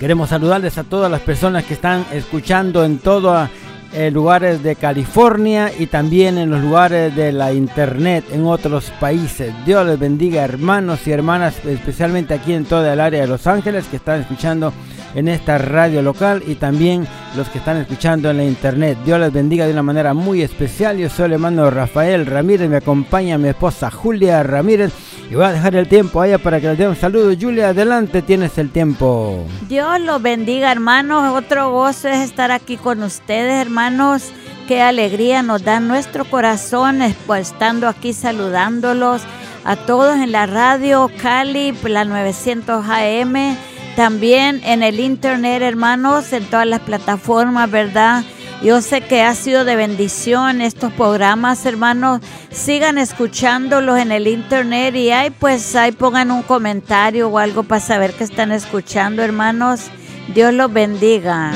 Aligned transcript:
Queremos 0.00 0.28
saludarles 0.28 0.78
a 0.78 0.84
todas 0.84 1.10
las 1.10 1.20
personas 1.22 1.64
que 1.64 1.74
están 1.74 2.06
escuchando 2.12 2.84
en 2.84 2.98
todos 2.98 3.48
eh, 3.92 4.12
lugares 4.12 4.62
de 4.62 4.76
California 4.76 5.72
y 5.76 5.86
también 5.86 6.38
en 6.38 6.50
los 6.50 6.60
lugares 6.60 7.16
de 7.16 7.32
la 7.32 7.52
internet 7.52 8.24
en 8.30 8.46
otros 8.46 8.92
países. 9.00 9.52
Dios 9.66 9.84
les 9.86 9.98
bendiga 9.98 10.44
hermanos 10.44 11.04
y 11.06 11.10
hermanas, 11.10 11.64
especialmente 11.64 12.34
aquí 12.34 12.52
en 12.52 12.64
toda 12.64 12.92
el 12.92 13.00
área 13.00 13.22
de 13.22 13.26
Los 13.26 13.48
Ángeles 13.48 13.86
que 13.86 13.96
están 13.96 14.20
escuchando 14.20 14.72
en 15.14 15.28
esta 15.28 15.58
radio 15.58 16.02
local 16.02 16.42
y 16.46 16.54
también 16.56 17.06
los 17.36 17.48
que 17.48 17.58
están 17.58 17.76
escuchando 17.78 18.30
en 18.30 18.38
la 18.38 18.44
internet. 18.44 18.98
Dios 19.04 19.20
les 19.20 19.32
bendiga 19.32 19.66
de 19.66 19.72
una 19.72 19.82
manera 19.82 20.14
muy 20.14 20.42
especial. 20.42 20.98
Yo 20.98 21.08
soy 21.08 21.26
el 21.26 21.32
hermano 21.34 21.70
Rafael 21.70 22.26
Ramírez, 22.26 22.68
me 22.68 22.76
acompaña 22.76 23.38
mi 23.38 23.48
esposa 23.48 23.90
Julia 23.90 24.42
Ramírez 24.42 24.92
y 25.30 25.34
voy 25.34 25.44
a 25.44 25.52
dejar 25.52 25.76
el 25.76 25.88
tiempo 25.88 26.20
allá 26.20 26.38
para 26.38 26.60
que 26.60 26.68
les 26.68 26.78
dé 26.78 26.88
un 26.88 26.96
saludo. 26.96 27.32
Julia, 27.38 27.68
adelante, 27.70 28.22
tienes 28.22 28.56
el 28.58 28.70
tiempo. 28.70 29.44
Dios 29.68 30.00
los 30.00 30.22
bendiga, 30.22 30.72
hermanos. 30.72 31.36
Otro 31.36 31.70
gozo 31.70 32.08
es 32.08 32.20
estar 32.20 32.50
aquí 32.50 32.76
con 32.76 33.02
ustedes, 33.02 33.60
hermanos. 33.60 34.32
Qué 34.66 34.82
alegría 34.82 35.42
nos 35.42 35.64
da 35.64 35.80
nuestro 35.80 36.24
corazón 36.24 37.00
pues, 37.26 37.52
estando 37.52 37.88
aquí 37.88 38.12
saludándolos 38.12 39.22
a 39.64 39.76
todos 39.76 40.16
en 40.16 40.32
la 40.32 40.46
radio 40.46 41.10
Cali, 41.20 41.72
la 41.84 42.04
900 42.04 42.84
AM 42.86 43.56
también 43.98 44.60
en 44.62 44.84
el 44.84 45.00
internet, 45.00 45.60
hermanos, 45.60 46.32
en 46.32 46.44
todas 46.44 46.68
las 46.68 46.78
plataformas, 46.78 47.68
¿verdad? 47.68 48.22
Yo 48.62 48.80
sé 48.80 49.00
que 49.00 49.22
ha 49.22 49.34
sido 49.34 49.64
de 49.64 49.74
bendición 49.74 50.60
estos 50.60 50.92
programas, 50.92 51.66
hermanos. 51.66 52.20
Sigan 52.52 52.96
escuchándolos 52.96 53.98
en 53.98 54.12
el 54.12 54.28
internet 54.28 54.94
y 54.94 55.10
ahí 55.10 55.30
pues 55.30 55.74
ahí 55.74 55.90
pongan 55.90 56.30
un 56.30 56.44
comentario 56.44 57.28
o 57.28 57.38
algo 57.40 57.64
para 57.64 57.80
saber 57.80 58.12
que 58.12 58.22
están 58.22 58.52
escuchando, 58.52 59.20
hermanos. 59.20 59.90
Dios 60.32 60.54
los 60.54 60.72
bendiga. 60.72 61.50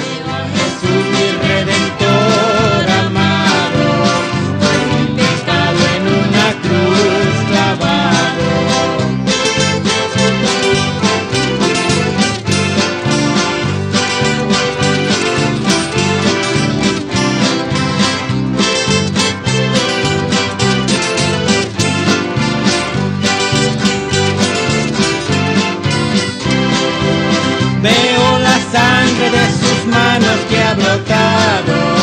anos 30.22 30.41
que 30.49 30.59
ha 30.59 30.75
brotado 30.75 32.02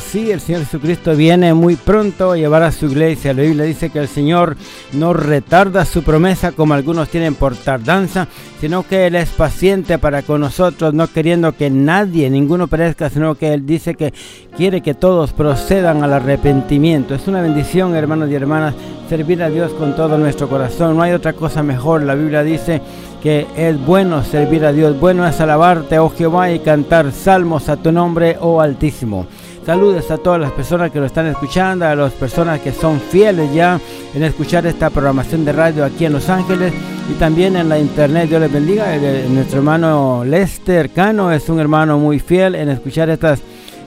sí, 0.00 0.30
el 0.30 0.40
Señor 0.40 0.64
Jesucristo 0.64 1.14
viene 1.14 1.54
muy 1.54 1.76
pronto 1.76 2.32
a 2.32 2.36
llevar 2.36 2.62
a 2.62 2.72
su 2.72 2.86
iglesia. 2.86 3.32
La 3.34 3.42
Biblia 3.42 3.64
dice 3.64 3.90
que 3.90 3.98
el 3.98 4.08
Señor 4.08 4.56
no 4.92 5.12
retarda 5.12 5.84
su 5.84 6.02
promesa 6.02 6.52
como 6.52 6.74
algunos 6.74 7.08
tienen 7.08 7.34
por 7.34 7.56
tardanza, 7.56 8.28
sino 8.60 8.82
que 8.82 9.06
Él 9.06 9.14
es 9.14 9.30
paciente 9.30 9.98
para 9.98 10.22
con 10.22 10.40
nosotros, 10.40 10.94
no 10.94 11.08
queriendo 11.08 11.52
que 11.52 11.70
nadie, 11.70 12.30
ninguno 12.30 12.68
perezca, 12.68 13.10
sino 13.10 13.34
que 13.34 13.52
Él 13.52 13.66
dice 13.66 13.94
que 13.94 14.12
quiere 14.56 14.80
que 14.80 14.94
todos 14.94 15.32
procedan 15.32 16.02
al 16.02 16.12
arrepentimiento. 16.12 17.14
Es 17.14 17.28
una 17.28 17.42
bendición, 17.42 17.94
hermanos 17.94 18.30
y 18.30 18.34
hermanas, 18.34 18.74
servir 19.08 19.42
a 19.42 19.50
Dios 19.50 19.72
con 19.72 19.94
todo 19.94 20.18
nuestro 20.18 20.48
corazón. 20.48 20.96
No 20.96 21.02
hay 21.02 21.12
otra 21.12 21.32
cosa 21.32 21.62
mejor. 21.62 22.02
La 22.02 22.14
Biblia 22.14 22.42
dice 22.42 22.80
que 23.22 23.46
es 23.56 23.84
bueno 23.84 24.24
servir 24.24 24.64
a 24.64 24.72
Dios. 24.72 24.98
Bueno 24.98 25.26
es 25.26 25.40
alabarte, 25.40 25.98
oh 25.98 26.10
Jehová, 26.10 26.50
y 26.50 26.58
cantar 26.60 27.12
salmos 27.12 27.68
a 27.68 27.76
tu 27.76 27.92
nombre, 27.92 28.36
oh 28.40 28.60
Altísimo. 28.60 29.26
Saludos 29.66 30.12
a 30.12 30.18
todas 30.18 30.40
las 30.40 30.52
personas 30.52 30.92
que 30.92 31.00
lo 31.00 31.06
están 31.06 31.26
escuchando, 31.26 31.86
a 31.86 31.96
las 31.96 32.12
personas 32.12 32.60
que 32.60 32.70
son 32.70 33.00
fieles 33.00 33.52
ya 33.52 33.80
en 34.14 34.22
escuchar 34.22 34.64
esta 34.64 34.90
programación 34.90 35.44
de 35.44 35.50
radio 35.50 35.84
aquí 35.84 36.04
en 36.04 36.12
Los 36.12 36.28
Ángeles 36.28 36.72
y 37.10 37.14
también 37.14 37.56
en 37.56 37.68
la 37.68 37.76
internet. 37.76 38.28
Dios 38.28 38.40
les 38.40 38.52
bendiga. 38.52 38.96
Nuestro 39.28 39.58
hermano 39.58 40.22
Lester 40.24 40.90
Cano 40.90 41.32
es 41.32 41.48
un 41.48 41.58
hermano 41.58 41.98
muy 41.98 42.20
fiel 42.20 42.54
en 42.54 42.68
escuchar 42.68 43.10
estas, 43.10 43.40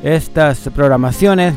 estas 0.03 0.59
programaciones. 0.75 1.53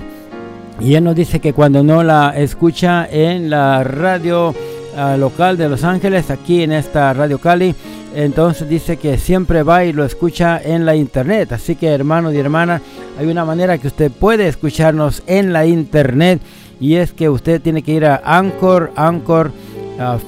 Y 0.78 0.94
él 0.94 1.02
nos 1.02 1.16
dice 1.16 1.40
que 1.40 1.52
cuando 1.52 1.82
no 1.82 2.04
la 2.04 2.32
escucha 2.36 3.08
en 3.10 3.50
la 3.50 3.82
radio 3.82 4.54
ah, 4.96 5.16
local 5.16 5.56
de 5.56 5.68
Los 5.68 5.82
Ángeles, 5.82 6.30
aquí 6.30 6.62
en 6.62 6.70
esta 6.70 7.12
Radio 7.12 7.38
Cali, 7.38 7.74
entonces 8.14 8.68
dice 8.68 8.96
que 8.96 9.18
siempre 9.18 9.62
va 9.62 9.84
y 9.84 9.92
lo 9.92 10.04
escucha 10.04 10.60
en 10.62 10.84
la 10.84 10.94
internet. 10.94 11.52
Así 11.52 11.76
que 11.76 11.88
hermanos 11.88 12.34
y 12.34 12.38
hermanas, 12.38 12.82
hay 13.18 13.26
una 13.26 13.44
manera 13.44 13.78
que 13.78 13.88
usted 13.88 14.10
puede 14.10 14.48
escucharnos 14.48 15.22
en 15.26 15.52
la 15.52 15.66
internet 15.66 16.40
y 16.80 16.96
es 16.96 17.12
que 17.12 17.28
usted 17.28 17.60
tiene 17.60 17.82
que 17.82 17.92
ir 17.92 18.04
a 18.04 18.22
Anchor, 18.24 18.92
Anchor, 18.96 19.52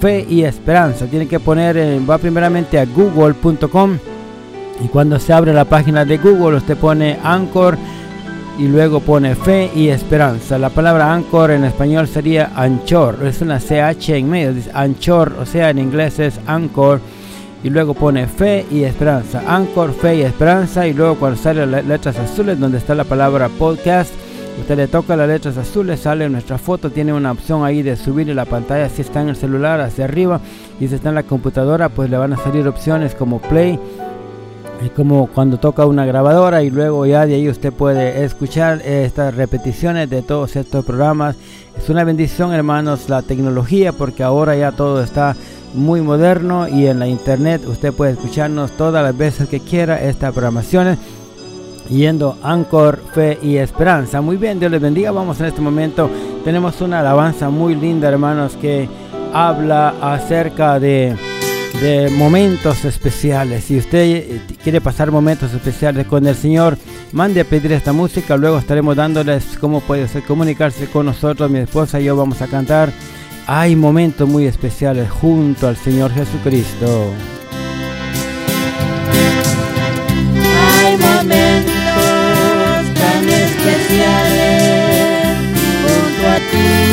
Fe 0.01 0.27
y 0.29 0.45
Esperanza. 0.45 1.07
Tiene 1.07 1.27
que 1.27 1.41
poner, 1.41 1.77
eh, 1.77 2.01
va 2.09 2.19
primeramente 2.19 2.79
a 2.79 2.85
google.com 2.85 3.99
y 4.85 4.89
cuando 4.89 5.19
se 5.19 5.33
abre 5.33 5.53
la 5.53 5.65
página 5.65 6.05
de 6.05 6.19
Google 6.19 6.57
usted 6.57 6.77
pone 6.77 7.19
Anchor 7.23 7.77
y 8.59 8.69
luego 8.69 9.01
pone 9.01 9.35
fe 9.35 9.71
y 9.75 9.89
esperanza. 9.89 10.59
La 10.59 10.71
palabra 10.71 11.13
anchor 11.13 11.51
en 11.51 11.65
español 11.65 12.07
sería 12.07 12.53
anchor, 12.55 13.19
es 13.25 13.41
una 13.41 13.59
CH 13.59 14.11
en 14.11 14.31
medio, 14.31 14.63
anchor, 14.73 15.35
o 15.41 15.47
sea 15.47 15.71
en 15.71 15.79
inglés 15.79 16.19
es 16.21 16.39
anchor 16.47 17.01
y 17.65 17.71
luego 17.71 17.95
pone 17.95 18.29
fe 18.29 18.65
y 18.71 18.85
esperanza. 18.85 19.43
Anchor, 19.49 19.93
fe 19.93 20.17
y 20.17 20.23
esperanza 20.23 20.87
y 20.87 20.93
luego 20.93 21.17
cuando 21.17 21.37
sale 21.37 21.67
las 21.67 21.85
letras 21.85 22.17
azules 22.19 22.61
donde 22.61 22.79
está 22.79 22.95
la 22.95 23.05
palabra 23.05 23.49
podcast, 23.49 24.13
usted 24.61 24.77
le 24.77 24.87
toca 24.87 25.17
las 25.17 25.27
letras 25.27 25.57
azules, 25.57 26.01
sale 26.01 26.29
nuestra 26.29 26.59
foto, 26.59 26.91
tiene 26.91 27.13
una 27.13 27.33
opción 27.33 27.65
ahí 27.65 27.83
de 27.83 27.97
subir 27.97 28.29
la 28.29 28.45
pantalla 28.45 28.89
si 28.89 29.03
está 29.03 29.23
en 29.23 29.31
el 29.31 29.37
celular 29.37 29.81
hacia 29.81 30.05
arriba 30.05 30.41
y 30.79 30.87
si 30.87 30.95
está 30.95 31.09
en 31.09 31.17
la 31.17 31.23
computadora 31.25 31.89
pues 31.89 32.11
le 32.11 32.19
van 32.19 32.35
a 32.35 32.37
salir 32.37 32.69
opciones 32.69 33.15
como 33.15 33.41
play 33.41 33.81
es 34.83 34.91
como 34.91 35.29
cuando 35.29 35.59
toca 35.59 35.87
una 35.87 36.05
grabadora 36.05 36.63
y 36.63 36.71
luego 36.71 37.07
ya 37.07 37.25
de 37.27 37.35
ahí 37.37 37.49
usted 37.49 37.73
puede 37.73 38.25
escuchar 38.25 38.83
estas 38.83 39.35
repeticiones 39.35 40.11
de 40.11 40.23
todos 40.23 40.57
estos 40.57 40.85
programas. 40.85 41.37
Es 41.79 41.89
una 41.89 42.05
bendición 42.05 42.53
hermanos 42.53 43.09
la 43.09 43.23
tecnología 43.23 43.93
porque 43.93 44.23
ahora 44.23 44.57
ya 44.57 44.73
todo 44.73 45.03
está 45.03 45.37
muy 45.75 46.01
moderno 46.01 46.69
y 46.69 46.87
en 46.87 46.99
la 46.99 47.07
internet 47.07 47.63
usted 47.67 47.93
puede 47.93 48.13
escucharnos 48.13 48.73
todas 48.73 49.03
las 49.03 49.17
veces 49.17 49.49
que 49.49 49.61
quiera 49.61 50.01
estas 50.01 50.33
programaciones 50.33 50.99
yendo 51.89 52.39
Anchor, 52.43 53.01
Fe 53.13 53.39
y 53.43 53.57
Esperanza. 53.57 54.21
Muy 54.21 54.37
bien, 54.37 54.59
Dios 54.59 54.71
les 54.71 54.81
bendiga. 54.81 55.11
Vamos 55.11 55.41
en 55.41 55.47
este 55.47 55.61
momento. 55.61 56.11
Tenemos 56.45 56.81
una 56.81 57.01
alabanza 57.01 57.51
muy 57.51 57.75
linda, 57.75 58.09
hermanos, 58.09 58.57
que 58.57 58.89
habla 59.33 59.95
acerca 60.01 60.79
de, 60.79 61.17
de 61.81 62.11
momentos 62.11 62.85
especiales. 62.85 63.65
Si 63.65 63.79
usted 63.79 64.01
eh, 64.01 64.41
quiere 64.63 64.81
pasar 64.81 65.11
momentos 65.11 65.53
especiales 65.53 66.07
con 66.07 66.27
el 66.27 66.35
Señor, 66.35 66.79
mande 67.13 67.41
a 67.41 67.45
pedir 67.45 67.73
esta 67.73 67.93
música. 67.93 68.37
Luego 68.37 68.59
estaremos 68.59 68.97
dándoles 68.97 69.45
cómo 69.61 69.81
puede 69.81 70.07
comunicarse 70.23 70.87
con 70.87 71.07
nosotros. 71.07 71.51
Mi 71.51 71.59
esposa 71.59 72.01
y 72.01 72.05
yo 72.05 72.17
vamos 72.17 72.41
a 72.43 72.47
cantar 72.47 72.93
hay 73.47 73.77
momentos 73.77 74.29
muy 74.29 74.47
especiales 74.47 75.11
junto 75.11 75.69
al 75.69 75.77
Señor 75.77 76.13
Jesucristo. 76.13 77.13
Hay 80.77 80.97
momentos 80.97 81.75
tan 82.95 83.29
especiales 83.29 84.49
junto 85.83 86.27
a 86.29 86.37
ti, 86.37 86.84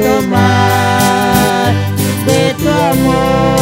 tomar 0.00 1.74
de 2.26 2.54
tu 2.54 2.68
amor. 2.68 3.60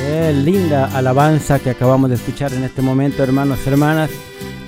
Qué 0.00 0.32
linda 0.32 0.86
alabanza 0.94 1.58
que 1.58 1.70
acabamos 1.70 2.10
de 2.10 2.16
escuchar 2.16 2.52
en 2.52 2.64
este 2.64 2.82
momento, 2.82 3.22
hermanos 3.22 3.66
hermanas. 3.66 4.10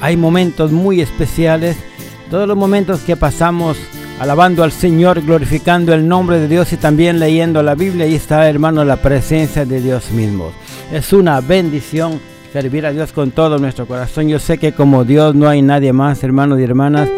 Hay 0.00 0.16
momentos 0.16 0.72
muy 0.72 1.00
especiales, 1.00 1.76
todos 2.30 2.48
los 2.48 2.56
momentos 2.56 3.00
que 3.00 3.16
pasamos 3.16 3.76
alabando 4.18 4.64
al 4.64 4.72
Señor, 4.72 5.22
glorificando 5.22 5.94
el 5.94 6.06
nombre 6.06 6.38
de 6.38 6.48
Dios 6.48 6.72
y 6.72 6.76
también 6.76 7.18
leyendo 7.18 7.62
la 7.62 7.74
Biblia. 7.74 8.06
Ahí 8.06 8.14
está, 8.14 8.48
hermano, 8.48 8.84
la 8.84 8.96
presencia 8.96 9.64
de 9.64 9.80
Dios 9.80 10.10
mismo. 10.10 10.52
Es 10.92 11.12
una 11.12 11.40
bendición 11.40 12.20
servir 12.52 12.86
a 12.86 12.92
Dios 12.92 13.12
con 13.12 13.30
todo 13.30 13.58
nuestro 13.58 13.86
corazón. 13.86 14.28
Yo 14.28 14.38
sé 14.38 14.58
que 14.58 14.72
como 14.72 15.04
Dios 15.04 15.34
no 15.34 15.48
hay 15.48 15.62
nadie 15.62 15.92
más, 15.92 16.22
hermanos 16.24 16.58
y 16.58 16.64
hermanas. 16.64 17.08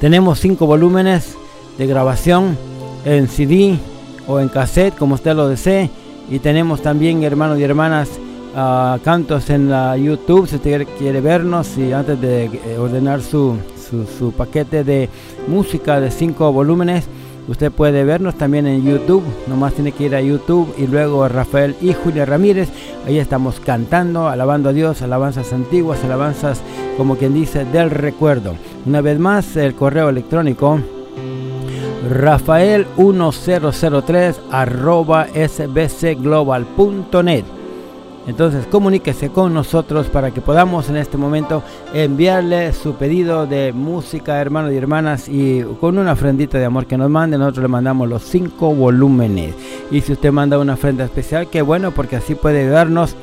Tenemos 0.00 0.40
cinco 0.40 0.66
volúmenes 0.66 1.36
de 1.78 1.86
grabación 1.86 2.58
en 3.04 3.28
CD 3.28 3.78
o 4.26 4.40
en 4.40 4.48
cassette, 4.48 4.96
como 4.96 5.14
usted 5.14 5.36
lo 5.36 5.46
desee. 5.46 5.88
Y 6.28 6.40
tenemos 6.40 6.82
también, 6.82 7.22
hermanos 7.22 7.60
y 7.60 7.62
hermanas, 7.62 8.08
ah, 8.54 8.98
cantos 9.02 9.50
en 9.50 9.70
la 9.70 9.96
YouTube, 9.96 10.48
si 10.48 10.56
usted 10.56 10.86
quiere 10.98 11.20
vernos 11.20 11.76
y 11.78 11.92
antes 11.92 12.20
de 12.20 12.44
eh, 12.44 12.78
ordenar 12.78 13.22
su, 13.22 13.56
su, 14.18 14.32
paquete 14.32 14.84
de 14.84 15.08
música 15.48 16.00
de 16.00 16.10
cinco 16.10 16.52
volúmenes, 16.52 17.06
usted 17.48 17.70
puede 17.70 18.04
vernos 18.04 18.36
también 18.36 18.66
en 18.66 18.84
YouTube. 18.84 19.22
Nomás 19.46 19.74
tiene 19.74 19.92
que 19.92 20.04
ir 20.04 20.14
a 20.14 20.20
YouTube 20.20 20.72
y 20.78 20.86
luego 20.86 21.28
Rafael 21.28 21.76
y 21.80 21.92
Julia 21.92 22.24
Ramírez. 22.24 22.68
Ahí 23.06 23.18
estamos 23.18 23.60
cantando, 23.60 24.28
alabando 24.28 24.70
a 24.70 24.72
Dios, 24.72 25.02
alabanzas 25.02 25.52
antiguas, 25.52 26.02
alabanzas 26.04 26.60
como 26.96 27.16
quien 27.16 27.34
dice 27.34 27.64
del 27.64 27.90
recuerdo. 27.90 28.54
Una 28.86 29.00
vez 29.00 29.18
más, 29.18 29.56
el 29.56 29.74
correo 29.74 30.08
electrónico 30.08 30.78
rafael1003 32.10 34.36
arroba 34.50 35.26
sbcglobal.net 35.34 37.63
entonces 38.26 38.66
comuníquese 38.66 39.30
con 39.30 39.52
nosotros 39.52 40.06
para 40.06 40.30
que 40.30 40.40
podamos 40.40 40.88
en 40.88 40.96
este 40.96 41.16
momento 41.16 41.62
enviarle 41.92 42.72
su 42.72 42.94
pedido 42.94 43.46
de 43.46 43.72
música, 43.72 44.40
hermanos 44.40 44.72
y 44.72 44.76
hermanas, 44.76 45.28
y 45.28 45.62
con 45.80 45.98
una 45.98 46.12
ofrendita 46.12 46.58
de 46.58 46.64
amor 46.64 46.86
que 46.86 46.96
nos 46.96 47.10
mande, 47.10 47.38
nosotros 47.38 47.62
le 47.62 47.68
mandamos 47.68 48.08
los 48.08 48.22
cinco 48.22 48.74
volúmenes. 48.74 49.54
Y 49.90 50.00
si 50.00 50.12
usted 50.12 50.32
manda 50.32 50.58
una 50.58 50.74
ofrenda 50.74 51.04
especial, 51.04 51.48
qué 51.48 51.62
bueno, 51.62 51.90
porque 51.90 52.16
así 52.16 52.34
puede 52.34 52.62
ayudarnos 52.62 53.16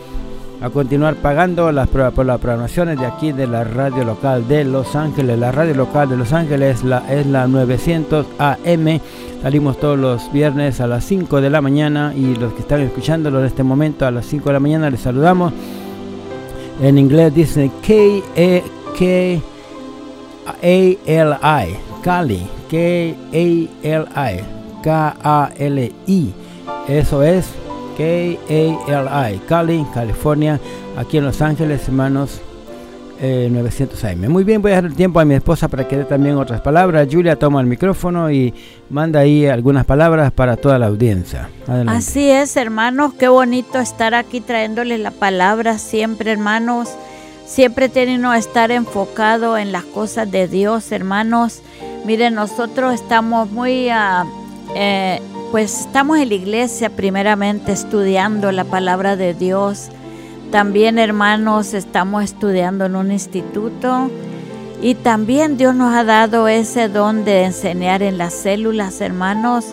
a 0.62 0.70
continuar 0.70 1.16
pagando 1.16 1.72
las, 1.72 1.88
pro- 1.88 2.12
por 2.12 2.26
las 2.26 2.40
programaciones 2.40 3.00
de 3.00 3.06
aquí 3.06 3.32
de 3.32 3.48
la 3.48 3.64
radio 3.64 4.04
local 4.04 4.48
de 4.48 4.64
Los 4.64 4.96
Ángeles. 4.96 5.40
La 5.40 5.52
radio 5.52 5.74
local 5.74 6.10
de 6.10 6.18
Los 6.18 6.34
Ángeles 6.34 6.84
la, 6.84 7.00
es 7.12 7.26
la 7.26 7.48
900 7.48 8.28
AM. 8.38 9.00
Salimos 9.42 9.80
todos 9.80 9.98
los 9.98 10.32
viernes 10.32 10.80
a 10.80 10.86
las 10.88 11.04
5 11.06 11.42
de 11.42 11.50
la 11.50 11.62
mañana 11.62 12.14
y 12.16 12.36
los 12.36 12.54
que 12.54 12.62
están 12.62 12.82
escuchándolo 12.82 13.40
en 13.40 13.46
este 13.48 13.64
momento 13.64 14.06
a 14.06 14.12
las 14.12 14.26
5 14.28 14.50
de 14.50 14.54
la 14.54 14.60
mañana 14.60 14.90
les 14.92 15.02
saludamos. 15.02 15.52
En 16.82 16.98
inglés 16.98 17.34
dice 17.34 17.72
K 17.82 17.94
E 18.36 18.64
K 18.98 19.42
A 20.48 20.56
L 20.62 21.36
I 21.42 21.76
Cali 22.04 22.48
K 22.70 22.78
A 22.78 23.70
L 23.84 24.06
I 24.16 24.40
K 24.84 25.16
A 25.24 25.50
L 25.58 25.92
I 26.08 26.34
eso 26.88 27.22
es 27.24 27.48
K 27.98 28.40
A 28.50 28.92
L 28.92 29.36
I 29.36 29.40
Cali 29.48 29.86
California 29.94 30.60
aquí 30.98 31.18
en 31.18 31.26
Los 31.26 31.42
Ángeles 31.42 31.88
hermanos 31.88 32.42
900 33.22 34.04
AM. 34.04 34.30
Muy 34.30 34.44
bien, 34.44 34.62
voy 34.62 34.72
a 34.72 34.76
dar 34.76 34.86
el 34.86 34.96
tiempo 34.96 35.20
a 35.20 35.26
mi 35.26 35.36
esposa 35.36 35.68
para 35.68 35.88
que 35.88 35.96
dé 35.96 36.06
también 36.06 36.38
otras 36.38 36.62
palabras. 36.62 37.08
Julia 37.12 37.38
toma 37.38 37.62
el 37.62 37.68
micrófono 37.68 38.32
y 38.32 38.54
manda 38.90 39.20
ahí 39.20 39.46
algunas 39.46 39.86
palabras 39.86 40.32
para 40.32 40.58
toda 40.58 40.80
la 40.80 40.88
audiencia. 40.88 41.50
Así 41.88 42.32
es, 42.32 42.56
hermanos, 42.58 43.14
qué 43.14 43.28
bonito 43.28 43.80
estar 43.80 44.16
aquí 44.16 44.42
trayéndoles 44.42 45.00
la 45.00 45.12
palabra 45.12 45.78
siempre, 45.78 46.32
hermanos. 46.32 46.90
Siempre 47.46 47.90
tienen 47.90 48.24
que 48.24 48.38
estar 48.38 48.72
enfocado 48.72 49.58
en 49.58 49.72
las 49.72 49.84
cosas 49.84 50.32
de 50.32 50.48
Dios, 50.48 50.92
hermanos. 50.92 51.62
Miren, 52.06 52.34
nosotros 52.34 52.94
estamos 52.94 53.52
muy, 53.52 53.90
ah, 53.90 54.26
eh, 54.76 55.22
pues 55.52 55.82
estamos 55.82 56.18
en 56.18 56.30
la 56.30 56.36
iglesia 56.36 56.90
primeramente 56.90 57.72
estudiando 57.72 58.52
la 58.52 58.64
palabra 58.64 59.16
de 59.16 59.34
Dios 59.34 59.90
también, 60.52 61.00
hermanos, 61.00 61.74
estamos 61.74 62.26
estudiando 62.26 62.84
en 62.84 62.98
un 62.98 63.14
instituto 63.14 64.12
y 64.82 64.96
también 64.96 65.56
Dios 65.56 65.74
nos 65.76 65.96
ha 65.96 66.04
dado 66.04 66.50
ese 66.50 66.90
don 66.90 67.24
de 67.24 67.44
enseñar 67.44 68.04
en 68.04 68.18
las 68.18 68.34
células, 68.34 69.00
hermanos. 69.00 69.68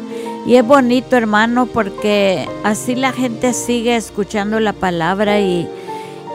Y 0.47 0.55
es 0.55 0.65
bonito, 0.65 1.17
hermano, 1.17 1.67
porque 1.67 2.49
así 2.63 2.95
la 2.95 3.11
gente 3.11 3.53
sigue 3.55 3.97
escuchando 3.97 4.61
la 4.61 4.73
palabra 4.73 5.41
y, 5.41 5.69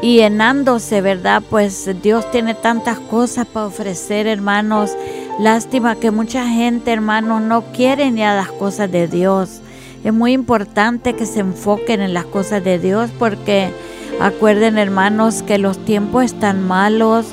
y 0.01 0.17
llenándose, 0.17 0.99
¿verdad? 0.99 1.41
Pues 1.49 1.89
Dios 2.01 2.29
tiene 2.31 2.53
tantas 2.53 2.99
cosas 2.99 3.47
para 3.47 3.67
ofrecer, 3.67 4.27
hermanos. 4.27 4.91
Lástima 5.39 5.95
que 5.95 6.11
mucha 6.11 6.47
gente, 6.47 6.91
hermanos, 6.91 7.41
no 7.41 7.63
quiere 7.73 8.11
ni 8.11 8.23
a 8.23 8.35
las 8.35 8.51
cosas 8.51 8.91
de 8.91 9.07
Dios. 9.07 9.61
Es 10.03 10.13
muy 10.13 10.33
importante 10.33 11.13
que 11.13 11.25
se 11.25 11.39
enfoquen 11.39 12.01
en 12.01 12.13
las 12.13 12.25
cosas 12.25 12.63
de 12.63 12.77
Dios 12.79 13.09
porque 13.17 13.71
Acuerden 14.19 14.77
hermanos 14.77 15.43
que 15.43 15.57
los 15.57 15.77
tiempos 15.77 16.25
están 16.25 16.65
malos, 16.65 17.25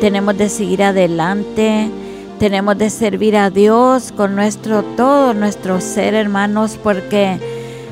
tenemos 0.00 0.36
de 0.36 0.48
seguir 0.48 0.82
adelante, 0.82 1.90
tenemos 2.38 2.78
de 2.78 2.90
servir 2.90 3.36
a 3.36 3.50
Dios 3.50 4.12
con 4.12 4.36
nuestro 4.36 4.82
todo, 4.82 5.34
nuestro 5.34 5.80
ser 5.80 6.14
hermanos, 6.14 6.78
porque 6.82 7.40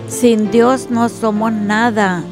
sin 0.09 0.51
Dios 0.51 0.89
no 0.91 1.09
somos 1.09 1.53
nada. 1.53 2.23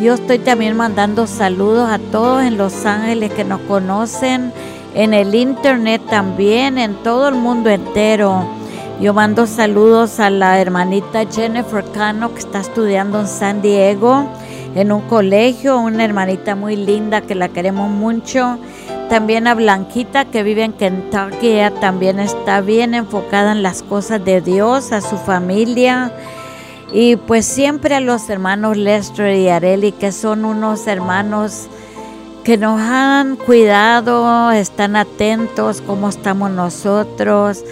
Yo 0.00 0.14
estoy 0.14 0.38
también 0.38 0.76
mandando 0.76 1.26
saludos 1.26 1.90
a 1.90 1.98
todos 1.98 2.42
en 2.42 2.56
Los 2.56 2.86
Ángeles 2.86 3.32
que 3.32 3.44
nos 3.44 3.60
conocen, 3.62 4.52
en 4.94 5.14
el 5.14 5.34
internet 5.34 6.02
también, 6.08 6.78
en 6.78 6.94
todo 7.02 7.28
el 7.28 7.34
mundo 7.34 7.70
entero. 7.70 8.44
Yo 9.00 9.14
mando 9.14 9.46
saludos 9.46 10.18
a 10.18 10.28
la 10.28 10.60
hermanita 10.60 11.24
Jennifer 11.30 11.84
Cano 11.92 12.32
que 12.34 12.40
está 12.40 12.60
estudiando 12.60 13.20
en 13.20 13.28
San 13.28 13.62
Diego 13.62 14.26
en 14.74 14.92
un 14.92 15.02
colegio, 15.02 15.78
una 15.78 16.04
hermanita 16.04 16.54
muy 16.54 16.76
linda 16.76 17.20
que 17.20 17.34
la 17.34 17.48
queremos 17.48 17.90
mucho. 17.90 18.58
También 19.08 19.46
a 19.46 19.54
Blanquita 19.54 20.26
que 20.26 20.42
vive 20.42 20.64
en 20.64 20.72
Kentucky, 20.72 21.58
también 21.80 22.20
está 22.20 22.60
bien 22.60 22.94
enfocada 22.94 23.52
en 23.52 23.62
las 23.62 23.82
cosas 23.82 24.24
de 24.24 24.40
Dios, 24.40 24.92
a 24.92 25.00
su 25.00 25.16
familia. 25.16 26.12
Y 26.92 27.16
pues 27.16 27.46
siempre 27.46 27.94
a 27.94 28.00
los 28.00 28.28
hermanos 28.28 28.76
Lester 28.76 29.34
y 29.34 29.48
Areli, 29.48 29.92
que 29.92 30.12
son 30.12 30.44
unos 30.44 30.86
hermanos 30.86 31.68
que 32.48 32.56
nos 32.56 32.80
han 32.80 33.36
cuidado, 33.36 34.50
están 34.52 34.96
atentos 34.96 35.82
cómo 35.82 36.08
estamos 36.08 36.50
nosotros 36.50 37.62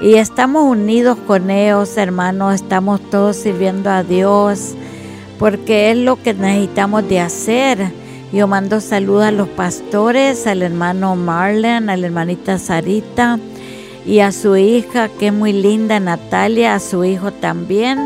y 0.00 0.14
estamos 0.14 0.62
unidos 0.62 1.18
con 1.26 1.50
ellos, 1.50 1.98
hermanos, 1.98 2.54
estamos 2.54 3.02
todos 3.10 3.36
sirviendo 3.36 3.90
a 3.90 4.02
Dios 4.02 4.74
porque 5.38 5.90
es 5.90 5.98
lo 5.98 6.16
que 6.16 6.32
necesitamos 6.32 7.06
de 7.10 7.20
hacer. 7.20 7.92
Yo 8.32 8.48
mando 8.48 8.80
saludos 8.80 9.24
a 9.24 9.32
los 9.32 9.48
pastores, 9.48 10.46
al 10.46 10.62
hermano 10.62 11.14
Marlon, 11.14 11.90
a 11.90 11.96
la 11.98 12.06
hermanita 12.06 12.58
Sarita 12.58 13.38
y 14.06 14.20
a 14.20 14.32
su 14.32 14.56
hija, 14.56 15.10
que 15.10 15.26
es 15.26 15.34
muy 15.34 15.52
linda, 15.52 16.00
Natalia, 16.00 16.74
a 16.74 16.80
su 16.80 17.04
hijo 17.04 17.32
también. 17.34 17.98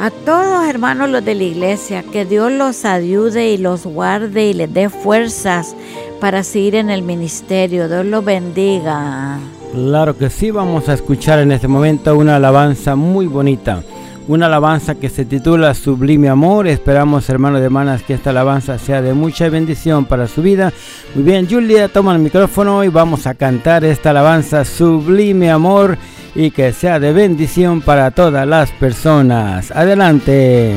A 0.00 0.10
todos 0.10 0.68
hermanos 0.68 1.10
los 1.10 1.24
de 1.24 1.34
la 1.34 1.42
iglesia, 1.42 2.04
que 2.04 2.24
Dios 2.24 2.52
los 2.52 2.84
ayude 2.84 3.50
y 3.50 3.58
los 3.58 3.84
guarde 3.84 4.50
y 4.50 4.54
les 4.54 4.72
dé 4.72 4.88
fuerzas 4.90 5.74
para 6.20 6.44
seguir 6.44 6.76
en 6.76 6.88
el 6.88 7.02
ministerio. 7.02 7.88
Dios 7.88 8.06
los 8.06 8.24
bendiga. 8.24 9.38
Claro 9.72 10.16
que 10.16 10.30
sí, 10.30 10.52
vamos 10.52 10.88
a 10.88 10.94
escuchar 10.94 11.40
en 11.40 11.50
este 11.50 11.66
momento 11.66 12.16
una 12.16 12.36
alabanza 12.36 12.94
muy 12.94 13.26
bonita 13.26 13.82
una 14.28 14.44
alabanza 14.44 14.94
que 14.94 15.08
se 15.08 15.24
titula 15.24 15.72
Sublime 15.74 16.28
Amor. 16.28 16.68
Esperamos, 16.68 17.28
hermanos 17.30 17.62
y 17.62 17.64
hermanas, 17.64 18.02
que 18.02 18.12
esta 18.12 18.30
alabanza 18.30 18.78
sea 18.78 19.00
de 19.00 19.14
mucha 19.14 19.48
bendición 19.48 20.04
para 20.04 20.28
su 20.28 20.42
vida. 20.42 20.70
Muy 21.14 21.24
bien, 21.24 21.48
Julia, 21.48 21.88
toma 21.88 22.14
el 22.14 22.20
micrófono 22.20 22.84
y 22.84 22.88
vamos 22.88 23.26
a 23.26 23.34
cantar 23.34 23.84
esta 23.84 24.10
alabanza 24.10 24.66
Sublime 24.66 25.50
Amor 25.50 25.96
y 26.34 26.50
que 26.50 26.72
sea 26.72 27.00
de 27.00 27.12
bendición 27.12 27.80
para 27.80 28.10
todas 28.10 28.46
las 28.46 28.70
personas. 28.72 29.70
Adelante. 29.70 30.74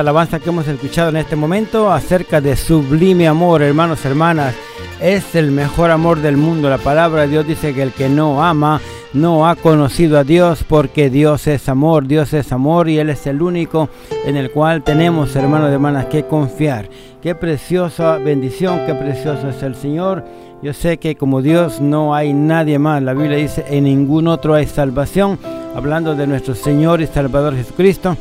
Alabanza 0.00 0.40
que 0.40 0.48
hemos 0.48 0.66
escuchado 0.66 1.10
en 1.10 1.16
este 1.16 1.36
momento 1.36 1.92
acerca 1.92 2.40
de 2.40 2.56
sublime 2.56 3.28
amor, 3.28 3.62
hermanos, 3.62 4.04
hermanas. 4.04 4.54
Es 5.00 5.34
el 5.36 5.52
mejor 5.52 5.92
amor 5.92 6.20
del 6.20 6.36
mundo. 6.36 6.68
La 6.68 6.78
palabra 6.78 7.22
de 7.22 7.28
Dios 7.28 7.46
dice 7.46 7.72
que 7.72 7.82
el 7.82 7.92
que 7.92 8.08
no 8.08 8.42
ama 8.42 8.80
no 9.12 9.46
ha 9.46 9.54
conocido 9.54 10.18
a 10.18 10.24
Dios 10.24 10.64
porque 10.68 11.10
Dios 11.10 11.46
es 11.46 11.68
amor, 11.68 12.08
Dios 12.08 12.32
es 12.32 12.50
amor 12.50 12.88
y 12.88 12.98
Él 12.98 13.08
es 13.08 13.26
el 13.28 13.40
único 13.40 13.88
en 14.24 14.36
el 14.36 14.50
cual 14.50 14.82
tenemos, 14.82 15.36
hermanos 15.36 15.70
y 15.70 15.74
hermanas, 15.74 16.06
que 16.06 16.24
confiar. 16.24 16.88
Qué 17.22 17.36
preciosa 17.36 18.18
bendición, 18.18 18.80
qué 18.86 18.94
precioso 18.94 19.48
es 19.48 19.62
el 19.62 19.76
Señor. 19.76 20.24
Yo 20.60 20.72
sé 20.72 20.98
que 20.98 21.14
como 21.14 21.40
Dios 21.40 21.80
no 21.80 22.14
hay 22.14 22.32
nadie 22.32 22.80
más. 22.80 23.02
La 23.02 23.14
Biblia 23.14 23.38
dice, 23.38 23.64
en 23.68 23.84
ningún 23.84 24.26
otro 24.26 24.54
hay 24.54 24.66
salvación. 24.66 25.38
Hablando 25.76 26.14
de 26.14 26.26
nuestro 26.26 26.54
Señor 26.54 27.00
y 27.00 27.06
Salvador 27.06 27.54
Jesucristo 27.54 28.16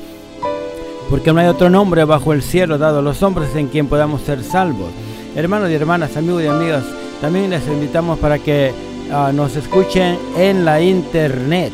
porque 1.10 1.34
no 1.34 1.39
hay 1.39 1.48
otro 1.48 1.70
nombre 1.70 2.04
bajo 2.06 2.34
el 2.34 2.42
cielo 2.42 2.78
dado 2.78 3.00
a 3.00 3.02
los 3.02 3.22
hombres 3.24 3.56
en 3.56 3.68
quien 3.68 3.88
podamos 3.88 4.22
ser 4.22 4.44
salvos. 4.44 4.92
Hermanos 5.36 5.70
y 5.70 5.74
hermanas, 5.74 6.16
amigos 6.18 6.44
y 6.44 6.48
amigas, 6.48 6.84
también 7.22 7.50
les 7.50 7.66
invitamos 7.68 8.20
para 8.20 8.39
que 8.39 8.72
ah, 9.12 9.32
nos 9.34 9.56
escuchen 9.56 10.18
en 10.38 10.66
la 10.66 10.82
internet. 10.82 11.72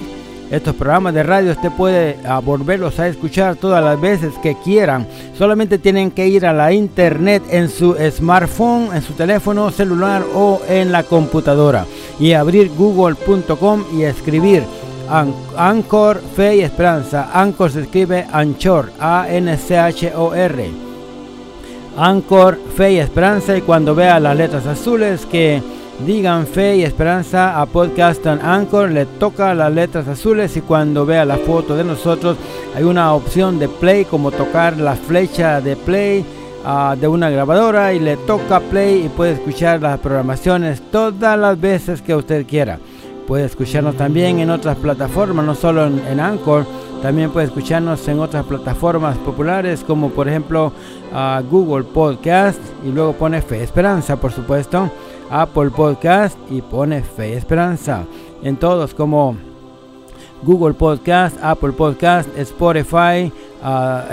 Estos 0.51 0.75
programas 0.75 1.13
de 1.13 1.21
radio 1.21 1.51
usted 1.51 1.69
puede 1.71 2.17
ah, 2.25 2.39
volverlos 2.39 2.99
a 2.99 3.07
escuchar 3.07 3.55
todas 3.55 3.83
las 3.83 4.01
veces 4.01 4.33
que 4.41 4.55
quieran. 4.63 5.07
Solamente 5.37 5.77
tienen 5.77 6.09
que 6.09 6.27
ir 6.27 6.45
a 6.45 6.53
la 6.53 6.73
internet 6.73 7.43
en 7.51 7.69
su 7.69 7.95
smartphone, 8.11 8.95
en 8.95 9.01
su 9.01 9.13
teléfono 9.13 9.69
celular 9.69 10.23
o 10.33 10.61
en 10.67 10.91
la 10.91 11.03
computadora 11.03 11.85
y 12.19 12.33
abrir 12.33 12.71
google.com 12.75 13.83
y 13.95 14.03
escribir 14.03 14.63
An- 15.09 15.33
Anchor, 15.57 16.21
Fe 16.35 16.57
y 16.57 16.61
Esperanza. 16.61 17.29
Anchor 17.33 17.71
se 17.71 17.81
escribe 17.81 18.25
Anchor, 18.31 18.91
A-N-C-H-O-R. 18.99 20.69
Anchor, 21.97 22.57
Fe 22.75 22.93
y 22.93 22.99
Esperanza. 22.99 23.57
Y 23.57 23.61
cuando 23.61 23.95
vea 23.95 24.19
las 24.19 24.35
letras 24.37 24.65
azules 24.65 25.25
que 25.25 25.61
digan 26.05 26.47
Fe 26.47 26.77
y 26.77 26.83
Esperanza 26.83 27.59
a 27.59 27.65
Podcast 27.65 28.25
Anchor, 28.25 28.91
le 28.91 29.05
toca 29.05 29.53
las 29.53 29.73
letras 29.73 30.07
azules. 30.07 30.55
Y 30.57 30.61
cuando 30.61 31.05
vea 31.05 31.25
la 31.25 31.37
foto 31.37 31.75
de 31.75 31.83
nosotros, 31.83 32.37
hay 32.75 32.83
una 32.83 33.13
opción 33.13 33.59
de 33.59 33.67
play, 33.67 34.05
como 34.05 34.31
tocar 34.31 34.77
la 34.77 34.95
flecha 34.95 35.59
de 35.61 35.75
play. 35.75 36.25
ah, 36.65 36.95
de 36.99 37.07
una 37.07 37.29
grabadora 37.29 37.93
y 37.93 37.99
le 37.99 38.17
toca 38.17 38.59
play 38.59 39.05
y 39.05 39.09
puede 39.09 39.31
escuchar 39.31 39.81
las 39.81 39.97
programaciones 39.99 40.81
todas 40.91 41.39
las 41.39 41.59
veces 41.59 42.01
que 42.01 42.13
usted 42.13 42.45
quiera. 42.45 42.77
Puede 43.29 43.45
escucharnos 43.45 43.95
también 43.95 44.39
en 44.39 44.49
otras 44.49 44.75
plataformas, 44.75 45.45
no 45.45 45.55
solo 45.55 45.85
en, 45.85 45.99
en 46.07 46.19
Anchor, 46.19 46.65
también 47.01 47.29
puede 47.29 47.45
escucharnos 47.45 48.05
en 48.09 48.19
otras 48.19 48.43
plataformas 48.43 49.17
populares 49.19 49.85
como 49.85 50.09
por 50.09 50.27
ejemplo 50.27 50.73
Google 51.49 51.85
Podcast 51.85 52.59
y 52.83 52.91
luego 52.91 53.13
pone 53.13 53.41
Fe 53.41 53.63
Esperanza, 53.63 54.17
por 54.17 54.33
supuesto, 54.33 54.89
Apple 55.29 55.69
Podcast 55.69 56.37
y 56.49 56.61
pone 56.61 57.01
Fe 57.01 57.37
Esperanza. 57.37 58.03
En 58.43 58.57
todos 58.57 58.93
como 58.93 59.37
Google 60.43 60.73
Podcast, 60.73 61.37
Apple 61.41 61.71
Podcast, 61.71 62.29
Spotify, 62.37 63.31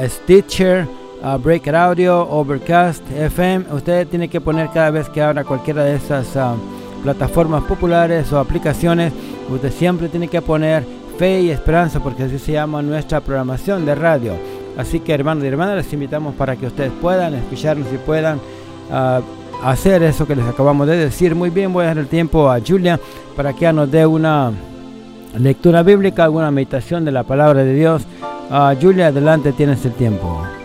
Stitcher, 0.06 0.86
ah, 1.22 1.38
Breaker 1.38 1.74
Audio, 1.74 2.28
Overcast, 2.28 3.02
FM. 3.10 3.66
Usted 3.72 4.06
tiene 4.08 4.28
que 4.28 4.40
poner 4.40 4.68
cada 4.70 4.90
vez 4.90 5.08
que 5.08 5.22
abra 5.22 5.42
cualquiera 5.42 5.84
de 5.84 5.96
esas 5.96 6.36
ah, 6.36 6.54
plataformas 7.02 7.64
populares 7.64 8.32
o 8.32 8.38
aplicaciones, 8.38 9.12
usted 9.48 9.72
siempre 9.72 10.08
tiene 10.08 10.28
que 10.28 10.42
poner 10.42 10.84
fe 11.18 11.40
y 11.40 11.50
esperanza 11.50 12.00
porque 12.00 12.24
así 12.24 12.38
se 12.38 12.52
llama 12.52 12.82
nuestra 12.82 13.20
programación 13.20 13.86
de 13.86 13.94
radio. 13.94 14.34
Así 14.76 15.00
que 15.00 15.14
hermanos 15.14 15.44
y 15.44 15.46
hermanas, 15.46 15.76
les 15.76 15.92
invitamos 15.92 16.34
para 16.34 16.56
que 16.56 16.66
ustedes 16.66 16.92
puedan 17.00 17.34
escucharnos 17.34 17.88
y 17.92 17.96
puedan 17.96 18.38
ah, 18.90 19.20
hacer 19.64 20.02
eso 20.02 20.26
que 20.26 20.36
les 20.36 20.46
acabamos 20.46 20.86
de 20.86 20.96
decir. 20.96 21.34
Muy 21.34 21.50
bien, 21.50 21.72
voy 21.72 21.84
a 21.84 21.88
dar 21.88 21.98
el 21.98 22.08
tiempo 22.08 22.50
a 22.50 22.60
Julia 22.60 23.00
para 23.34 23.52
que 23.54 23.72
nos 23.72 23.90
dé 23.90 24.06
una 24.06 24.52
lectura 25.38 25.82
bíblica, 25.82 26.24
alguna 26.24 26.50
meditación 26.50 27.04
de 27.04 27.12
la 27.12 27.22
palabra 27.22 27.64
de 27.64 27.74
Dios. 27.74 28.02
Ah, 28.50 28.74
Julia, 28.80 29.08
adelante, 29.08 29.52
tienes 29.52 29.84
el 29.84 29.92
tiempo. 29.92 30.55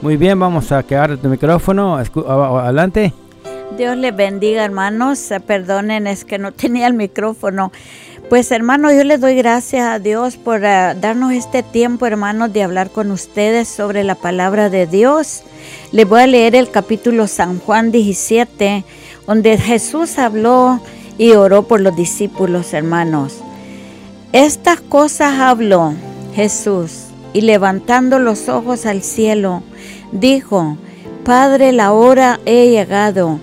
Muy 0.00 0.16
bien, 0.16 0.38
vamos 0.38 0.70
a 0.70 0.84
quedar 0.84 1.16
tu 1.16 1.28
micrófono. 1.28 1.96
Adelante. 1.96 3.12
Dios 3.76 3.96
les 3.96 4.14
bendiga, 4.14 4.64
hermanos. 4.64 5.28
Eh, 5.32 5.40
Perdonen, 5.40 6.06
es 6.06 6.24
que 6.24 6.38
no 6.38 6.52
tenía 6.52 6.86
el 6.86 6.94
micrófono. 6.94 7.72
Pues, 8.28 8.52
hermanos, 8.52 8.92
yo 8.94 9.02
les 9.02 9.20
doy 9.20 9.34
gracias 9.34 9.86
a 9.86 9.98
Dios 9.98 10.36
por 10.36 10.64
eh, 10.64 10.94
darnos 11.00 11.32
este 11.32 11.64
tiempo, 11.64 12.06
hermanos, 12.06 12.52
de 12.52 12.62
hablar 12.62 12.90
con 12.90 13.10
ustedes 13.10 13.66
sobre 13.66 14.04
la 14.04 14.14
palabra 14.14 14.70
de 14.70 14.86
Dios. 14.86 15.42
Les 15.90 16.08
voy 16.08 16.20
a 16.20 16.26
leer 16.28 16.54
el 16.54 16.70
capítulo 16.70 17.26
San 17.26 17.58
Juan 17.58 17.90
17, 17.90 18.84
donde 19.26 19.58
Jesús 19.58 20.18
habló 20.18 20.80
y 21.16 21.32
oró 21.32 21.64
por 21.64 21.80
los 21.80 21.96
discípulos, 21.96 22.72
hermanos. 22.72 23.38
Estas 24.32 24.80
cosas 24.80 25.40
habló 25.40 25.94
Jesús 26.34 27.07
y 27.32 27.42
levantando 27.42 28.18
los 28.18 28.48
ojos 28.48 28.86
al 28.86 29.02
cielo, 29.02 29.62
dijo, 30.12 30.76
Padre, 31.24 31.72
la 31.72 31.92
hora 31.92 32.40
he 32.46 32.70
llegado. 32.70 33.38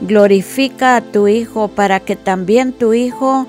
Glorifica 0.00 0.96
a 0.96 1.00
tu 1.00 1.28
Hijo 1.28 1.68
para 1.68 2.00
que 2.00 2.16
también 2.16 2.72
tu 2.72 2.94
Hijo 2.94 3.46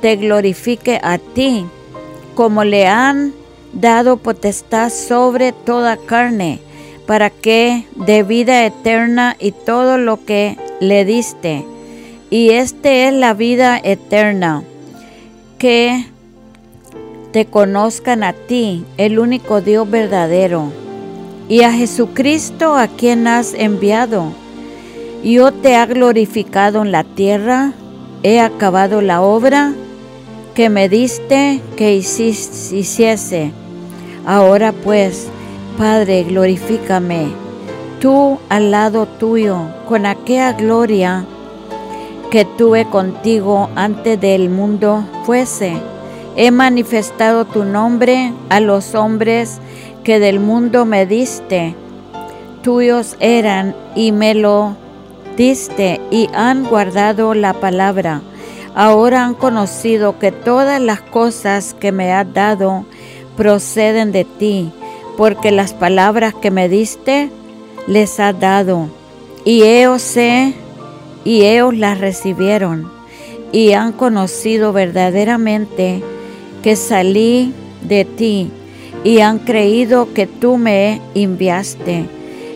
te 0.00 0.16
glorifique 0.16 1.00
a 1.02 1.18
ti, 1.18 1.66
como 2.34 2.64
le 2.64 2.86
han 2.86 3.32
dado 3.72 4.16
potestad 4.16 4.90
sobre 4.90 5.52
toda 5.52 5.96
carne, 5.96 6.60
para 7.06 7.30
que 7.30 7.86
de 7.94 8.22
vida 8.22 8.64
eterna 8.64 9.36
y 9.38 9.52
todo 9.52 9.98
lo 9.98 10.24
que 10.24 10.56
le 10.80 11.04
diste. 11.04 11.64
Y 12.30 12.50
este 12.50 13.08
es 13.08 13.14
la 13.14 13.34
vida 13.34 13.80
eterna, 13.82 14.64
que 15.58 16.06
te 17.36 17.44
conozcan 17.44 18.24
a 18.24 18.32
ti, 18.32 18.86
el 18.96 19.18
único 19.18 19.60
Dios 19.60 19.90
verdadero, 19.90 20.72
y 21.50 21.64
a 21.64 21.70
Jesucristo 21.70 22.76
a 22.76 22.88
quien 22.88 23.26
has 23.26 23.52
enviado. 23.52 24.32
Yo 25.22 25.52
te 25.52 25.76
ha 25.76 25.84
glorificado 25.84 26.80
en 26.80 26.92
la 26.92 27.04
tierra, 27.04 27.74
he 28.22 28.40
acabado 28.40 29.02
la 29.02 29.20
obra 29.20 29.74
que 30.54 30.70
me 30.70 30.88
diste 30.88 31.60
que 31.76 31.94
hiciese. 31.94 33.52
Ahora 34.24 34.72
pues, 34.72 35.28
Padre, 35.76 36.24
glorifícame, 36.24 37.26
tú 38.00 38.38
al 38.48 38.70
lado 38.70 39.04
tuyo, 39.04 39.58
con 39.86 40.06
aquella 40.06 40.54
gloria 40.54 41.26
que 42.30 42.46
tuve 42.46 42.86
contigo 42.86 43.68
antes 43.74 44.18
del 44.18 44.48
mundo 44.48 45.04
fuese. 45.26 45.74
He 46.38 46.50
manifestado 46.50 47.46
tu 47.46 47.64
nombre 47.64 48.30
a 48.50 48.60
los 48.60 48.94
hombres 48.94 49.58
que 50.04 50.20
del 50.20 50.38
mundo 50.38 50.84
me 50.84 51.06
diste. 51.06 51.74
Tuyos 52.62 53.16
eran 53.20 53.74
y 53.94 54.12
me 54.12 54.34
lo 54.34 54.76
diste 55.38 55.98
y 56.10 56.28
han 56.34 56.64
guardado 56.64 57.32
la 57.32 57.54
palabra. 57.54 58.20
Ahora 58.74 59.24
han 59.24 59.32
conocido 59.32 60.18
que 60.18 60.30
todas 60.30 60.78
las 60.78 61.00
cosas 61.00 61.72
que 61.72 61.90
me 61.90 62.12
has 62.12 62.30
dado 62.34 62.84
proceden 63.34 64.12
de 64.12 64.24
ti, 64.24 64.70
porque 65.16 65.50
las 65.52 65.72
palabras 65.72 66.34
que 66.34 66.50
me 66.50 66.68
diste 66.68 67.30
les 67.86 68.20
has 68.20 68.38
dado. 68.38 68.88
Y 69.46 69.62
ellos 69.62 70.02
sé, 70.02 70.52
y 71.24 71.44
ellos 71.44 71.74
las 71.74 71.98
recibieron, 71.98 72.92
y 73.52 73.72
han 73.72 73.92
conocido 73.92 74.74
verdaderamente 74.74 76.02
que 76.66 76.74
salí 76.74 77.52
de 77.88 78.04
ti, 78.04 78.50
y 79.04 79.20
han 79.20 79.38
creído 79.38 80.12
que 80.12 80.26
tú 80.26 80.56
me 80.56 81.00
enviaste. 81.14 82.06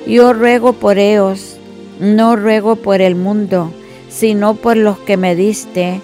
Yo 0.05 0.33
ruego 0.33 0.73
por 0.73 0.99
ellos, 0.99 1.59
no 2.01 2.35
ruego 2.35 2.75
por 2.75 3.01
el 3.01 3.15
mundo, 3.15 3.71
sino 4.09 4.57
por 4.57 4.77
los 4.77 4.99
que 4.99 5.17
me 5.17 5.37
diste, 5.37 6.01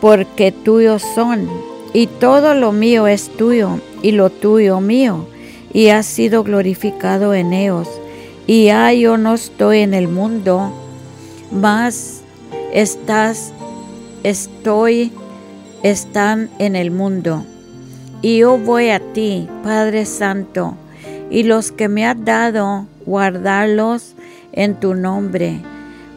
porque 0.00 0.52
tuyos 0.52 1.02
son, 1.16 1.48
y 1.92 2.06
todo 2.06 2.54
lo 2.54 2.70
mío 2.70 3.08
es 3.08 3.30
tuyo, 3.30 3.80
y 4.00 4.12
lo 4.12 4.30
tuyo 4.30 4.80
mío, 4.80 5.26
y 5.72 5.88
has 5.88 6.06
sido 6.06 6.44
glorificado 6.44 7.34
en 7.34 7.52
ellos. 7.52 7.88
Y 8.46 8.66
ya 8.66 8.92
yo 8.92 9.18
no 9.18 9.34
estoy 9.34 9.80
en 9.80 9.92
el 9.92 10.06
mundo, 10.06 10.70
mas 11.50 12.20
estás, 12.72 13.52
estoy, 14.22 15.10
están 15.82 16.50
en 16.58 16.76
el 16.76 16.90
mundo. 16.90 17.44
Y 18.22 18.38
yo 18.38 18.58
voy 18.58 18.90
a 18.90 19.00
ti, 19.12 19.48
Padre 19.62 20.04
Santo, 20.06 20.74
y 21.30 21.44
los 21.44 21.72
que 21.72 21.88
me 21.88 22.06
has 22.06 22.24
dado, 22.24 22.86
guardarlos 23.06 24.14
en 24.52 24.74
tu 24.74 24.94
nombre, 24.94 25.60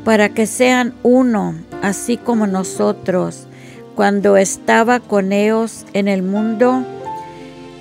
para 0.04 0.30
que 0.30 0.48
sean 0.48 0.94
uno, 1.04 1.56
así 1.82 2.18
como 2.18 2.48
nosotros 2.48 3.48
cuando 3.96 4.38
estaba 4.38 5.00
con 5.00 5.32
ellos 5.32 5.86
en 5.94 6.08
el 6.08 6.24
mundo 6.24 6.84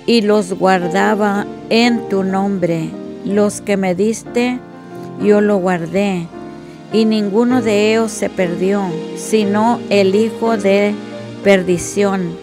y 0.05 0.21
los 0.21 0.53
guardaba 0.53 1.45
en 1.69 2.09
tu 2.09 2.23
nombre. 2.23 2.89
Los 3.25 3.61
que 3.61 3.77
me 3.77 3.95
diste, 3.95 4.59
yo 5.21 5.41
lo 5.41 5.57
guardé, 5.57 6.27
y 6.91 7.05
ninguno 7.05 7.61
de 7.61 7.91
ellos 7.91 8.11
se 8.11 8.29
perdió, 8.29 8.83
sino 9.15 9.79
el 9.89 10.15
hijo 10.15 10.57
de 10.57 10.93
perdición, 11.43 12.37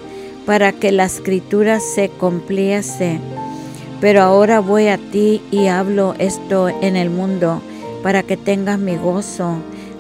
para 0.47 0.73
que 0.73 0.93
la 0.93 1.05
escritura 1.05 1.81
se 1.81 2.09
cumpliese. 2.09 3.21
Pero 4.01 4.23
ahora 4.23 4.61
voy 4.61 4.89
a 4.89 4.99
ti 4.99 5.43
y 5.51 5.67
hablo 5.67 6.15
esto 6.19 6.69
en 6.69 6.97
el 6.97 7.11
mundo, 7.11 7.61
para 8.03 8.23
que 8.23 8.37
tengas 8.37 8.79
mi 8.79 8.97
gozo 8.97 9.57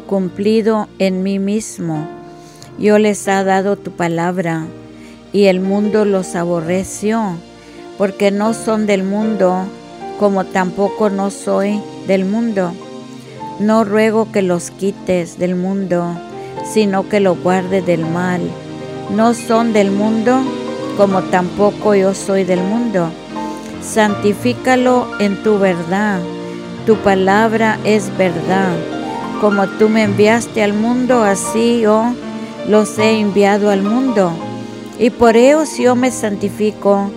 cumplido 0.07 0.89
en 0.99 1.23
mí 1.23 1.39
mismo 1.39 2.19
yo 2.79 2.99
les 2.99 3.27
ha 3.27 3.43
dado 3.43 3.77
tu 3.77 3.91
palabra, 3.91 4.67
y 5.33 5.47
el 5.47 5.61
mundo 5.61 6.05
los 6.05 6.37
aborreció, 6.37 7.37
porque 7.99 8.31
no 8.31 8.55
son 8.55 8.87
del 8.87 9.03
mundo, 9.03 9.65
como 10.21 10.45
tampoco 10.45 11.11
no 11.11 11.31
soy 11.31 11.81
del 12.07 12.25
mundo. 12.25 12.73
No 13.59 13.83
ruego 13.83 14.31
que 14.31 14.43
los 14.43 14.71
quites 14.71 15.39
del 15.39 15.57
mundo, 15.57 16.17
sino 16.73 17.09
que 17.09 17.19
los 17.19 17.43
guardes 17.43 17.85
del 17.85 18.07
mal. 18.07 18.41
No 19.11 19.33
son 19.33 19.73
del 19.73 19.91
mundo, 19.91 20.39
como 20.97 21.23
tampoco 21.23 21.95
yo 21.95 22.15
soy 22.15 22.45
del 22.45 22.61
mundo. 22.61 23.09
Santifícalo 23.83 25.09
en 25.19 25.43
tu 25.43 25.59
verdad. 25.59 26.21
Tu 26.87 26.97
palabra 26.97 27.79
es 27.85 28.15
verdad. 28.19 28.77
Como 29.41 29.67
tú 29.67 29.89
me 29.89 30.03
enviaste 30.03 30.63
al 30.63 30.75
mundo, 30.75 31.23
así 31.23 31.81
yo 31.81 32.13
los 32.69 32.99
he 32.99 33.19
enviado 33.19 33.71
al 33.71 33.83
mundo, 33.83 34.31
y 34.99 35.09
por 35.09 35.37
ellos 35.37 35.79
yo 35.79 35.97
me 35.97 36.11
santifico 36.11 37.11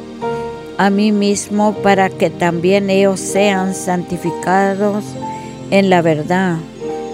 a 0.78 0.90
mí 0.90 1.12
mismo 1.12 1.74
para 1.84 2.10
que 2.10 2.30
también 2.30 2.90
ellos 2.90 3.20
sean 3.20 3.76
santificados 3.76 5.04
en 5.72 5.90
la 5.90 6.02
verdad. 6.02 6.58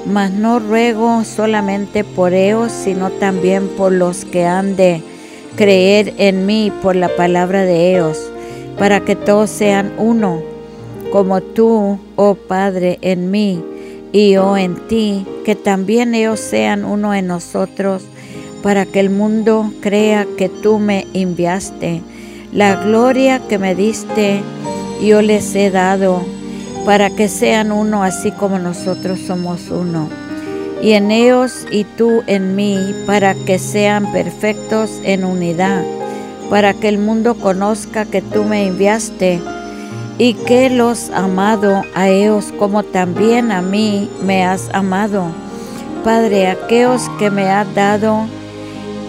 Mas 0.07 0.31
no 0.31 0.59
ruego 0.59 1.23
solamente 1.23 2.03
por 2.03 2.33
ellos, 2.33 2.71
sino 2.71 3.09
también 3.09 3.67
por 3.67 3.91
los 3.91 4.25
que 4.25 4.45
han 4.45 4.75
de 4.75 5.03
creer 5.55 6.13
en 6.17 6.45
mí 6.45 6.71
por 6.81 6.95
la 6.95 7.09
palabra 7.09 7.63
de 7.63 7.91
ellos, 7.91 8.31
para 8.77 9.01
que 9.01 9.15
todos 9.15 9.49
sean 9.49 9.91
uno, 9.97 10.41
como 11.11 11.41
tú, 11.41 11.99
oh 12.15 12.35
Padre, 12.35 12.99
en 13.01 13.31
mí 13.31 13.63
y 14.11 14.31
yo 14.31 14.55
en 14.55 14.75
ti, 14.87 15.25
que 15.43 15.55
también 15.55 16.15
ellos 16.15 16.39
sean 16.39 16.85
uno 16.85 17.13
en 17.13 17.27
nosotros 17.27 18.03
para 18.63 18.85
que 18.85 18.99
el 18.99 19.09
mundo 19.09 19.71
crea 19.81 20.25
que 20.37 20.49
tú 20.49 20.79
me 20.79 21.05
enviaste. 21.13 22.01
La 22.51 22.75
gloria 22.75 23.39
que 23.47 23.57
me 23.57 23.75
diste 23.75 24.41
yo 25.01 25.21
les 25.21 25.53
he 25.55 25.69
dado, 25.69 26.25
para 26.87 27.09
que 27.09 27.27
sean 27.27 27.73
uno 27.73 28.01
así 28.01 28.31
como 28.31 28.59
nosotros 28.59 29.19
somos 29.19 29.69
uno. 29.69 30.07
Y 30.81 30.93
en 30.93 31.11
ellos 31.11 31.65
y 31.69 31.83
tú 31.83 32.23
en 32.27 32.55
mí, 32.55 32.77
para 33.05 33.35
que 33.35 33.59
sean 33.59 34.09
perfectos 34.13 35.01
en 35.03 35.25
unidad, 35.25 35.83
para 36.49 36.73
que 36.73 36.87
el 36.87 36.97
mundo 36.97 37.35
conozca 37.35 38.05
que 38.05 38.21
tú 38.21 38.45
me 38.45 38.65
enviaste 38.65 39.41
y 40.17 40.35
que 40.35 40.69
los 40.69 41.09
amado 41.09 41.81
a 41.93 42.07
ellos 42.07 42.53
como 42.57 42.83
también 42.83 43.51
a 43.51 43.61
mí 43.61 44.09
me 44.23 44.45
has 44.45 44.69
amado. 44.71 45.25
Padre, 46.05 46.47
aquellos 46.47 47.09
que 47.19 47.29
me 47.29 47.49
has 47.49 47.67
dado, 47.75 48.27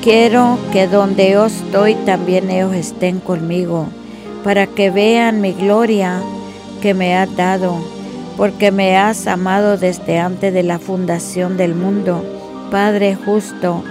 Quiero 0.03 0.59
que 0.73 0.87
donde 0.87 1.33
yo 1.33 1.47
estoy 1.47 1.95
también 2.07 2.51
ellos 2.51 2.73
estén 2.73 3.19
conmigo, 3.19 3.89
para 4.45 4.67
que 4.67 4.91
vean 4.91 5.41
mi 5.41 5.53
gloria 5.53 6.23
que 6.81 6.95
me 6.95 7.17
has 7.17 7.35
dado, 7.37 7.77
porque 8.37 8.71
me 8.71 8.97
has 8.97 9.27
amado 9.27 9.77
desde 9.77 10.19
antes 10.19 10.53
de 10.53 10.63
la 10.63 10.79
fundación 10.79 11.57
del 11.57 11.75
mundo. 11.75 12.25
Padre 12.71 13.17
justo, 13.17 13.83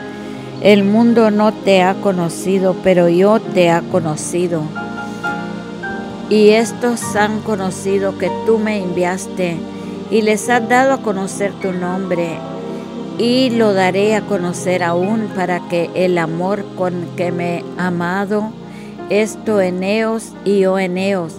el 0.62 0.84
mundo 0.84 1.32
no 1.32 1.54
te 1.54 1.84
ha 1.84 1.96
conocido, 1.96 2.76
pero 2.84 3.10
yo 3.10 3.40
te 3.40 3.70
he 3.70 3.82
conocido. 3.92 4.64
Y 6.30 6.50
estos 6.50 7.16
han 7.16 7.42
conocido 7.42 8.18
que 8.18 8.32
tú 8.46 8.58
me 8.58 8.82
enviaste 8.84 9.58
y 10.10 10.22
les 10.22 10.50
has 10.50 10.68
dado 10.68 10.94
a 10.94 11.02
conocer 11.02 11.54
tu 11.62 11.72
nombre 11.72 12.38
y 13.18 13.50
lo 13.50 13.74
daré 13.74 14.16
a 14.16 14.22
conocer 14.22 14.84
aún 14.84 15.30
para 15.36 15.68
que 15.68 15.90
el 15.96 16.18
amor 16.18 16.66
con 16.76 17.08
que 17.16 17.32
me 17.32 17.58
he 17.58 17.64
amado, 17.78 18.52
esto 19.10 19.62
en 19.62 19.84
ellos 19.84 20.34
y 20.46 20.60
yo 20.60 20.78
en 20.78 20.98
ellos. 20.98 21.36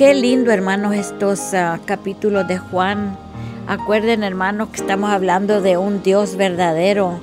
Qué 0.00 0.14
lindo, 0.14 0.50
hermanos, 0.50 0.94
estos 0.94 1.52
ah, 1.52 1.78
capítulos 1.84 2.48
de 2.48 2.56
Juan. 2.56 3.18
Acuerden, 3.66 4.22
hermanos, 4.22 4.70
que 4.70 4.80
estamos 4.80 5.10
hablando 5.10 5.60
de 5.60 5.76
un 5.76 6.02
Dios 6.02 6.36
verdadero, 6.36 7.20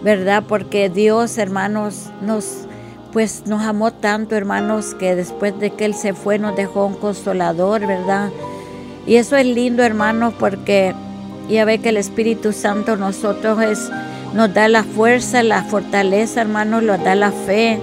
¿verdad? 0.00 0.44
Porque 0.48 0.88
Dios, 0.88 1.36
hermanos, 1.36 2.08
nos 2.22 2.66
pues 3.12 3.42
nos 3.44 3.60
amó 3.64 3.92
tanto, 3.92 4.34
hermanos, 4.34 4.94
que 4.94 5.14
después 5.14 5.60
de 5.60 5.72
que 5.72 5.84
Él 5.84 5.92
se 5.92 6.14
fue 6.14 6.38
nos 6.38 6.56
dejó 6.56 6.86
un 6.86 6.94
consolador, 6.94 7.86
¿verdad? 7.86 8.30
Y 9.06 9.16
eso 9.16 9.36
es 9.36 9.44
lindo, 9.44 9.82
hermanos, 9.82 10.32
porque 10.40 10.94
ya 11.50 11.66
ve 11.66 11.80
que 11.80 11.90
el 11.90 11.98
Espíritu 11.98 12.54
Santo 12.54 12.96
nosotros 12.96 13.60
es, 13.62 13.90
nos 14.32 14.54
da 14.54 14.68
la 14.68 14.84
fuerza, 14.84 15.42
la 15.42 15.64
fortaleza, 15.64 16.40
hermanos, 16.40 16.82
nos 16.82 17.04
da 17.04 17.14
la 17.14 17.30
fe 17.30 17.78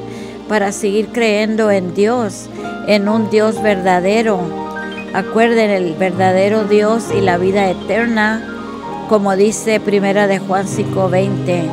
para 0.47 0.71
seguir 0.71 1.09
creyendo 1.09 1.71
en 1.71 1.93
Dios, 1.93 2.49
en 2.87 3.07
un 3.07 3.29
Dios 3.29 3.61
verdadero. 3.61 4.39
Acuerden 5.13 5.69
el 5.69 5.93
verdadero 5.95 6.63
Dios 6.63 7.05
y 7.15 7.21
la 7.21 7.37
vida 7.37 7.69
eterna, 7.69 8.45
como 9.09 9.35
dice 9.35 9.79
Primera 9.79 10.27
de 10.27 10.39
Juan 10.39 10.67
5:20. 10.67 11.69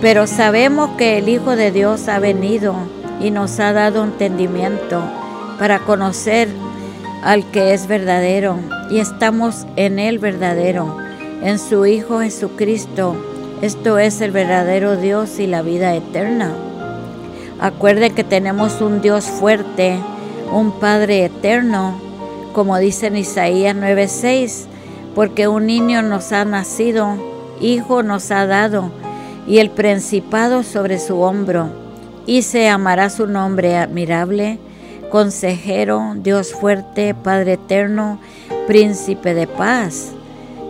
Pero 0.00 0.26
sabemos 0.26 0.90
que 0.98 1.18
el 1.18 1.28
Hijo 1.28 1.56
de 1.56 1.70
Dios 1.70 2.08
ha 2.08 2.18
venido 2.18 2.74
y 3.20 3.30
nos 3.30 3.58
ha 3.60 3.72
dado 3.72 4.04
entendimiento 4.04 5.02
para 5.58 5.78
conocer 5.80 6.48
al 7.22 7.50
que 7.50 7.72
es 7.72 7.86
verdadero 7.86 8.58
y 8.90 8.98
estamos 8.98 9.66
en 9.76 9.98
el 9.98 10.18
verdadero 10.18 11.04
en 11.42 11.58
su 11.58 11.84
Hijo 11.86 12.20
Jesucristo. 12.20 13.16
Esto 13.60 13.98
es 13.98 14.20
el 14.20 14.30
verdadero 14.30 14.96
Dios 14.96 15.38
y 15.38 15.46
la 15.46 15.62
vida 15.62 15.94
eterna. 15.94 16.52
Acuerden 17.64 18.14
que 18.14 18.24
tenemos 18.24 18.82
un 18.82 19.00
Dios 19.00 19.24
fuerte, 19.24 19.98
un 20.52 20.70
Padre 20.70 21.24
eterno, 21.24 21.98
como 22.52 22.76
dice 22.76 23.06
en 23.06 23.16
Isaías 23.16 23.74
9:6, 23.74 24.66
porque 25.14 25.48
un 25.48 25.64
niño 25.64 26.02
nos 26.02 26.30
ha 26.32 26.44
nacido, 26.44 27.16
hijo 27.62 28.02
nos 28.02 28.30
ha 28.30 28.44
dado, 28.44 28.90
y 29.46 29.60
el 29.60 29.70
principado 29.70 30.62
sobre 30.62 30.98
su 30.98 31.20
hombro, 31.20 31.68
y 32.26 32.42
se 32.42 32.68
amará 32.68 33.08
su 33.08 33.26
nombre 33.26 33.78
admirable, 33.78 34.58
consejero, 35.10 36.16
Dios 36.16 36.52
fuerte, 36.52 37.14
Padre 37.14 37.54
eterno, 37.54 38.18
príncipe 38.66 39.32
de 39.32 39.46
paz. 39.46 40.12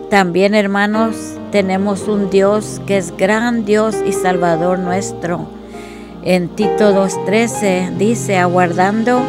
También, 0.09 0.55
hermanos, 0.55 1.17
tenemos 1.51 2.07
un 2.07 2.29
Dios 2.29 2.79
que 2.87 2.95
es 2.95 3.17
gran 3.17 3.65
Dios 3.65 3.97
y 4.07 4.13
Salvador 4.13 4.79
nuestro. 4.79 5.64
En 6.25 6.49
Tito 6.49 6.91
2.13 6.91 7.97
dice, 7.97 8.37
aguardando 8.37 9.21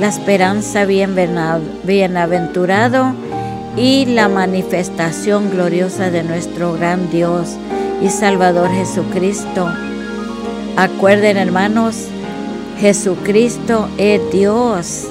la 0.00 0.08
esperanza 0.08 0.84
bienaventurado 0.84 3.14
y 3.76 4.06
la 4.06 4.28
manifestación 4.28 5.52
gloriosa 5.52 6.10
de 6.10 6.24
nuestro 6.24 6.72
gran 6.72 7.08
Dios 7.12 7.50
y 8.02 8.08
Salvador 8.08 8.68
Jesucristo. 8.70 9.68
Acuerden 10.76 11.36
hermanos, 11.36 12.06
Jesucristo 12.80 13.88
es 13.96 14.20
Dios. 14.32 15.04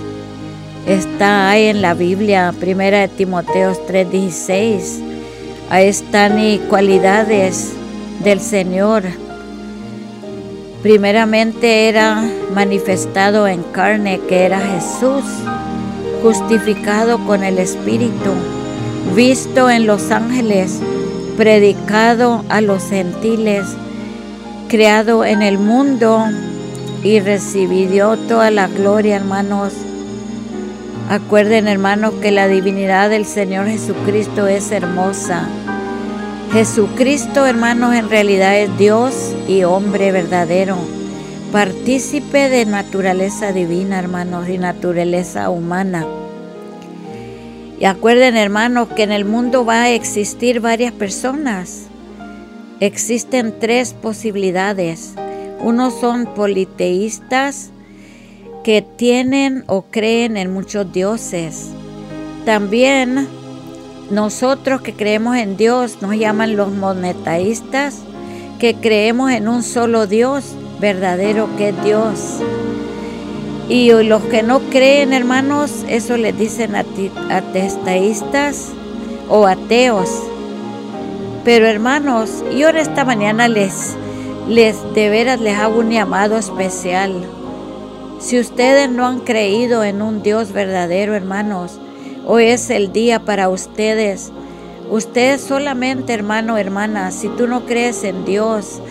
Está 0.88 1.52
ahí 1.52 1.67
en 1.67 1.82
la 1.82 1.93
Biblia, 1.93 2.54
primera 2.60 2.99
de 2.99 3.08
Timoteo 3.08 3.71
3:16. 3.88 4.99
Ahí 5.69 5.88
están 5.88 6.38
y 6.38 6.58
cualidades 6.58 7.71
del 8.25 8.41
Señor. 8.41 9.04
Primeramente 10.82 11.89
era 11.89 12.24
manifestado 12.54 13.48
en 13.48 13.63
carne, 13.63 14.22
que 14.30 14.46
era 14.46 14.62
Jesús, 14.62 15.26
justificado 16.22 17.20
con 17.26 17.44
el 17.44 17.58
Espíritu, 17.58 18.32
visto 19.13 19.70
en 19.70 19.86
los 19.86 20.10
ángeles, 20.10 20.80
predicado 21.36 22.46
a 22.48 22.62
los 22.62 22.89
gentiles, 22.89 23.65
creado 24.70 25.26
en 25.26 25.42
el 25.42 25.58
mundo 25.58 26.24
y 27.04 27.20
recibió 27.20 28.18
toda 28.18 28.50
la 28.50 28.68
gloria, 28.68 29.18
hermanos. 29.18 29.74
Acuerden, 31.10 31.68
hermanos, 31.68 32.13
que 32.22 32.32
la 32.32 32.48
divinidad 32.48 33.10
del 33.10 33.26
Señor 33.26 33.68
Jesucristo 33.68 34.48
es 34.48 34.72
hermosa. 34.72 35.50
Jesucristo, 36.51 37.45
hermanos, 37.45 37.93
en 37.93 38.09
realidad 38.09 38.57
es 38.57 38.75
Dios 38.79 39.35
y 39.47 39.63
hombre 39.65 40.12
verdadero, 40.12 40.77
partícipe 41.51 42.49
de 42.49 42.65
naturaleza 42.65 43.51
divina, 43.51 43.99
hermanos, 43.99 44.49
y 44.49 44.57
naturaleza 44.57 45.51
humana. 45.51 46.07
Y 47.79 47.85
acuerden, 47.85 48.35
hermanos, 48.35 48.88
que 48.95 49.03
en 49.03 49.12
el 49.12 49.25
mundo 49.25 49.63
va 49.63 49.83
a 49.83 49.89
existir 49.91 50.59
varias 50.59 50.91
personas. 50.91 51.83
Existen 52.79 53.53
tres 53.59 53.93
posibilidades. 53.93 55.13
Unos 55.62 55.93
son 55.99 56.25
politeístas 56.33 57.69
que 58.63 58.81
tienen 58.81 59.65
o 59.67 59.83
creen 59.83 60.35
en 60.35 60.51
muchos 60.51 60.91
dioses. 60.91 61.69
También 62.43 63.27
nosotros 64.12 64.82
que 64.82 64.93
creemos 64.93 65.38
en 65.38 65.56
Dios 65.56 66.02
nos 66.02 66.15
llaman 66.15 66.56
los 66.56 66.72
monetaístas, 66.72 68.00
que 68.58 68.76
creemos 68.76 69.32
en 69.32 69.48
un 69.48 69.62
solo 69.63 70.08
Dios 70.08 70.56
verdadero 70.80 71.48
que 71.58 71.69
es 71.69 71.84
Dios. 71.84 72.39
Y 73.69 73.91
los 73.91 74.24
que 74.24 74.41
no 74.41 74.62
creen, 74.72 75.13
hermanos, 75.13 75.86
eso 75.88 76.17
les 76.17 76.38
dicen 76.38 76.76
atestaístas 76.76 78.69
o 79.30 79.45
ateos. 79.45 80.10
Pero 81.45 81.67
hermanos, 81.67 82.43
yo 82.58 82.69
esta 82.69 83.06
mañana 83.06 83.48
les, 83.48 83.95
les 84.48 84.76
de 84.95 85.10
veras 85.10 85.39
les 85.39 85.58
hago 85.58 85.80
un 85.80 85.91
llamado 85.91 86.38
especial. 86.38 87.13
Si 88.19 88.39
ustedes 88.39 88.89
no 88.89 89.06
han 89.06 89.19
creído 89.19 89.84
en 89.84 90.02
un 90.02 90.24
Dios 90.24 90.52
verdadero, 90.52 91.13
hermanos, 91.13 91.80
hoy 92.32 92.46
es 92.46 92.70
el 92.70 92.94
día 92.94 93.20
para 93.20 93.50
ustedes. 93.50 94.32
Ustedes 94.92 95.42
solamente, 95.42 96.13
hermano, 96.13 96.60
hermana, 96.60 97.10
si 97.10 97.28
tú 97.28 97.48
no 97.48 97.65
crees 97.65 98.04
en 98.04 98.24
Dios, 98.24 98.84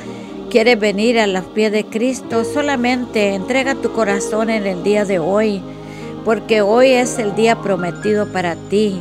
quieres 0.50 0.80
venir 0.80 1.20
a 1.20 1.28
los 1.28 1.44
pies 1.44 1.70
de 1.70 1.84
Cristo, 1.84 2.42
solamente 2.42 3.34
entrega 3.34 3.76
tu 3.76 3.92
corazón 3.92 4.50
en 4.50 4.66
el 4.66 4.82
día 4.82 5.04
de 5.04 5.20
hoy, 5.20 5.62
porque 6.24 6.62
hoy 6.62 6.88
es 6.88 7.20
el 7.20 7.36
día 7.36 7.62
prometido 7.62 8.26
para 8.26 8.56
ti. 8.56 9.00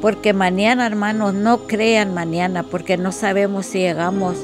Porque 0.00 0.32
mañana, 0.32 0.86
hermanos, 0.86 1.34
no 1.34 1.66
crean 1.66 2.14
mañana, 2.14 2.62
porque 2.62 2.96
no 2.96 3.12
sabemos 3.12 3.66
si 3.66 3.80
llegamos. 3.80 4.38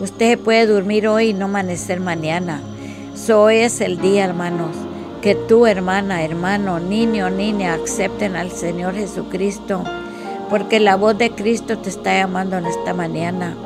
Usted 0.00 0.38
puede 0.38 0.64
dormir 0.66 1.08
hoy 1.08 1.28
y 1.28 1.34
no 1.34 1.44
amanecer 1.44 2.00
mañana. 2.00 2.62
Hoy 3.34 3.56
es 3.56 3.82
el 3.82 4.00
día, 4.00 4.24
hermanos, 4.24 4.74
que 5.22 5.36
tu 5.36 5.66
hermana, 5.66 6.24
hermano, 6.24 6.80
niño, 6.80 7.30
niña, 7.30 7.74
acepten 7.74 8.34
al 8.34 8.50
Señor 8.50 8.94
Jesucristo, 8.94 9.84
porque 10.50 10.80
la 10.80 10.96
voz 10.96 11.16
de 11.16 11.30
Cristo 11.30 11.78
te 11.78 11.90
está 11.90 12.18
llamando 12.18 12.58
en 12.58 12.66
esta 12.66 12.92
mañana. 12.92 13.56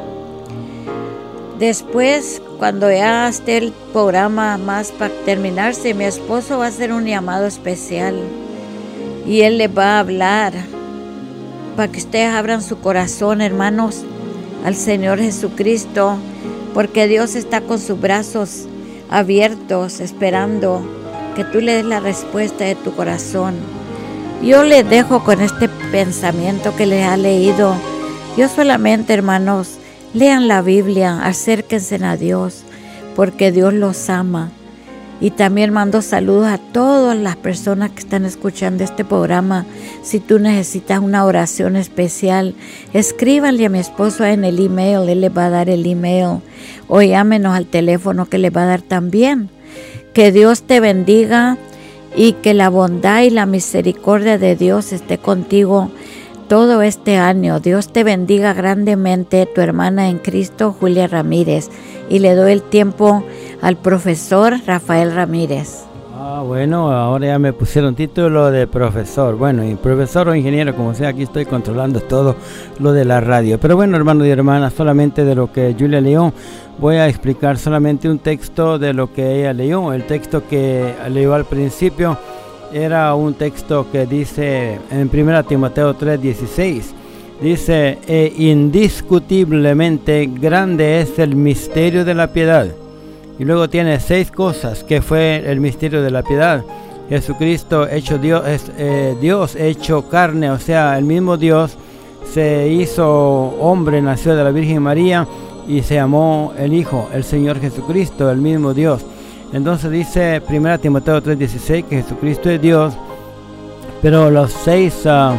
Después, 1.59 2.43
cuando 2.59 2.93
ya 2.93 3.27
esté 3.27 3.57
el 3.57 3.73
programa 3.95 4.59
más 4.59 4.93
para 4.93 5.15
terminarse, 5.25 5.95
mi 5.95 6.05
esposo 6.05 6.59
va 6.59 6.67
a 6.67 6.69
hacer 6.69 6.93
un 6.93 7.07
llamado 7.07 7.47
especial 7.47 8.15
y 9.27 9.41
él 9.41 9.57
le 9.57 9.69
va 9.69 9.97
a 9.97 10.01
hablar 10.01 10.53
para 11.75 11.91
que 11.91 12.01
ustedes 12.01 12.35
abran 12.35 12.61
su 12.61 12.81
corazón, 12.81 13.41
hermanos, 13.41 14.05
al 14.67 14.75
Señor 14.75 15.21
Jesucristo, 15.21 16.19
porque 16.75 17.09
Dios 17.09 17.35
está 17.35 17.63
con 17.63 17.79
sus 17.79 17.99
brazos 17.99 18.67
abiertos, 19.09 20.01
esperando 20.01 20.96
que 21.37 21.45
tú 21.45 21.61
le 21.61 21.75
des 21.75 21.85
la 21.85 22.01
respuesta 22.01 22.65
de 22.65 22.75
tu 22.75 22.93
corazón. 22.95 23.55
Yo 24.43 24.65
le 24.65 24.83
dejo 24.83 25.23
con 25.23 25.41
este 25.41 25.69
pensamiento 25.93 26.75
que 26.75 26.87
le 26.87 27.05
ha 27.05 27.17
leído. 27.17 27.77
Yo 28.37 28.49
solamente, 28.49 29.15
hermanos, 29.15 29.79
Lean 30.17 30.49
la 30.49 30.63
Biblia, 30.63 31.21
acérquense 31.25 32.03
a 32.03 32.17
Dios, 32.17 32.63
porque 33.15 33.53
Dios 33.53 33.75
los 33.75 34.09
ama. 34.09 34.51
Y 35.21 35.31
también 35.31 35.75
mando 35.75 36.01
saludos 36.01 36.47
a 36.47 36.57
todas 36.57 37.15
las 37.19 37.37
personas 37.37 37.91
que 37.91 38.01
están 38.01 38.25
escuchando 38.25 38.83
este 38.83 39.05
programa. 39.05 39.67
Si 40.03 40.19
tú 40.21 40.39
necesitas 40.39 41.01
una 41.01 41.27
oración 41.27 41.77
especial, 41.77 42.55
escríbanle 42.95 43.67
a 43.67 43.69
mi 43.69 43.79
esposo 43.79 44.25
en 44.25 44.45
el 44.45 44.59
email, 44.59 45.07
él 45.09 45.21
le 45.21 45.29
va 45.29 45.47
a 45.47 45.51
dar 45.51 45.69
el 45.69 45.85
email. 45.85 46.41
O 46.89 47.03
llámenos 47.03 47.55
al 47.55 47.67
teléfono 47.67 48.25
que 48.25 48.39
le 48.39 48.49
va 48.49 48.63
a 48.63 48.67
dar 48.67 48.81
también. 48.81 49.51
Que 50.17 50.33
Dios 50.33 50.63
te 50.63 50.81
bendiga 50.81 51.59
y 52.17 52.33
que 52.33 52.55
la 52.55 52.71
bondad 52.71 53.21
y 53.21 53.29
la 53.29 53.45
misericordia 53.45 54.39
de 54.39 54.57
Dios 54.57 54.95
esté 54.95 55.19
contigo 55.19 55.91
todo 56.49 56.81
este 56.81 57.19
año. 57.19 57.61
Dios 57.61 57.93
te 57.93 58.03
bendiga 58.03 58.55
grandemente, 58.55 59.45
tu 59.45 59.61
hermana 59.61 60.09
en 60.09 60.17
Cristo, 60.17 60.75
Julia 60.81 61.07
Ramírez. 61.07 61.69
Y 62.09 62.21
le 62.21 62.35
doy 62.35 62.53
el 62.53 62.63
tiempo 62.63 63.25
al 63.61 63.77
profesor 63.77 64.55
Rafael 64.65 65.15
Ramírez. 65.15 65.86
Ah, 66.29 66.43
bueno, 66.43 66.91
ahora 66.91 67.29
ya 67.29 67.39
me 67.39 67.53
pusieron 67.53 67.95
título 67.95 68.51
de 68.51 68.67
profesor. 68.67 69.37
Bueno, 69.37 69.65
y 69.65 69.77
profesor 69.77 70.29
o 70.29 70.35
ingeniero, 70.35 70.75
como 70.75 70.93
sea, 70.93 71.11
aquí 71.11 71.23
estoy 71.23 71.45
controlando 71.47 72.01
todo 72.01 72.35
lo 72.81 72.93
de 72.93 73.05
la 73.05 73.21
radio. 73.21 73.61
Pero 73.61 73.77
bueno, 73.77 73.97
hermanos 73.97 74.27
y 74.27 74.31
hermanas, 74.31 74.73
solamente 74.75 75.25
de 75.25 75.37
lo 75.37 75.53
que 75.53 75.77
Julia 75.79 76.01
leyó, 76.01 76.33
voy 76.79 76.97
a 76.97 77.07
explicar 77.07 77.59
solamente 77.59 78.11
un 78.11 78.19
texto 78.19 78.77
de 78.77 78.93
lo 78.93 79.13
que 79.13 79.39
ella 79.39 79.53
leyó. 79.53 79.93
El 79.93 80.03
texto 80.03 80.43
que 80.49 80.97
leyó 81.11 81.33
al 81.33 81.45
principio 81.45 82.19
era 82.73 83.15
un 83.15 83.35
texto 83.35 83.87
que 83.93 84.05
dice 84.05 84.81
en 84.91 85.09
1 85.09 85.45
Timoteo 85.45 85.95
3:16, 85.95 86.93
dice, 87.41 87.99
e 88.09 88.33
indiscutiblemente 88.37 90.27
grande 90.27 91.03
es 91.03 91.21
el 91.21 91.37
misterio 91.37 92.05
de 92.05 92.15
la 92.15 92.27
piedad. 92.33 92.67
Y 93.39 93.45
luego 93.45 93.69
tiene 93.69 94.01
seis 94.01 94.31
cosas 94.31 94.83
que 94.85 95.03
fue 95.03 95.45
el 95.47 95.61
misterio 95.61 96.03
de 96.03 96.11
la 96.11 96.23
piedad. 96.23 96.65
Jesucristo 97.09 97.87
hecho 97.89 98.19
Dios, 98.19 98.43
eh, 98.79 99.17
Dios 99.21 99.55
hecho 99.55 100.09
carne, 100.09 100.51
o 100.51 100.59
sea, 100.59 100.99
el 100.99 101.05
mismo 101.05 101.37
Dios 101.37 101.77
se 102.33 102.69
hizo 102.69 103.09
hombre, 103.61 104.03
nació 104.03 104.35
de 104.35 104.43
la 104.43 104.51
Virgen 104.51 104.83
María 104.83 105.27
y 105.69 105.83
se 105.83 105.95
llamó 105.95 106.53
el 106.59 106.75
Hijo, 106.75 107.09
el 107.13 107.25
Señor 107.25 107.61
Jesucristo, 107.61 108.31
el 108.31 108.39
mismo 108.39 108.75
Dios. 108.75 109.05
Entonces 109.53 109.91
dice 109.91 110.43
1 110.49 110.79
Timoteo 110.81 111.23
3:16 111.23 111.85
que 111.85 112.03
Jesucristo 112.03 112.51
es 112.51 112.61
Dios, 112.61 112.95
pero 114.03 114.31
las 114.31 114.51
seis 114.51 115.07
ah, 115.07 115.35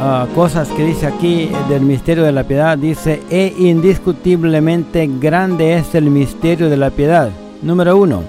ah, 0.00 0.26
cosas 0.34 0.68
que 0.68 0.84
dice 0.84 1.06
aquí 1.06 1.50
del 1.68 1.82
misterio 1.82 2.24
de 2.24 2.32
la 2.32 2.44
piedad, 2.44 2.76
dice, 2.76 3.22
e 3.30 3.54
indiscutiblemente 3.58 5.08
grande 5.20 5.74
es 5.74 5.94
el 5.94 6.10
misterio 6.10 6.68
de 6.68 6.76
la 6.76 6.90
piedad. 6.90 7.30
Número 7.62 7.96
uno, 7.96 8.22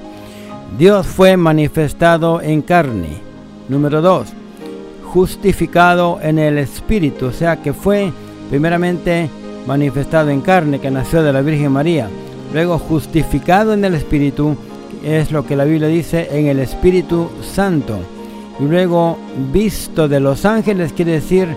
Dios 0.78 1.08
fue 1.08 1.38
manifestado 1.38 2.42
en 2.42 2.62
carne. 2.62 3.22
Número 3.70 4.02
dos, 4.02 4.28
justificado 5.04 6.20
en 6.22 6.40
el 6.40 6.58
Espíritu, 6.58 7.28
o 7.28 7.32
sea 7.32 7.62
que 7.62 7.74
fue 7.74 8.12
primeramente 8.50 9.30
manifestado 9.66 10.30
en 10.30 10.42
carne, 10.42 10.80
que 10.80 10.92
nació 10.92 11.24
de 11.24 11.34
la 11.34 11.42
Virgen 11.42 11.72
María. 11.72 12.10
Luego 12.54 12.78
justificado 12.80 13.74
en 13.74 13.86
el 13.86 13.96
Espíritu 13.96 14.58
es 15.04 15.32
lo 15.32 15.46
que 15.46 15.56
la 15.56 15.64
Biblia 15.64 15.88
dice 15.88 16.28
en 16.32 16.48
el 16.48 16.60
Espíritu 16.60 17.30
Santo. 17.42 18.00
Y 18.62 18.66
luego 18.66 19.18
visto 19.52 20.08
de 20.08 20.20
los 20.20 20.46
ángeles 20.46 20.94
quiere 20.94 21.14
decir 21.14 21.48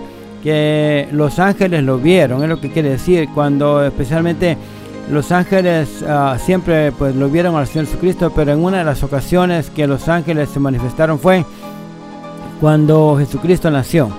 que 0.41 1.07
los 1.11 1.37
ángeles 1.37 1.83
lo 1.83 1.99
vieron, 1.99 2.41
es 2.41 2.49
lo 2.49 2.59
que 2.59 2.71
quiere 2.71 2.89
decir, 2.89 3.29
cuando 3.33 3.85
especialmente 3.85 4.57
los 5.11 5.31
ángeles 5.31 6.03
ah, 6.07 6.37
siempre 6.43 6.91
pues 6.91 7.15
lo 7.15 7.29
vieron 7.29 7.55
al 7.55 7.67
Señor 7.67 7.85
Jesucristo, 7.85 8.31
pero 8.35 8.53
en 8.53 8.63
una 8.63 8.79
de 8.79 8.83
las 8.83 9.03
ocasiones 9.03 9.69
que 9.69 9.85
los 9.85 10.07
ángeles 10.07 10.49
se 10.49 10.59
manifestaron 10.59 11.19
fue 11.19 11.45
cuando 12.59 13.17
Jesucristo 13.19 13.69
nació. 13.69 14.09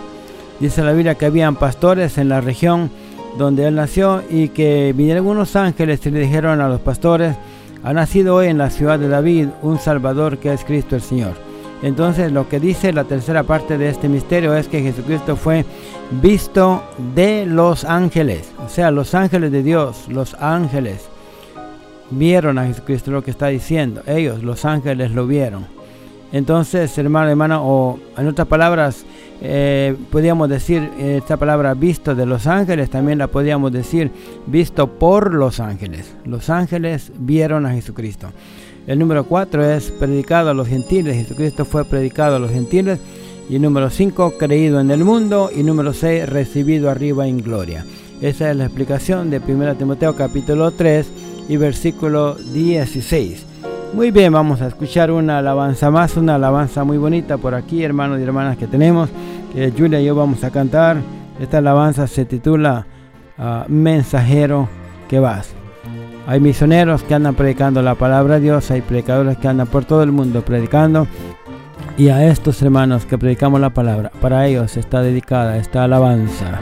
Dice 0.61 0.85
la 0.85 0.93
Biblia 0.93 1.17
que 1.17 1.27
habían 1.27 1.57
pastores 1.57 2.19
en 2.19 2.29
la 2.29 2.41
región 2.41 2.91
donde 3.37 3.67
él 3.67 3.75
nació 3.75 4.23
y 4.31 4.49
que 4.49 4.95
vinieron 4.97 5.27
unos 5.27 5.57
ángeles 5.57 6.07
y 6.07 6.11
le 6.11 6.21
dijeron 6.21 6.61
a 6.61 6.69
los 6.69 6.81
pastores, 6.81 7.37
ha 7.83 7.93
nacido 7.93 8.37
hoy 8.37 8.47
en 8.47 8.59
la 8.59 8.71
ciudad 8.71 8.99
de 8.99 9.09
David 9.09 9.49
un 9.63 9.79
Salvador 9.81 10.39
que 10.39 10.53
es 10.53 10.65
Cristo 10.65 10.95
el 10.95 11.03
Señor. 11.03 11.46
Entonces 11.83 12.33
lo 12.33 12.49
que 12.49 12.59
dice 12.59 12.93
la 12.93 13.05
tercera 13.05 13.43
parte 13.43 13.77
de 13.77 13.89
este 13.89 14.09
misterio 14.09 14.55
es 14.55 14.69
que 14.69 14.83
Jesucristo 14.83 15.37
fue 15.37 15.65
visto 16.23 16.83
de 17.15 17.47
los 17.47 17.85
ángeles, 17.85 18.53
o 18.65 18.69
sea, 18.69 18.91
los 18.91 19.15
ángeles 19.15 19.53
de 19.53 19.63
Dios, 19.63 20.07
los 20.09 20.35
ángeles 20.35 21.09
vieron 22.11 22.59
a 22.59 22.67
Jesucristo, 22.67 23.11
lo 23.11 23.23
que 23.23 23.31
está 23.31 23.49
diciendo, 23.49 24.03
ellos, 24.07 24.43
los 24.43 24.65
ángeles 24.65 25.11
lo 25.11 25.27
vieron. 25.27 25.67
Entonces, 26.33 26.97
hermano, 26.99 27.31
hermano, 27.31 27.63
o 27.65 28.01
en 28.17 28.27
otras 28.27 28.49
palabras, 28.49 29.05
eh, 29.41 29.95
podríamos 30.11 30.49
decir 30.49 30.91
esta 30.99 31.37
palabra 31.37 31.75
visto 31.75 32.15
de 32.15 32.27
los 32.27 32.47
ángeles, 32.47 32.91
también 32.91 33.19
la 33.19 33.29
podríamos 33.29 33.71
decir 33.71 34.11
visto 34.47 34.87
por 34.87 35.33
los 35.33 35.61
ángeles. 35.61 36.15
Los 36.25 36.51
ángeles 36.51 37.13
vieron 37.17 37.65
a 37.65 37.73
Jesucristo. 37.73 38.29
El 38.87 38.99
número 39.01 39.25
4 39.25 39.65
es 39.73 39.91
predicado 39.91 40.51
a 40.51 40.55
los 40.55 40.69
gentiles. 40.69 41.17
Jesucristo 41.17 41.65
fue 41.65 41.85
predicado 41.85 42.37
a 42.37 42.39
los 42.39 42.51
gentiles. 42.51 43.01
Y 43.49 43.59
número 43.59 43.91
5, 43.91 44.35
creído 44.39 44.81
en 44.81 44.91
el 44.91 45.05
mundo. 45.05 45.51
Y 45.55 45.63
número 45.63 45.93
6, 45.93 46.29
recibido 46.29 46.89
arriba 46.89 47.27
en 47.27 47.39
gloria. 47.39 47.85
Esa 48.21 48.51
es 48.51 48.57
la 48.57 48.65
explicación 48.65 49.29
de 49.31 49.41
1 49.41 49.75
Timoteo 49.75 50.15
capítulo 50.15 50.71
3 50.71 51.07
y 51.49 51.57
versículo 51.57 52.35
16. 52.35 53.45
Muy 53.93 54.11
bien, 54.11 54.33
vamos 54.33 54.63
a 54.63 54.69
escuchar 54.69 55.11
una 55.11 55.39
alabanza 55.39 55.91
más, 55.91 56.17
una 56.17 56.37
alabanza 56.37 56.83
muy 56.85 56.99
bonita 56.99 57.39
por 57.39 57.55
aquí, 57.55 57.83
hermanos 57.83 58.19
y 58.19 58.23
hermanas 58.23 58.57
que 58.57 58.67
tenemos, 58.67 59.11
que 59.53 59.73
Julia 59.77 60.01
y 60.01 60.07
yo 60.07 60.15
vamos 60.15 60.45
a 60.45 60.51
cantar. 60.51 60.97
Esta 61.41 61.59
alabanza 61.59 62.07
se 62.07 62.25
titula 62.25 62.87
ah, 63.39 63.65
Mensajero 63.69 64.69
que 65.09 65.19
vas. 65.19 65.55
Hay 66.27 66.41
misioneros 66.41 67.05
que 67.05 67.15
andan 67.15 67.37
predicando 67.37 67.83
la 67.83 67.95
palabra 67.95 68.35
de 68.35 68.41
Dios, 68.41 68.71
hay 68.73 68.83
predicadores 68.83 69.39
que 69.39 69.47
andan 69.47 69.69
por 69.69 69.85
todo 69.85 70.03
el 70.03 70.11
mundo 70.11 70.45
predicando. 70.45 71.07
Y 71.97 72.09
a 72.09 72.27
estos 72.27 72.61
hermanos 72.63 73.07
que 73.07 73.17
predicamos 73.17 73.61
la 73.61 73.71
palabra, 73.71 74.11
para 74.21 74.47
ellos 74.47 74.77
está 74.77 75.03
dedicada 75.03 75.57
esta 75.57 75.85
alabanza. 75.85 76.61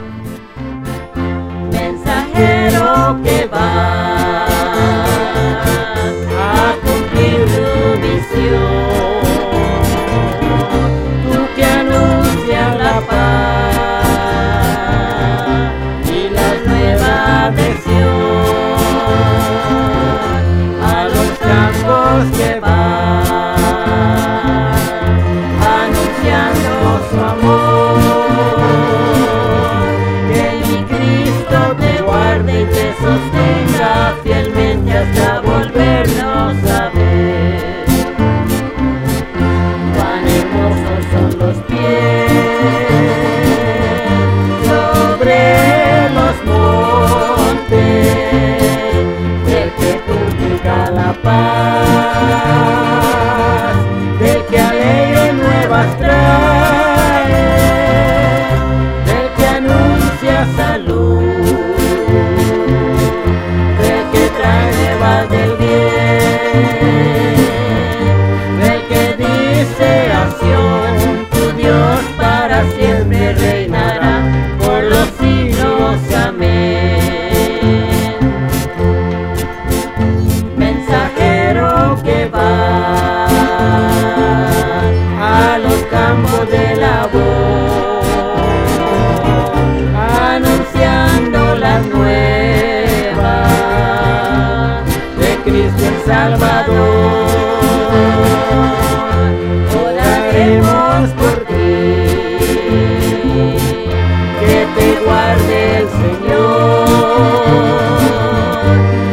Salvador. 96.05 97.25
Oraremos 99.83 101.09
por 101.11 101.35
ti, 101.45 101.79
que 104.39 104.57
te 104.75 104.87
guarde 105.03 105.57
el 105.79 105.87
Señor, 106.01 106.87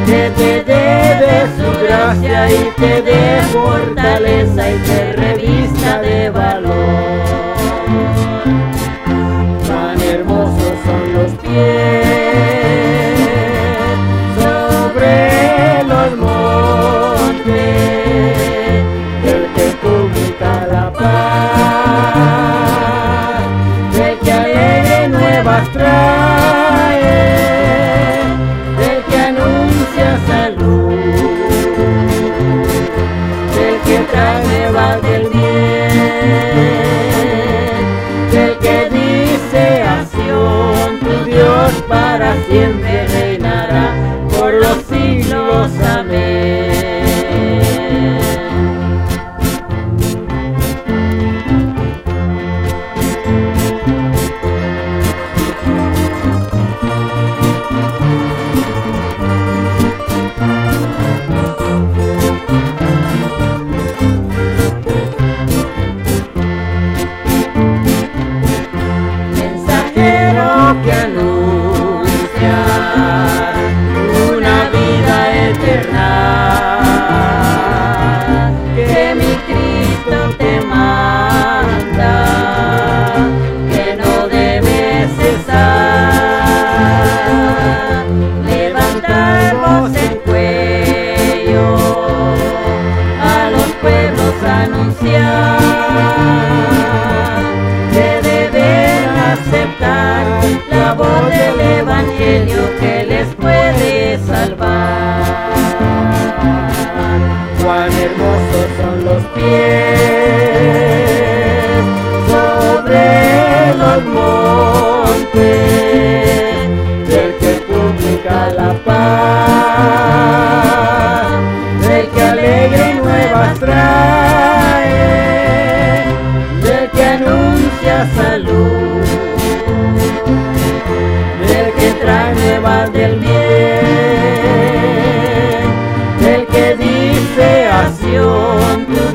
que 0.06 0.22
te 0.36 0.50
dé 0.70 0.88
de 1.24 1.36
su 1.56 1.68
gracia 1.82 2.38
y 2.52 2.52
te 2.78 2.92
dé 3.02 3.22
fortaleza 3.52 4.62
y 4.70 4.76
te 4.78 5.11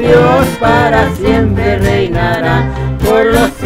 Dios 0.07 0.47
para 0.61 1.13
siempre 1.15 1.79
reinará 1.79 2.71
por 3.03 3.25
los 3.25 3.56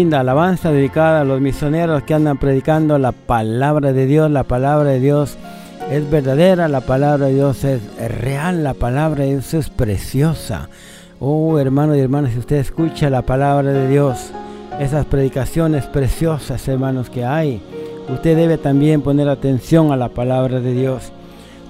linda 0.00 0.20
alabanza 0.20 0.72
dedicada 0.72 1.20
a 1.20 1.24
los 1.24 1.42
misioneros 1.42 2.04
que 2.04 2.14
andan 2.14 2.38
predicando 2.38 2.98
la 2.98 3.12
palabra 3.12 3.92
de 3.92 4.06
Dios. 4.06 4.30
La 4.30 4.44
palabra 4.44 4.88
de 4.88 4.98
Dios 4.98 5.36
es 5.90 6.10
verdadera, 6.10 6.68
la 6.68 6.80
palabra 6.80 7.26
de 7.26 7.34
Dios 7.34 7.64
es 7.64 7.82
real, 7.98 8.64
la 8.64 8.72
palabra 8.72 9.24
de 9.24 9.32
Dios 9.32 9.52
es 9.52 9.68
preciosa. 9.68 10.70
Oh, 11.18 11.58
hermanos 11.58 11.98
y 11.98 12.00
hermanas, 12.00 12.32
si 12.32 12.38
usted 12.38 12.56
escucha 12.56 13.10
la 13.10 13.20
palabra 13.20 13.74
de 13.74 13.88
Dios, 13.88 14.30
esas 14.78 15.04
predicaciones 15.04 15.84
preciosas, 15.84 16.66
hermanos, 16.66 17.10
que 17.10 17.26
hay, 17.26 17.60
usted 18.08 18.34
debe 18.38 18.56
también 18.56 19.02
poner 19.02 19.28
atención 19.28 19.92
a 19.92 19.98
la 19.98 20.08
palabra 20.08 20.60
de 20.60 20.72
Dios. 20.72 21.12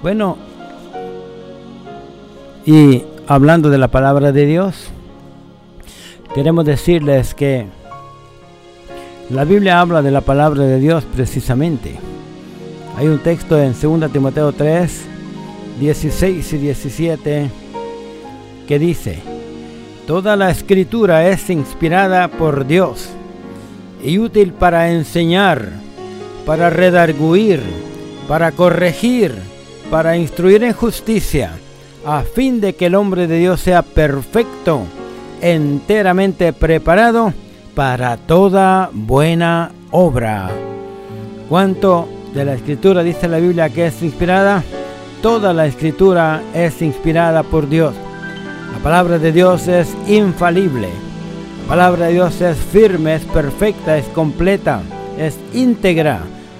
Bueno, 0.01 0.37
y 2.65 3.03
hablando 3.27 3.69
de 3.69 3.77
la 3.77 3.89
palabra 3.89 4.31
de 4.31 4.45
Dios, 4.45 4.87
queremos 6.33 6.63
decirles 6.63 7.33
que 7.33 7.80
la 9.31 9.45
Biblia 9.45 9.79
habla 9.79 10.01
de 10.01 10.11
la 10.11 10.21
palabra 10.21 10.63
de 10.63 10.79
Dios 10.79 11.05
precisamente. 11.15 11.95
Hay 12.97 13.07
un 13.07 13.19
texto 13.19 13.57
en 13.57 13.73
2 13.79 14.11
Timoteo 14.11 14.51
3, 14.51 15.01
16 15.79 16.53
y 16.53 16.57
17 16.57 17.49
que 18.67 18.79
dice, 18.79 19.19
Toda 20.05 20.35
la 20.35 20.49
escritura 20.51 21.29
es 21.29 21.49
inspirada 21.49 22.27
por 22.27 22.67
Dios 22.67 23.09
y 24.03 24.17
útil 24.17 24.51
para 24.51 24.91
enseñar, 24.91 25.69
para 26.45 26.69
redarguir, 26.69 27.61
para 28.27 28.51
corregir, 28.51 29.33
para 29.89 30.17
instruir 30.17 30.63
en 30.63 30.73
justicia, 30.73 31.51
a 32.05 32.23
fin 32.23 32.59
de 32.59 32.73
que 32.73 32.87
el 32.87 32.95
hombre 32.95 33.27
de 33.27 33.37
Dios 33.37 33.61
sea 33.61 33.81
perfecto, 33.81 34.81
enteramente 35.41 36.51
preparado 36.51 37.33
para 37.81 38.15
toda 38.15 38.91
buena 38.93 39.71
obra. 39.89 40.51
¿Cuánto 41.49 42.07
de 42.31 42.45
la 42.45 42.53
escritura 42.53 43.01
dice 43.01 43.27
la 43.27 43.39
Biblia 43.39 43.69
que 43.69 43.87
es 43.87 44.03
inspirada? 44.03 44.61
Toda 45.23 45.51
la 45.51 45.65
escritura 45.65 46.43
es 46.53 46.79
inspirada 46.83 47.41
por 47.41 47.67
Dios. 47.67 47.95
La 48.71 48.77
palabra 48.83 49.17
de 49.17 49.31
Dios 49.31 49.67
es 49.67 49.95
infalible. 50.07 50.89
La 51.63 51.69
palabra 51.69 52.05
de 52.05 52.13
Dios 52.13 52.39
es 52.41 52.55
firme, 52.55 53.15
es 53.15 53.23
perfecta, 53.23 53.97
es 53.97 54.05
completa, 54.09 54.83
es 55.17 55.39
íntegra. 55.51 56.19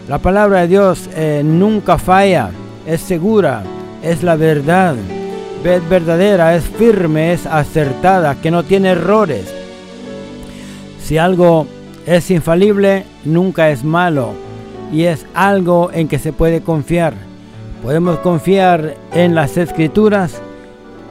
La 0.09 0.17
palabra 0.17 0.61
de 0.61 0.69
Dios 0.69 1.07
eh, 1.13 1.43
nunca 1.45 1.99
falla, 1.99 2.49
es 2.87 2.99
segura, 2.99 3.61
es 4.01 4.23
la 4.23 4.37
verdad. 4.37 4.95
Es 5.63 5.87
verdadera, 5.87 6.55
es 6.55 6.63
firme, 6.63 7.31
es 7.33 7.45
acertada, 7.45 8.41
que 8.41 8.49
no 8.49 8.63
tiene 8.63 8.89
errores 8.89 9.60
si 11.11 11.17
algo 11.17 11.67
es 12.05 12.31
infalible, 12.31 13.03
nunca 13.25 13.69
es 13.69 13.83
malo 13.83 14.29
y 14.93 15.03
es 15.03 15.25
algo 15.33 15.91
en 15.91 16.07
que 16.07 16.19
se 16.19 16.31
puede 16.31 16.61
confiar. 16.61 17.15
Podemos 17.83 18.19
confiar 18.19 18.95
en 19.11 19.35
las 19.35 19.57
escrituras. 19.57 20.41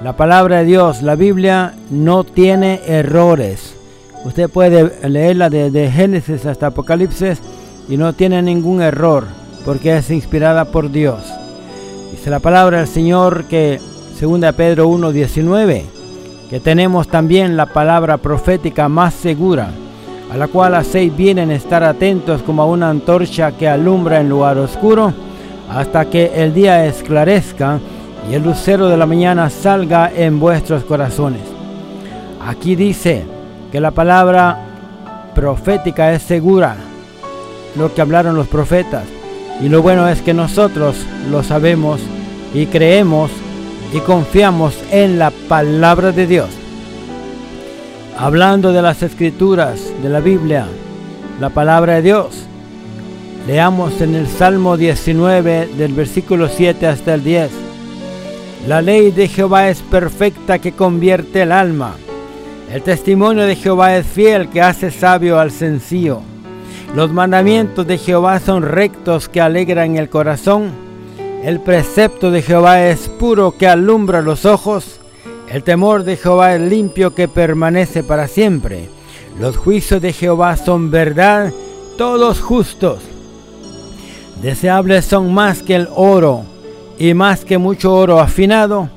La 0.02 0.16
palabra 0.16 0.60
de 0.60 0.64
Dios, 0.64 1.02
la 1.02 1.16
Biblia, 1.16 1.74
no 1.90 2.24
tiene 2.24 2.80
errores. 2.86 3.76
Usted 4.24 4.48
puede 4.48 5.06
leerla 5.06 5.50
desde 5.50 5.90
Génesis 5.90 6.46
hasta 6.46 6.68
Apocalipsis 6.68 7.38
y 7.86 7.98
no 7.98 8.14
tiene 8.14 8.40
ningún 8.40 8.80
error 8.80 9.26
porque 9.66 9.98
es 9.98 10.10
inspirada 10.10 10.64
por 10.64 10.90
Dios. 10.90 11.30
Dice 12.10 12.30
la 12.30 12.38
palabra 12.38 12.78
del 12.78 12.88
Señor 12.88 13.44
que 13.48 13.78
2 14.18 14.54
Pedro 14.54 14.88
1:19, 14.88 15.84
que 16.48 16.58
tenemos 16.58 17.06
también 17.06 17.58
la 17.58 17.66
palabra 17.66 18.16
profética 18.16 18.88
más 18.88 19.12
segura 19.12 19.68
a 20.32 20.36
la 20.36 20.46
cual 20.46 20.76
hacéis 20.76 21.14
bien 21.16 21.38
en 21.38 21.50
estar 21.50 21.82
atentos 21.82 22.42
como 22.42 22.62
a 22.62 22.66
una 22.66 22.88
antorcha 22.88 23.52
que 23.52 23.68
alumbra 23.68 24.20
en 24.20 24.28
lugar 24.28 24.58
oscuro, 24.58 25.12
hasta 25.68 26.04
que 26.04 26.30
el 26.34 26.54
día 26.54 26.86
esclarezca 26.86 27.80
y 28.30 28.34
el 28.34 28.44
lucero 28.44 28.88
de 28.88 28.96
la 28.96 29.06
mañana 29.06 29.50
salga 29.50 30.10
en 30.14 30.38
vuestros 30.38 30.84
corazones. 30.84 31.42
Aquí 32.46 32.76
dice 32.76 33.24
que 33.72 33.80
la 33.80 33.90
palabra 33.90 34.56
profética 35.34 36.12
es 36.12 36.22
segura, 36.22 36.76
lo 37.76 37.92
que 37.92 38.00
hablaron 38.00 38.36
los 38.36 38.46
profetas. 38.46 39.04
Y 39.60 39.68
lo 39.68 39.82
bueno 39.82 40.08
es 40.08 40.22
que 40.22 40.32
nosotros 40.32 40.96
lo 41.30 41.42
sabemos 41.42 42.00
y 42.54 42.66
creemos 42.66 43.30
y 43.92 43.98
confiamos 43.98 44.74
en 44.90 45.18
la 45.18 45.30
palabra 45.48 46.12
de 46.12 46.26
Dios 46.26 46.59
hablando 48.20 48.74
de 48.74 48.82
las 48.82 49.02
escrituras, 49.02 49.80
de 50.02 50.10
la 50.10 50.20
Biblia, 50.20 50.66
la 51.40 51.48
palabra 51.48 51.94
de 51.94 52.02
Dios. 52.02 52.44
Leamos 53.46 53.98
en 54.02 54.14
el 54.14 54.26
Salmo 54.26 54.76
19 54.76 55.70
del 55.78 55.94
versículo 55.94 56.48
7 56.48 56.86
hasta 56.86 57.14
el 57.14 57.24
10. 57.24 57.50
La 58.68 58.82
ley 58.82 59.10
de 59.10 59.26
Jehová 59.26 59.70
es 59.70 59.80
perfecta 59.80 60.58
que 60.58 60.72
convierte 60.72 61.40
el 61.40 61.50
alma. 61.50 61.94
El 62.70 62.82
testimonio 62.82 63.46
de 63.46 63.56
Jehová 63.56 63.96
es 63.96 64.06
fiel 64.06 64.50
que 64.50 64.60
hace 64.60 64.90
sabio 64.90 65.40
al 65.40 65.50
sencillo. 65.50 66.20
Los 66.94 67.10
mandamientos 67.10 67.86
de 67.86 67.96
Jehová 67.96 68.38
son 68.38 68.64
rectos 68.64 69.30
que 69.30 69.40
alegran 69.40 69.96
el 69.96 70.10
corazón. 70.10 70.72
El 71.42 71.58
precepto 71.60 72.30
de 72.30 72.42
Jehová 72.42 72.84
es 72.84 73.08
puro 73.08 73.56
que 73.56 73.66
alumbra 73.66 74.20
los 74.20 74.44
ojos. 74.44 74.99
El 75.50 75.64
temor 75.64 76.04
de 76.04 76.16
Jehová 76.16 76.54
es 76.54 76.60
limpio 76.60 77.12
que 77.12 77.26
permanece 77.26 78.04
para 78.04 78.28
siempre. 78.28 78.88
Los 79.40 79.56
juicios 79.56 80.00
de 80.00 80.12
Jehová 80.12 80.56
son 80.56 80.92
verdad, 80.92 81.52
todos 81.98 82.40
justos. 82.40 83.00
Deseables 84.40 85.04
son 85.04 85.34
más 85.34 85.64
que 85.64 85.74
el 85.74 85.88
oro 85.92 86.44
y 87.00 87.14
más 87.14 87.44
que 87.44 87.58
mucho 87.58 87.92
oro 87.92 88.20
afinado. 88.20 88.90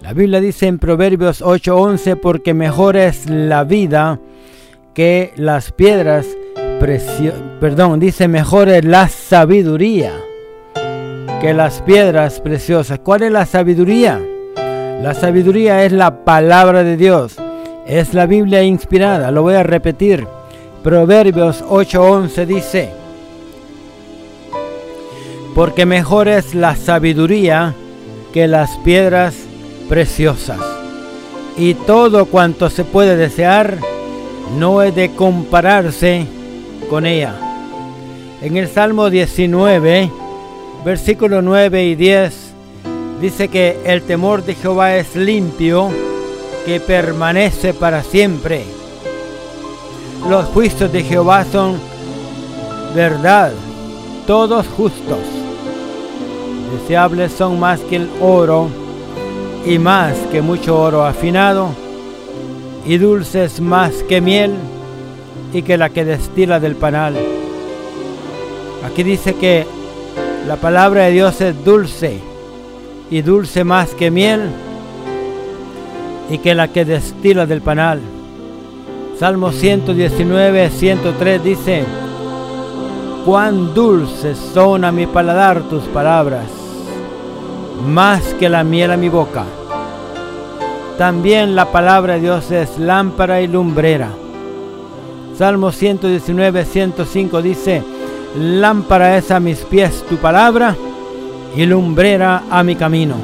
La 0.00 0.12
Biblia 0.12 0.40
dice 0.40 0.68
en 0.68 0.78
Proverbios 0.78 1.42
8:11, 1.42 2.14
porque 2.14 2.54
mejor 2.54 2.96
es 2.96 3.28
la 3.28 3.64
vida 3.64 4.20
que 4.94 5.32
las 5.34 5.72
piedras 5.72 6.26
preciosas. 6.78 7.40
Perdón, 7.58 7.98
dice 7.98 8.28
mejor 8.28 8.68
es 8.68 8.84
la 8.84 9.08
sabiduría 9.08 10.12
que 11.40 11.52
las 11.52 11.82
piedras 11.82 12.40
preciosas. 12.40 13.00
¿Cuál 13.00 13.24
es 13.24 13.32
la 13.32 13.46
sabiduría? 13.46 14.20
La 15.02 15.14
sabiduría 15.14 15.84
es 15.84 15.92
la 15.92 16.24
palabra 16.24 16.82
de 16.82 16.96
Dios. 16.96 17.36
Es 17.86 18.14
la 18.14 18.26
Biblia 18.26 18.64
inspirada. 18.64 19.30
Lo 19.30 19.42
voy 19.42 19.54
a 19.54 19.62
repetir. 19.62 20.26
Proverbios 20.82 21.62
8:11 21.68 22.46
dice, 22.46 22.90
porque 25.54 25.86
mejor 25.86 26.26
es 26.28 26.54
la 26.54 26.74
sabiduría 26.74 27.74
que 28.32 28.48
las 28.48 28.76
piedras 28.78 29.34
preciosas. 29.88 30.58
Y 31.56 31.74
todo 31.74 32.26
cuanto 32.26 32.68
se 32.68 32.84
puede 32.84 33.16
desear 33.16 33.78
no 34.56 34.82
es 34.82 34.94
de 34.94 35.10
compararse 35.10 36.26
con 36.90 37.06
ella. 37.06 37.34
En 38.40 38.56
el 38.56 38.68
Salmo 38.68 39.10
19, 39.10 40.10
versículo 40.84 41.42
9 41.42 41.84
y 41.84 41.94
10 41.94 42.47
Dice 43.20 43.48
que 43.48 43.80
el 43.84 44.02
temor 44.02 44.44
de 44.44 44.54
Jehová 44.54 44.94
es 44.94 45.16
limpio, 45.16 45.88
que 46.64 46.78
permanece 46.78 47.74
para 47.74 48.04
siempre. 48.04 48.62
Los 50.28 50.46
juicios 50.46 50.92
de 50.92 51.02
Jehová 51.02 51.44
son 51.50 51.80
verdad, 52.94 53.52
todos 54.24 54.66
justos. 54.68 55.18
Deseables 56.80 57.32
son 57.32 57.58
más 57.58 57.80
que 57.80 57.96
el 57.96 58.08
oro 58.20 58.68
y 59.66 59.78
más 59.80 60.14
que 60.30 60.40
mucho 60.40 60.80
oro 60.80 61.04
afinado, 61.04 61.70
y 62.86 62.98
dulces 62.98 63.60
más 63.60 63.92
que 64.08 64.20
miel 64.20 64.54
y 65.52 65.62
que 65.62 65.76
la 65.76 65.90
que 65.90 66.04
destila 66.04 66.60
del 66.60 66.76
panal. 66.76 67.16
Aquí 68.86 69.02
dice 69.02 69.34
que 69.34 69.66
la 70.46 70.54
palabra 70.54 71.06
de 71.06 71.10
Dios 71.10 71.40
es 71.40 71.64
dulce 71.64 72.27
y 73.10 73.22
dulce 73.22 73.64
más 73.64 73.94
que 73.94 74.10
miel 74.10 74.50
y 76.30 76.38
que 76.38 76.54
la 76.54 76.68
que 76.68 76.84
destila 76.84 77.46
del 77.46 77.62
panal. 77.62 78.00
Salmo 79.18 79.50
119, 79.50 80.70
103 80.70 81.42
dice, 81.42 81.84
cuán 83.24 83.74
dulces 83.74 84.38
son 84.54 84.84
a 84.84 84.92
mi 84.92 85.06
paladar 85.06 85.62
tus 85.62 85.84
palabras, 85.84 86.46
más 87.86 88.22
que 88.34 88.48
la 88.48 88.62
miel 88.62 88.92
a 88.92 88.96
mi 88.96 89.08
boca. 89.08 89.44
También 90.98 91.56
la 91.56 91.66
palabra 91.66 92.14
de 92.14 92.20
Dios 92.20 92.50
es 92.50 92.78
lámpara 92.78 93.40
y 93.40 93.48
lumbrera. 93.48 94.10
Salmo 95.36 95.72
119, 95.72 96.64
105 96.64 97.42
dice, 97.42 97.82
lámpara 98.36 99.16
es 99.16 99.30
a 99.30 99.40
mis 99.40 99.58
pies 99.60 100.04
tu 100.08 100.16
palabra 100.16 100.76
y 101.58 101.66
lumbrera 101.66 102.44
a 102.48 102.62
mi 102.62 102.76
camino. 102.76 103.16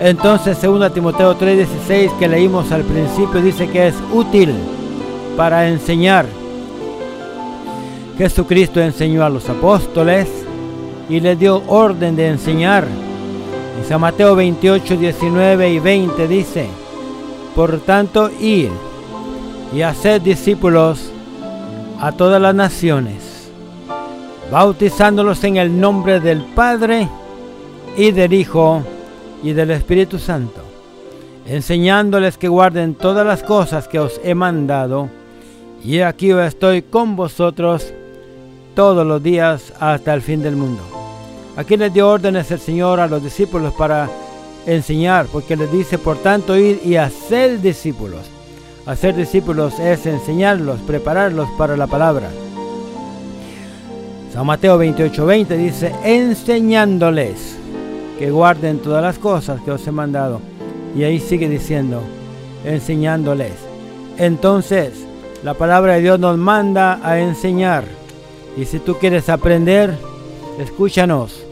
Entonces 0.00 0.58
2 0.62 0.94
Timoteo 0.94 1.36
3:16 1.36 2.18
que 2.18 2.26
leímos 2.26 2.72
al 2.72 2.84
principio 2.84 3.42
dice 3.42 3.68
que 3.68 3.88
es 3.88 3.94
útil 4.14 4.54
para 5.36 5.68
enseñar. 5.68 6.24
Jesucristo 8.16 8.80
enseñó 8.80 9.26
a 9.26 9.28
los 9.28 9.46
apóstoles 9.50 10.26
y 11.10 11.20
les 11.20 11.38
dio 11.38 11.62
orden 11.66 12.16
de 12.16 12.28
enseñar. 12.28 12.86
En 13.78 13.86
San 13.86 14.00
Mateo 14.00 14.34
28, 14.34 14.96
19 14.96 15.70
y 15.70 15.80
20 15.80 16.28
dice, 16.28 16.66
por 17.54 17.78
tanto, 17.80 18.30
id 18.40 18.70
y 19.74 19.82
haced 19.82 20.22
discípulos 20.22 21.12
a 22.00 22.10
todas 22.10 22.40
las 22.40 22.54
naciones, 22.54 23.27
bautizándolos 24.50 25.42
en 25.44 25.56
el 25.56 25.78
nombre 25.78 26.20
del 26.20 26.42
Padre 26.42 27.08
y 27.96 28.12
del 28.12 28.32
Hijo 28.32 28.82
y 29.42 29.52
del 29.52 29.70
Espíritu 29.70 30.18
Santo, 30.18 30.60
enseñándoles 31.46 32.38
que 32.38 32.48
guarden 32.48 32.94
todas 32.94 33.26
las 33.26 33.42
cosas 33.42 33.88
que 33.88 33.98
os 33.98 34.20
he 34.24 34.34
mandado, 34.34 35.08
y 35.84 36.00
aquí 36.00 36.30
estoy 36.30 36.82
con 36.82 37.14
vosotros 37.14 37.92
todos 38.74 39.06
los 39.06 39.22
días 39.22 39.72
hasta 39.80 40.14
el 40.14 40.22
fin 40.22 40.42
del 40.42 40.56
mundo. 40.56 40.82
Aquí 41.56 41.76
les 41.76 41.92
dio 41.92 42.08
órdenes 42.08 42.50
el 42.50 42.60
Señor 42.60 43.00
a 43.00 43.06
los 43.06 43.22
discípulos 43.22 43.74
para 43.74 44.08
enseñar, 44.66 45.26
porque 45.26 45.56
les 45.56 45.70
dice, 45.72 45.98
por 45.98 46.18
tanto, 46.18 46.56
ir 46.56 46.80
y 46.84 46.96
hacer 46.96 47.60
discípulos. 47.60 48.20
Hacer 48.86 49.16
discípulos 49.16 49.78
es 49.78 50.06
enseñarlos, 50.06 50.80
prepararlos 50.80 51.48
para 51.58 51.76
la 51.76 51.86
palabra. 51.86 52.30
San 54.32 54.46
Mateo 54.46 54.78
28:20 54.78 55.56
dice, 55.56 55.92
enseñándoles 56.04 57.56
que 58.18 58.30
guarden 58.30 58.78
todas 58.78 59.02
las 59.02 59.18
cosas 59.18 59.60
que 59.62 59.70
os 59.70 59.86
he 59.86 59.92
mandado. 59.92 60.40
Y 60.94 61.04
ahí 61.04 61.18
sigue 61.18 61.48
diciendo, 61.48 62.02
enseñándoles. 62.64 63.52
Entonces, 64.18 64.92
la 65.42 65.54
palabra 65.54 65.94
de 65.94 66.02
Dios 66.02 66.18
nos 66.18 66.36
manda 66.36 66.98
a 67.02 67.20
enseñar. 67.20 67.84
Y 68.56 68.64
si 68.64 68.80
tú 68.80 68.96
quieres 68.96 69.28
aprender, 69.28 69.94
escúchanos 70.58 71.44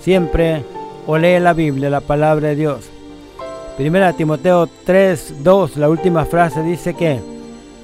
siempre 0.00 0.64
o 1.06 1.16
lee 1.16 1.38
la 1.38 1.52
Biblia, 1.52 1.90
la 1.90 2.00
palabra 2.00 2.48
de 2.48 2.56
Dios. 2.56 2.88
Primera 3.76 4.12
Timoteo 4.12 4.68
3, 4.84 5.42
2, 5.42 5.76
la 5.76 5.88
última 5.88 6.24
frase 6.24 6.62
dice 6.62 6.94
que 6.94 7.20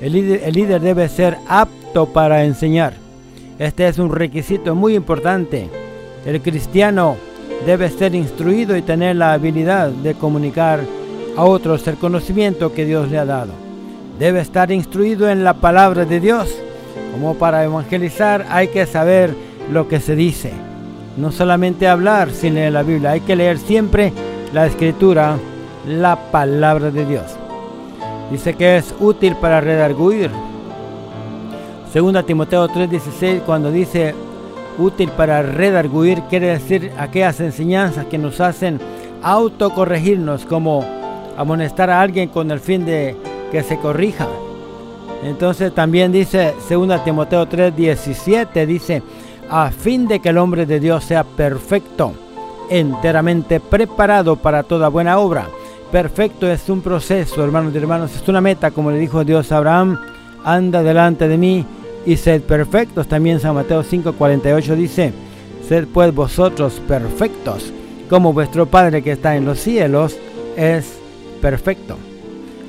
el 0.01 0.12
líder, 0.12 0.43
el 0.45 0.55
líder 0.55 0.80
debe 0.80 1.09
ser 1.09 1.39
apto 1.49 2.07
para 2.07 2.45
enseñar. 2.45 3.06
Este 3.59 3.89
es 3.89 3.99
un 3.99 4.13
requisito 4.13 4.75
muy 4.75 4.95
importante. 4.95 5.71
El 6.27 6.43
cristiano 6.43 7.17
debe 7.65 7.89
ser 7.89 8.15
instruido 8.15 8.77
y 8.77 8.83
tener 8.83 9.17
la 9.17 9.33
habilidad 9.33 9.89
de 9.89 10.15
comunicar 10.15 10.81
a 11.37 11.45
otros 11.45 11.87
el 11.89 11.97
conocimiento 11.97 12.75
que 12.75 12.85
Dios 12.85 13.11
le 13.11 13.19
ha 13.19 13.25
dado. 13.25 13.53
Debe 14.19 14.41
estar 14.41 14.71
instruido 14.71 15.31
en 15.31 15.43
la 15.43 15.55
palabra 15.55 16.05
de 16.05 16.21
Dios. 16.21 16.55
Como 17.13 17.35
para 17.37 17.65
evangelizar 17.65 18.45
hay 18.51 18.69
que 18.69 18.85
saber 18.85 19.35
lo 19.73 19.89
que 19.89 20.01
se 20.01 20.15
dice. 20.15 20.53
No 21.17 21.33
solamente 21.33 21.89
hablar 21.89 22.31
sin 22.31 22.55
leer 22.55 22.75
la 22.75 22.83
Biblia, 22.83 23.13
hay 23.13 23.21
que 23.21 23.37
leer 23.37 23.57
siempre 23.57 24.13
la 24.53 24.67
escritura, 24.67 25.39
la 25.89 26.17
palabra 26.31 26.91
de 26.91 27.07
Dios. 27.07 27.25
Dice 28.31 28.53
que 28.53 28.77
es 28.77 28.95
útil 29.01 29.35
para 29.37 29.63
redarguir. 29.63 30.31
Segunda 31.93 32.22
Timoteo 32.22 32.68
3:16 32.68 33.43
cuando 33.47 33.70
dice 33.70 34.14
útil 34.78 35.09
para 35.11 35.43
redarguir 35.43 36.22
quiere 36.28 36.49
decir 36.49 36.93
aquellas 36.99 37.41
enseñanzas 37.41 38.07
que 38.07 38.18
nos 38.18 38.41
hacen 38.41 38.78
autocorregirnos, 39.22 40.45
como 40.45 40.84
amonestar 41.37 41.91
a 41.91 42.01
alguien 42.01 42.28
con 42.28 42.51
el 42.51 42.61
fin 42.61 42.84
de 42.84 43.16
que 43.51 43.62
se 43.62 43.78
corrija. 43.78 44.26
Entonces 45.24 45.74
también 45.74 46.12
dice 46.12 46.55
2 46.68 47.05
Timoteo 47.05 47.47
3:17, 47.49 48.66
dice, 48.66 49.03
a 49.49 49.70
fin 49.70 50.07
de 50.07 50.20
que 50.20 50.28
el 50.28 50.39
hombre 50.39 50.66
de 50.66 50.80
Dios 50.80 51.05
sea 51.05 51.24
perfecto, 51.24 52.12
enteramente 52.68 53.61
preparado 53.61 54.37
para 54.37 54.62
toda 54.62 54.89
buena 54.89 55.18
obra. 55.18 55.47
Perfecto 55.91 56.47
es 56.51 56.68
un 56.68 56.82
proceso, 56.82 57.43
hermanos 57.43 57.72
y 57.74 57.78
hermanos, 57.78 58.14
es 58.14 58.28
una 58.28 58.41
meta, 58.41 58.70
como 58.70 58.91
le 58.91 58.99
dijo 58.99 59.24
Dios 59.24 59.53
a 59.53 59.59
Abraham, 59.59 59.99
anda 60.47 60.85
delante 60.85 61.27
de 61.29 61.37
mí 61.37 61.67
y 62.07 62.17
sed 62.17 62.41
perfectos. 62.43 63.09
También 63.09 63.41
San 63.41 63.55
Mateo 63.55 63.83
5:48 63.83 64.77
dice, 64.77 65.13
sed 65.69 65.87
pues 65.93 66.15
vosotros 66.15 66.81
perfectos, 66.87 67.73
como 68.09 68.33
vuestro 68.33 68.65
Padre 68.67 69.03
que 69.03 69.13
está 69.13 69.37
en 69.37 69.45
los 69.45 69.59
cielos 69.59 70.17
es 70.57 70.99
perfecto. 71.43 71.99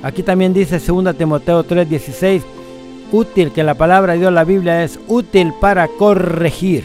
Aquí 0.03 0.23
también 0.23 0.53
dice 0.53 0.79
2 0.79 1.15
Timoteo 1.15 1.63
3:16, 1.63 2.41
útil, 3.11 3.51
que 3.51 3.63
la 3.63 3.75
palabra 3.75 4.13
de 4.13 4.19
Dios, 4.19 4.33
la 4.33 4.43
Biblia 4.43 4.83
es 4.83 4.99
útil 5.07 5.53
para 5.61 5.87
corregir. 5.87 6.83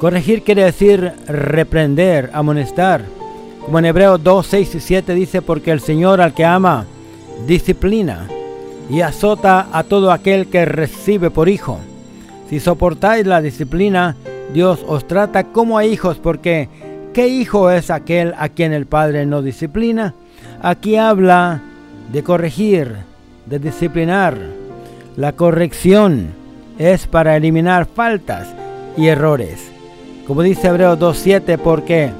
Corregir 0.00 0.42
quiere 0.42 0.64
decir 0.64 1.12
reprender, 1.26 2.30
amonestar. 2.32 3.04
Como 3.62 3.78
en 3.78 3.84
Hebreos 3.84 4.24
2, 4.24 4.46
6 4.46 4.74
y 4.76 4.80
7 4.80 5.14
dice, 5.14 5.42
porque 5.42 5.70
el 5.70 5.80
Señor 5.80 6.22
al 6.22 6.32
que 6.32 6.46
ama, 6.46 6.86
disciplina 7.46 8.26
y 8.90 9.02
azota 9.02 9.68
a 9.72 9.84
todo 9.84 10.10
aquel 10.10 10.48
que 10.48 10.64
recibe 10.64 11.30
por 11.30 11.48
hijo. 11.48 11.78
Si 12.48 12.58
soportáis 12.58 13.26
la 13.26 13.40
disciplina, 13.40 14.16
Dios 14.52 14.84
os 14.86 15.06
trata 15.06 15.44
como 15.44 15.78
a 15.78 15.84
hijos, 15.84 16.18
porque 16.18 16.68
¿qué 17.14 17.28
hijo 17.28 17.70
es 17.70 17.90
aquel 17.90 18.34
a 18.36 18.48
quien 18.48 18.72
el 18.72 18.86
Padre 18.86 19.26
no 19.26 19.42
disciplina? 19.42 20.14
Aquí 20.60 20.96
habla 20.96 21.62
de 22.12 22.24
corregir, 22.24 22.96
de 23.46 23.60
disciplinar. 23.60 24.36
La 25.16 25.32
corrección 25.32 26.30
es 26.78 27.06
para 27.06 27.36
eliminar 27.36 27.86
faltas 27.86 28.48
y 28.96 29.06
errores. 29.06 29.70
Como 30.26 30.42
dice 30.42 30.68
Hebreos 30.68 30.98
2.7, 30.98 31.58
porque 31.58 32.10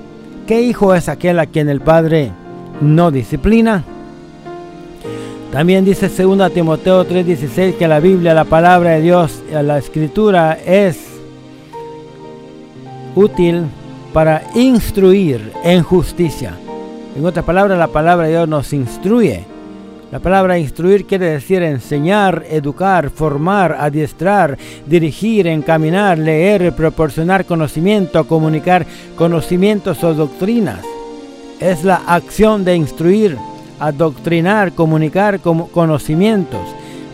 ¿qué 0.46 0.62
hijo 0.62 0.94
es 0.94 1.08
aquel 1.08 1.40
a 1.40 1.46
quien 1.46 1.68
el 1.68 1.80
Padre 1.80 2.30
no 2.80 3.10
disciplina? 3.10 3.82
También 5.52 5.84
dice 5.84 6.08
2 6.08 6.52
Timoteo 6.52 7.04
3:16 7.04 7.74
que 7.74 7.88
la 7.88 7.98
Biblia, 7.98 8.34
la 8.34 8.44
palabra 8.44 8.90
de 8.90 9.00
Dios, 9.00 9.42
la 9.50 9.78
escritura 9.78 10.56
es 10.64 10.96
útil 13.16 13.64
para 14.12 14.42
instruir 14.54 15.52
en 15.64 15.82
justicia. 15.82 16.54
En 17.16 17.26
otras 17.26 17.44
palabras, 17.44 17.76
la 17.76 17.88
palabra 17.88 18.26
de 18.26 18.32
Dios 18.32 18.48
nos 18.48 18.72
instruye. 18.72 19.44
La 20.12 20.20
palabra 20.20 20.58
instruir 20.58 21.04
quiere 21.04 21.30
decir 21.30 21.62
enseñar, 21.62 22.44
educar, 22.48 23.10
formar, 23.10 23.76
adiestrar, 23.78 24.56
dirigir, 24.86 25.48
encaminar, 25.48 26.18
leer, 26.18 26.72
proporcionar 26.74 27.44
conocimiento, 27.44 28.26
comunicar 28.26 28.86
conocimientos 29.16 30.02
o 30.04 30.14
doctrinas. 30.14 30.80
Es 31.58 31.82
la 31.84 31.96
acción 32.06 32.64
de 32.64 32.76
instruir 32.76 33.36
adoctrinar, 33.80 34.72
comunicar 34.72 35.40
conocimientos, 35.40 36.60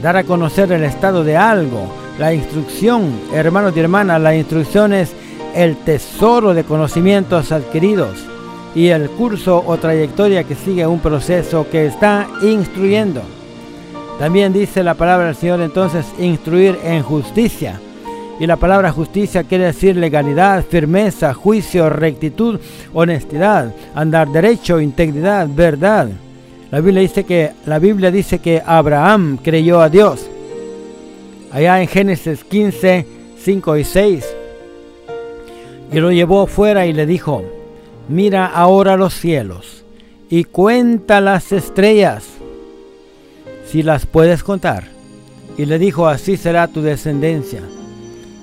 dar 0.03 0.17
a 0.17 0.25
conocer 0.25 0.71
el 0.73 0.85
estado 0.85 1.25
de 1.25 1.37
algo. 1.37 1.87
La 2.19 2.35
instrucción, 2.35 3.19
hermanos 3.33 3.73
y 3.77 3.81
hermanas, 3.81 4.21
la 4.21 4.37
instrucción 4.37 4.93
es 4.93 5.13
el 5.55 5.77
tesoro 5.77 6.53
de 6.53 6.65
conocimientos 6.65 7.53
adquiridos 7.53 8.19
y 8.75 8.89
el 8.89 9.09
curso 9.09 9.65
o 9.67 9.79
trayectoria 9.79 10.45
que 10.45 10.55
sigue 10.55 10.87
un 10.87 11.01
proceso 11.01 11.67
que 11.71 11.87
está 11.87 12.27
instruyendo. 12.43 13.23
También 14.19 14.53
dice 14.53 14.83
la 14.83 14.95
palabra 14.95 15.27
del 15.27 15.35
Señor 15.35 15.61
entonces 15.61 16.07
instruir 16.19 16.79
en 16.85 17.03
justicia. 17.03 17.81
Y 18.39 18.47
la 18.47 18.57
palabra 18.57 18.93
justicia 18.93 19.45
quiere 19.45 19.65
decir 19.65 19.97
legalidad, 19.97 20.63
firmeza, 20.63 21.33
juicio, 21.33 21.89
rectitud, 21.89 22.61
honestidad, 22.93 23.75
andar 23.95 24.29
derecho, 24.29 24.79
integridad, 24.79 25.49
verdad. 25.49 26.09
La 26.71 26.81
Biblia 26.81 27.03
dice 27.03 27.25
que 27.25 27.53
la 27.65 27.79
Biblia 27.79 28.11
dice 28.11 28.41
que 28.41 28.63
Abraham 28.65 29.39
creyó 29.43 29.81
a 29.81 29.89
Dios. 29.89 30.29
Allá 31.53 31.81
en 31.81 31.87
Génesis 31.87 32.43
15, 32.43 33.07
5 33.39 33.77
y 33.77 33.85
6. 33.85 34.27
Y 35.93 36.01
lo 36.01 36.11
llevó 36.11 36.47
fuera 36.49 36.87
y 36.87 36.93
le 36.93 37.07
dijo, 37.07 37.45
mira 38.09 38.47
ahora 38.47 38.97
los 38.97 39.15
cielos 39.15 39.85
y 40.29 40.43
cuenta 40.43 41.21
las 41.21 41.53
estrellas, 41.53 42.25
si 43.65 43.85
las 43.85 44.07
puedes 44.07 44.43
contar. 44.43 44.85
Y 45.57 45.67
le 45.67 45.79
dijo, 45.79 46.09
así 46.09 46.37
será 46.37 46.67
tu 46.67 46.83
descendencia. 46.83 47.63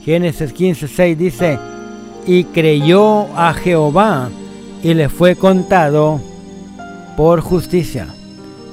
Génesis 0.04 0.56
15:6 0.56 1.16
dice, 1.18 1.60
y 2.26 2.46
creyó 2.46 3.28
a 3.38 3.54
Jehová 3.54 4.30
y 4.82 4.94
le 4.94 5.10
fue 5.10 5.36
contado 5.36 6.22
por 7.16 7.42
justicia. 7.42 8.08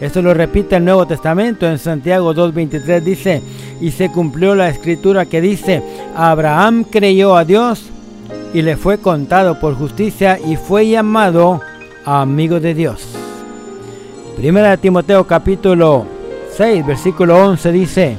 Esto 0.01 0.23
lo 0.23 0.33
repite 0.33 0.77
el 0.77 0.85
Nuevo 0.85 1.07
Testamento 1.07 1.69
en 1.69 1.79
Santiago 1.79 2.35
2.23 2.35 3.01
dice, 3.01 3.43
y 3.81 3.91
se 3.91 4.11
cumplió 4.11 4.55
la 4.55 4.71
escritura 4.71 5.27
que 5.27 5.43
dice, 5.43 5.83
Abraham 6.17 6.85
creyó 6.85 7.37
a 7.37 7.45
Dios 7.45 7.85
y 8.55 8.63
le 8.63 8.77
fue 8.77 8.99
contado 8.99 9.61
por 9.61 9.75
justicia 9.75 10.39
y 10.39 10.57
fue 10.57 10.89
llamado 10.89 11.61
amigo 12.07 12.61
de 12.61 12.73
Dios. 12.73 13.07
Primera 14.37 14.71
de 14.71 14.79
Timoteo 14.79 15.27
capítulo 15.27 16.07
6 16.57 16.87
versículo 16.87 17.37
11 17.37 17.73
dice, 17.73 18.17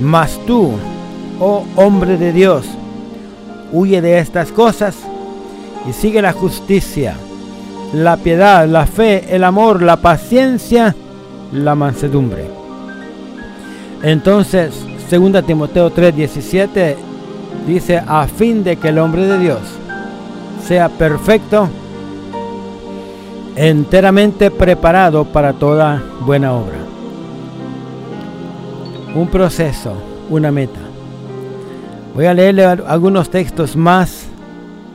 Mas 0.00 0.38
tú, 0.46 0.72
oh 1.40 1.64
hombre 1.76 2.18
de 2.18 2.34
Dios, 2.34 2.66
huye 3.72 4.02
de 4.02 4.18
estas 4.18 4.52
cosas 4.52 4.94
y 5.88 5.92
sigue 5.94 6.20
la 6.20 6.32
justicia 6.32 7.16
la 7.92 8.16
piedad, 8.16 8.66
la 8.66 8.86
fe, 8.86 9.34
el 9.34 9.44
amor, 9.44 9.82
la 9.82 9.96
paciencia, 9.96 10.94
la 11.52 11.74
mansedumbre. 11.74 12.46
Entonces, 14.02 14.74
2 15.10 15.44
Timoteo 15.44 15.90
3:17 15.90 16.96
dice, 17.66 18.02
a 18.06 18.26
fin 18.26 18.62
de 18.62 18.76
que 18.76 18.88
el 18.88 18.98
hombre 18.98 19.26
de 19.26 19.38
Dios 19.38 19.60
sea 20.66 20.88
perfecto, 20.88 21.68
enteramente 23.56 24.50
preparado 24.50 25.24
para 25.24 25.54
toda 25.54 26.02
buena 26.20 26.52
obra. 26.52 26.78
Un 29.14 29.28
proceso, 29.28 29.94
una 30.28 30.52
meta. 30.52 30.80
Voy 32.14 32.26
a 32.26 32.34
leerle 32.34 32.64
algunos 32.64 33.30
textos 33.30 33.74
más 33.76 34.26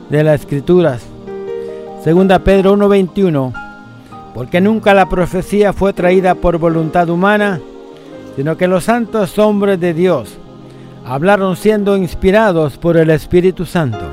de 0.08 0.22
las 0.22 0.40
escrituras 0.40 1.02
Segunda 2.04 2.40
Pedro 2.40 2.74
1:21, 2.74 3.50
porque 4.34 4.60
nunca 4.60 4.92
la 4.92 5.08
profecía 5.08 5.72
fue 5.72 5.94
traída 5.94 6.34
por 6.34 6.58
voluntad 6.58 7.08
humana, 7.08 7.62
sino 8.36 8.58
que 8.58 8.68
los 8.68 8.84
santos 8.84 9.38
hombres 9.38 9.80
de 9.80 9.94
Dios 9.94 10.36
hablaron 11.06 11.56
siendo 11.56 11.96
inspirados 11.96 12.76
por 12.76 12.98
el 12.98 13.08
Espíritu 13.08 13.64
Santo. 13.64 14.04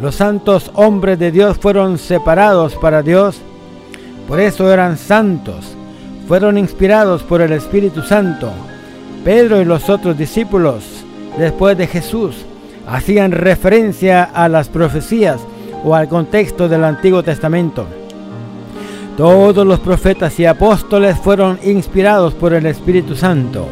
Los 0.00 0.14
santos 0.14 0.70
hombres 0.74 1.18
de 1.18 1.32
Dios 1.32 1.58
fueron 1.58 1.98
separados 1.98 2.76
para 2.76 3.02
Dios, 3.02 3.40
por 4.28 4.38
eso 4.38 4.72
eran 4.72 4.96
santos, 4.96 5.74
fueron 6.28 6.56
inspirados 6.56 7.24
por 7.24 7.40
el 7.40 7.50
Espíritu 7.50 8.02
Santo. 8.02 8.52
Pedro 9.24 9.60
y 9.60 9.64
los 9.64 9.90
otros 9.90 10.16
discípulos, 10.16 10.84
después 11.36 11.76
de 11.76 11.88
Jesús, 11.88 12.46
hacían 12.86 13.32
referencia 13.32 14.22
a 14.22 14.48
las 14.48 14.68
profecías 14.68 15.40
o 15.84 15.94
al 15.94 16.08
contexto 16.08 16.68
del 16.68 16.84
Antiguo 16.84 17.22
Testamento. 17.22 17.86
Todos 19.16 19.66
los 19.66 19.80
profetas 19.80 20.38
y 20.40 20.46
apóstoles 20.46 21.18
fueron 21.18 21.58
inspirados 21.62 22.32
por 22.34 22.54
el 22.54 22.66
Espíritu 22.66 23.14
Santo. 23.14 23.66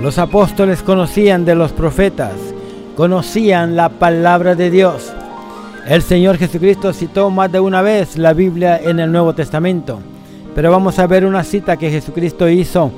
Los 0.00 0.18
apóstoles 0.18 0.82
conocían 0.82 1.44
de 1.44 1.54
los 1.54 1.72
profetas, 1.72 2.32
conocían 2.96 3.76
la 3.76 3.88
palabra 3.88 4.54
de 4.54 4.70
Dios. 4.70 5.12
El 5.86 6.02
Señor 6.02 6.36
Jesucristo 6.36 6.92
citó 6.92 7.30
más 7.30 7.50
de 7.50 7.60
una 7.60 7.82
vez 7.82 8.18
la 8.18 8.32
Biblia 8.32 8.78
en 8.78 9.00
el 9.00 9.10
Nuevo 9.10 9.34
Testamento, 9.34 10.00
pero 10.54 10.70
vamos 10.70 10.98
a 10.98 11.06
ver 11.06 11.24
una 11.24 11.44
cita 11.44 11.76
que 11.76 11.90
Jesucristo 11.90 12.48
hizo 12.48 12.90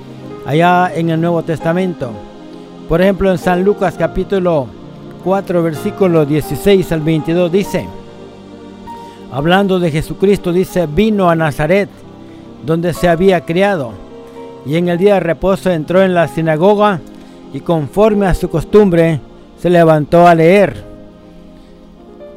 allá 0.47 0.93
en 0.95 1.11
el 1.11 1.21
Nuevo 1.21 1.43
Testamento. 1.43 2.11
Por 2.89 3.03
ejemplo, 3.03 3.31
en 3.31 3.39
San 3.39 3.65
Lucas 3.65 3.97
capítulo 3.99 4.67
4, 5.25 5.63
versículo 5.63 6.25
16 6.25 6.93
al 6.93 7.01
22 7.01 7.51
dice, 7.51 7.87
hablando 9.33 9.79
de 9.79 9.91
Jesucristo, 9.91 10.53
dice, 10.53 10.87
vino 10.87 11.29
a 11.29 11.35
Nazaret, 11.35 11.89
donde 12.65 12.93
se 12.93 13.09
había 13.09 13.43
criado, 13.43 13.93
y 14.65 14.77
en 14.77 14.89
el 14.89 14.99
día 14.99 15.15
de 15.15 15.21
reposo 15.21 15.71
entró 15.71 16.03
en 16.03 16.15
la 16.15 16.29
sinagoga 16.29 17.01
y 17.53 17.61
conforme 17.61 18.27
a 18.27 18.35
su 18.35 18.51
costumbre 18.51 19.21
se 19.61 19.71
levantó 19.71 20.27
a 20.27 20.35
leer. 20.35 20.85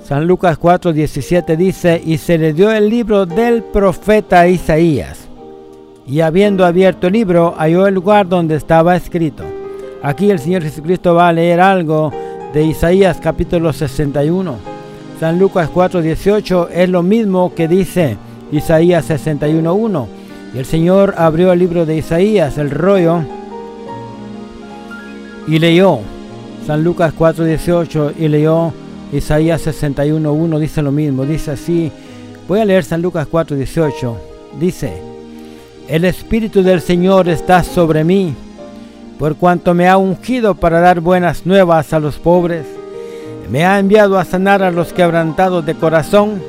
San 0.04 0.28
Lucas 0.28 0.60
4:17 0.60 1.56
dice, 1.56 2.02
y 2.04 2.18
se 2.18 2.38
le 2.38 2.54
dio 2.54 2.72
el 2.72 2.90
libro 2.90 3.26
del 3.26 3.64
profeta 3.64 4.48
Isaías, 4.48 5.28
y 6.08 6.22
habiendo 6.22 6.66
abierto 6.66 7.08
el 7.08 7.14
libro, 7.14 7.54
halló 7.58 7.88
el 7.88 7.94
lugar 7.96 8.28
donde 8.28 8.56
estaba 8.56 8.96
escrito. 8.96 9.44
Aquí 10.02 10.32
el 10.32 10.40
Señor 10.40 10.64
Jesucristo 10.64 11.14
va 11.14 11.28
a 11.28 11.34
leer 11.34 11.60
algo 11.60 12.12
de 12.54 12.64
Isaías 12.64 13.20
capítulo 13.22 13.74
61. 13.74 14.69
San 15.20 15.38
Lucas 15.38 15.70
4:18 15.70 16.70
es 16.72 16.88
lo 16.88 17.04
mismo 17.04 17.54
que 17.54 17.68
dice 17.68 18.18
Isaías 18.54 19.10
61:1. 19.10 20.08
Y 20.54 20.60
el 20.60 20.66
Señor 20.66 21.14
abrió 21.18 21.52
el 21.52 21.60
libro 21.60 21.86
de 21.86 21.98
Isaías, 21.98 22.58
el 22.58 22.72
rollo, 22.72 23.20
y 25.46 25.60
leyó 25.60 26.00
San 26.66 26.86
Lucas 26.86 27.14
4:18 27.14 28.14
y 28.18 28.30
leyó 28.30 28.72
Isaías 29.12 29.62
61:1, 29.62 30.58
dice 30.58 30.82
lo 30.82 30.94
mismo, 30.94 31.26
dice 31.26 31.52
así. 31.52 31.92
Voy 32.48 32.62
a 32.62 32.66
leer 32.66 32.86
San 32.86 33.02
Lucas 33.02 33.28
4:18. 33.30 34.16
Dice, 34.58 34.94
el 35.90 36.06
Espíritu 36.06 36.64
del 36.64 36.80
Señor 36.80 37.28
está 37.28 37.62
sobre 37.64 38.06
mí, 38.06 38.34
por 39.20 39.36
cuanto 39.36 39.74
me 39.74 39.90
ha 39.90 39.98
ungido 39.98 40.56
para 40.56 40.80
dar 40.80 41.02
buenas 41.02 41.46
nuevas 41.46 41.92
a 41.92 42.00
los 42.00 42.18
pobres 42.18 42.79
me 43.50 43.66
ha 43.66 43.80
enviado 43.80 44.20
a 44.20 44.26
sanar 44.26 44.62
a 44.62 44.72
los 44.72 44.94
quebrantados 44.94 45.66
de 45.66 45.76
corazón, 45.76 46.42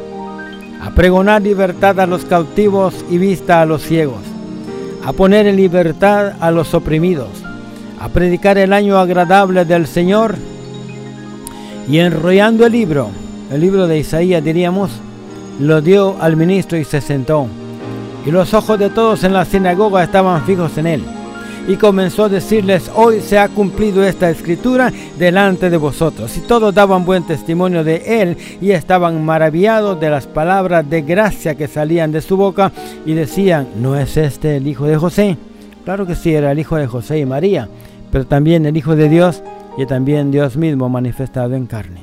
a 0.82 0.90
pregonar 0.90 1.42
libertad 1.42 1.98
a 1.98 2.07
los 2.07 2.24
cautivos 2.24 2.94
y 3.11 3.18
vista 3.18 3.62
a 3.62 3.66
los 3.66 3.82
ciegos, 3.82 4.20
a 5.05 5.12
poner 5.12 5.46
en 5.46 5.57
libertad 5.57 6.34
a 6.40 6.51
los 6.51 6.74
oprimidos, 6.74 7.30
a 7.98 8.09
predicar 8.09 8.59
el 8.59 8.72
año 8.72 8.98
agradable 8.98 9.64
del 9.64 9.86
Señor. 9.86 10.36
Y 11.88 11.98
enrollando 11.98 12.66
el 12.66 12.72
libro, 12.72 13.11
el 13.51 13.61
libro 13.61 13.86
de 13.86 13.98
Isaías 13.98 14.44
diríamos, 14.44 14.90
lo 15.59 15.80
dio 15.80 16.16
al 16.20 16.36
ministro 16.36 16.78
y 16.78 16.84
se 16.84 17.01
sentó. 17.01 17.46
Y 18.26 18.30
los 18.30 18.53
ojos 18.53 18.78
de 18.78 18.90
todos 18.90 19.24
en 19.24 19.32
la 19.32 19.46
sinagoga 19.46 20.05
estaban 20.05 20.44
fijos 20.44 20.76
en 20.76 20.86
él 20.86 21.20
y 21.68 21.76
comenzó 21.76 22.24
a 22.24 22.28
decirles, 22.28 22.90
hoy 22.94 23.20
se 23.20 23.38
ha 23.38 23.48
cumplido 23.48 24.04
esta 24.04 24.30
escritura 24.30 24.92
delante 25.18 25.70
de 25.70 25.76
vosotros. 25.76 26.36
Y 26.36 26.40
todos 26.40 26.74
daban 26.74 27.04
buen 27.04 27.26
testimonio 27.26 27.84
de 27.84 28.22
él 28.22 28.36
y 28.61 28.72
estaban 28.72 29.24
maravillados 29.24 30.00
de 30.00 30.11
las 30.11 30.26
palabras 30.26 30.88
de 30.88 31.02
gracia 31.02 31.54
que 31.54 31.68
salían 31.68 32.12
de 32.12 32.22
su 32.22 32.36
boca 32.36 32.72
y 33.06 33.14
decían, 33.14 33.68
¿no 33.76 33.96
es 33.96 34.16
este 34.16 34.56
el 34.56 34.66
hijo 34.66 34.86
de 34.86 34.96
José? 34.96 35.36
Claro 35.84 36.06
que 36.06 36.14
sí, 36.14 36.34
era 36.34 36.52
el 36.52 36.58
hijo 36.58 36.76
de 36.76 36.86
José 36.86 37.18
y 37.18 37.26
María, 37.26 37.68
pero 38.11 38.26
también 38.26 38.66
el 38.66 38.76
hijo 38.76 38.96
de 38.96 39.08
Dios 39.08 39.42
y 39.78 39.86
también 39.86 40.30
Dios 40.30 40.56
mismo 40.56 40.88
manifestado 40.88 41.54
en 41.54 41.66
carne. 41.66 42.02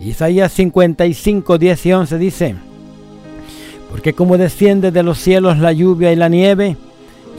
Isaías 0.00 0.52
55, 0.52 1.58
10 1.58 1.86
y 1.86 1.92
11 1.92 2.18
dice, 2.18 2.54
porque 3.90 4.12
como 4.12 4.38
desciende 4.38 4.90
de 4.90 5.02
los 5.02 5.18
cielos 5.18 5.58
la 5.58 5.72
lluvia 5.72 6.12
y 6.12 6.16
la 6.16 6.28
nieve, 6.28 6.76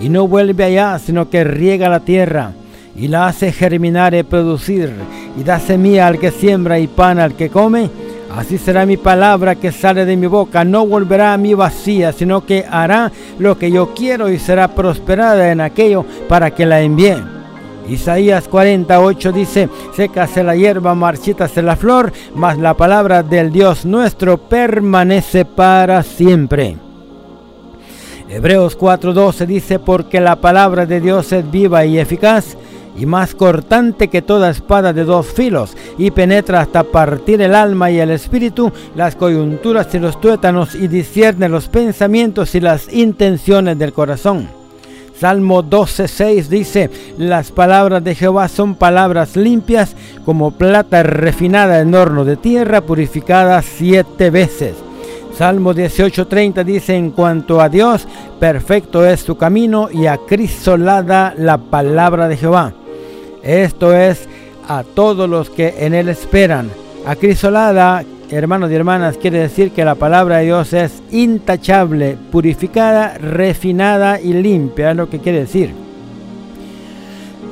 y 0.01 0.09
no 0.09 0.27
vuelve 0.27 0.63
allá, 0.63 0.97
sino 0.99 1.29
que 1.29 1.43
riega 1.43 1.89
la 1.89 2.01
tierra 2.01 2.53
y 2.95 3.07
la 3.07 3.27
hace 3.27 3.51
germinar 3.51 4.13
y 4.13 4.23
producir, 4.23 4.91
y 5.37 5.43
da 5.43 5.59
semilla 5.59 6.07
al 6.07 6.19
que 6.19 6.31
siembra 6.31 6.79
y 6.79 6.87
pan 6.87 7.19
al 7.19 7.33
que 7.33 7.49
come, 7.49 7.89
así 8.35 8.57
será 8.57 8.85
mi 8.85 8.97
palabra 8.97 9.55
que 9.55 9.71
sale 9.71 10.05
de 10.05 10.17
mi 10.17 10.27
boca, 10.27 10.65
no 10.65 10.85
volverá 10.85 11.33
a 11.33 11.37
mí 11.37 11.53
vacía, 11.53 12.11
sino 12.11 12.45
que 12.45 12.65
hará 12.69 13.11
lo 13.37 13.57
que 13.57 13.71
yo 13.71 13.93
quiero 13.93 14.29
y 14.29 14.37
será 14.37 14.67
prosperada 14.69 15.51
en 15.51 15.61
aquello 15.61 16.05
para 16.27 16.51
que 16.51 16.65
la 16.65 16.81
envíe. 16.81 17.15
Isaías 17.87 18.47
48 18.47 19.31
dice, 19.31 19.69
sécase 19.95 20.43
la 20.43 20.55
hierba, 20.55 20.93
marchítase 20.93 21.61
la 21.61 21.75
flor, 21.75 22.11
mas 22.35 22.57
la 22.57 22.75
palabra 22.75 23.23
del 23.23 23.51
Dios 23.51 23.85
nuestro 23.85 24.37
permanece 24.37 25.45
para 25.45 26.03
siempre. 26.03 26.88
Hebreos 28.29 28.77
4:12 28.77 29.47
dice, 29.47 29.79
porque 29.79 30.21
la 30.21 30.35
palabra 30.35 30.85
de 30.85 31.01
Dios 31.01 31.31
es 31.31 31.49
viva 31.49 31.83
y 31.85 31.97
eficaz 31.97 32.55
y 32.95 33.07
más 33.07 33.33
cortante 33.33 34.07
que 34.09 34.21
toda 34.21 34.51
espada 34.51 34.93
de 34.93 35.03
dos 35.03 35.27
filos, 35.27 35.75
y 35.97 36.11
penetra 36.11 36.59
hasta 36.59 36.83
partir 36.83 37.41
el 37.41 37.55
alma 37.55 37.89
y 37.89 37.99
el 37.99 38.11
espíritu, 38.11 38.71
las 38.95 39.15
coyunturas 39.15 39.93
y 39.95 39.99
los 39.99 40.19
tuétanos, 40.19 40.75
y 40.75 40.87
discierne 40.89 41.47
los 41.47 41.69
pensamientos 41.69 42.53
y 42.55 42.59
las 42.59 42.91
intenciones 42.93 43.79
del 43.79 43.93
corazón. 43.93 44.49
Salmo 45.17 45.63
12:6 45.63 46.49
dice, 46.49 46.89
las 47.17 47.51
palabras 47.51 48.03
de 48.03 48.15
Jehová 48.15 48.47
son 48.47 48.75
palabras 48.75 49.35
limpias 49.37 49.95
como 50.25 50.51
plata 50.51 51.01
refinada 51.01 51.79
en 51.79 51.95
horno 51.95 52.25
de 52.25 52.37
tierra, 52.37 52.81
purificada 52.81 53.61
siete 53.61 54.29
veces. 54.29 54.75
Salmo 55.39 55.73
18:30 55.73 56.65
dice, 56.65 56.97
en 56.97 57.11
cuanto 57.11 57.61
a 57.61 57.69
Dios, 57.69 58.05
perfecto 58.41 59.05
es 59.05 59.21
su 59.21 59.37
camino 59.37 59.87
y 59.89 60.05
acrisolada 60.05 61.33
la 61.37 61.57
palabra 61.57 62.27
de 62.27 62.35
Jehová. 62.35 62.73
Esto 63.41 63.95
es 63.95 64.27
a 64.67 64.83
todos 64.83 65.29
los 65.29 65.49
que 65.49 65.75
en 65.79 65.93
Él 65.93 66.09
esperan. 66.09 66.69
Acrisolada, 67.05 68.03
hermanos 68.29 68.69
y 68.69 68.75
hermanas, 68.75 69.15
quiere 69.15 69.39
decir 69.39 69.71
que 69.71 69.85
la 69.85 69.95
palabra 69.95 70.39
de 70.39 70.43
Dios 70.43 70.73
es 70.73 71.01
intachable, 71.09 72.17
purificada, 72.33 73.17
refinada 73.17 74.19
y 74.19 74.33
limpia, 74.33 74.91
es 74.91 74.97
lo 74.97 75.09
que 75.09 75.19
quiere 75.19 75.39
decir. 75.39 75.71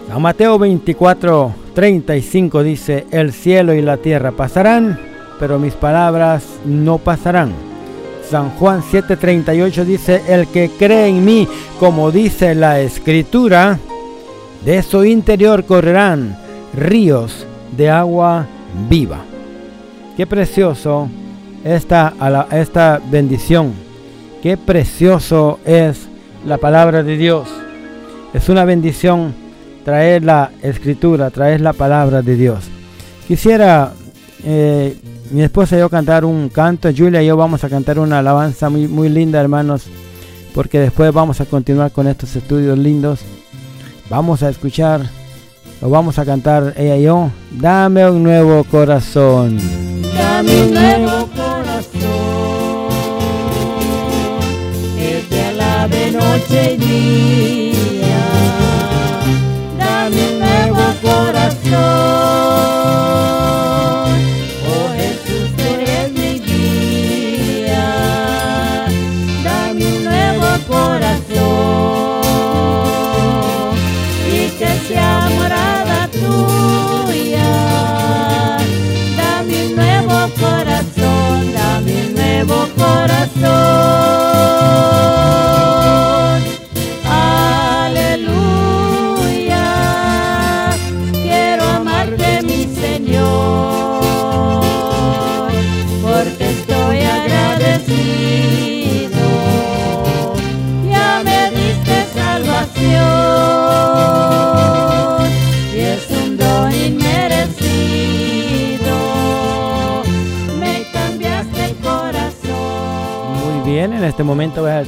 San 0.10 0.22
Mateo 0.22 0.60
24, 0.60 1.54
35 1.74 2.64
dice, 2.64 3.08
el 3.12 3.32
cielo 3.32 3.74
y 3.74 3.82
la 3.82 3.96
tierra 3.96 4.34
pasarán, 4.34 5.00
pero 5.40 5.58
mis 5.58 5.74
palabras 5.74 6.44
no 6.66 6.98
pasarán. 6.98 7.67
San 8.30 8.50
Juan 8.52 8.82
7:38 8.82 9.86
dice, 9.86 10.22
el 10.28 10.48
que 10.48 10.70
cree 10.78 11.08
en 11.08 11.24
mí, 11.24 11.48
como 11.80 12.12
dice 12.12 12.56
la 12.56 12.80
escritura, 12.82 13.80
de 14.66 14.84
su 14.84 15.06
interior 15.06 15.66
correrán 15.66 16.38
ríos 16.74 17.46
de 17.76 17.90
agua 17.90 18.48
viva. 18.90 19.20
Qué 20.18 20.28
precioso 20.28 21.10
esta, 21.64 22.14
esta 22.52 23.00
bendición. 23.10 23.74
Qué 24.42 24.58
precioso 24.58 25.60
es 25.66 26.08
la 26.46 26.58
palabra 26.58 27.04
de 27.04 27.18
Dios. 27.18 27.48
Es 28.34 28.50
una 28.50 28.66
bendición 28.66 29.34
traer 29.86 30.24
la 30.24 30.52
escritura, 30.62 31.30
traer 31.30 31.62
la 31.62 31.74
palabra 31.74 32.22
de 32.22 32.36
Dios. 32.36 32.66
Quisiera 33.28 33.94
eh, 34.44 34.98
mi 35.32 35.42
esposa 35.42 35.76
y 35.76 35.80
yo 35.80 35.90
cantar 35.90 36.26
un 36.26 36.50
canto, 36.50 36.90
Julia 36.96 37.22
y 37.22 37.28
yo 37.28 37.38
vamos 37.38 37.64
a 37.64 37.70
cantar 37.70 38.00
una 38.00 38.20
alabanza 38.20 38.70
muy, 38.70 38.88
muy 38.88 39.10
linda, 39.10 39.40
hermanos, 39.40 39.86
porque 40.54 40.80
después 40.80 41.14
vamos 41.14 41.42
a 41.42 41.46
continuar 41.46 41.92
con 41.92 42.08
estos 42.08 42.36
estudios 42.36 42.78
lindos. 42.78 43.22
Vamos 44.10 44.44
a 44.44 44.50
escuchar, 44.50 45.02
o 45.82 45.90
vamos 45.90 46.18
a 46.18 46.26
cantar 46.26 46.74
ella 46.78 46.98
y 46.98 47.04
yo, 47.04 47.30
dame 47.52 48.10
un 48.10 48.24
nuevo 48.24 48.64
corazón 48.64 49.60
dame 50.18 50.64
un 50.64 50.74
nuevo 50.74 51.28
corazón. 51.36 51.68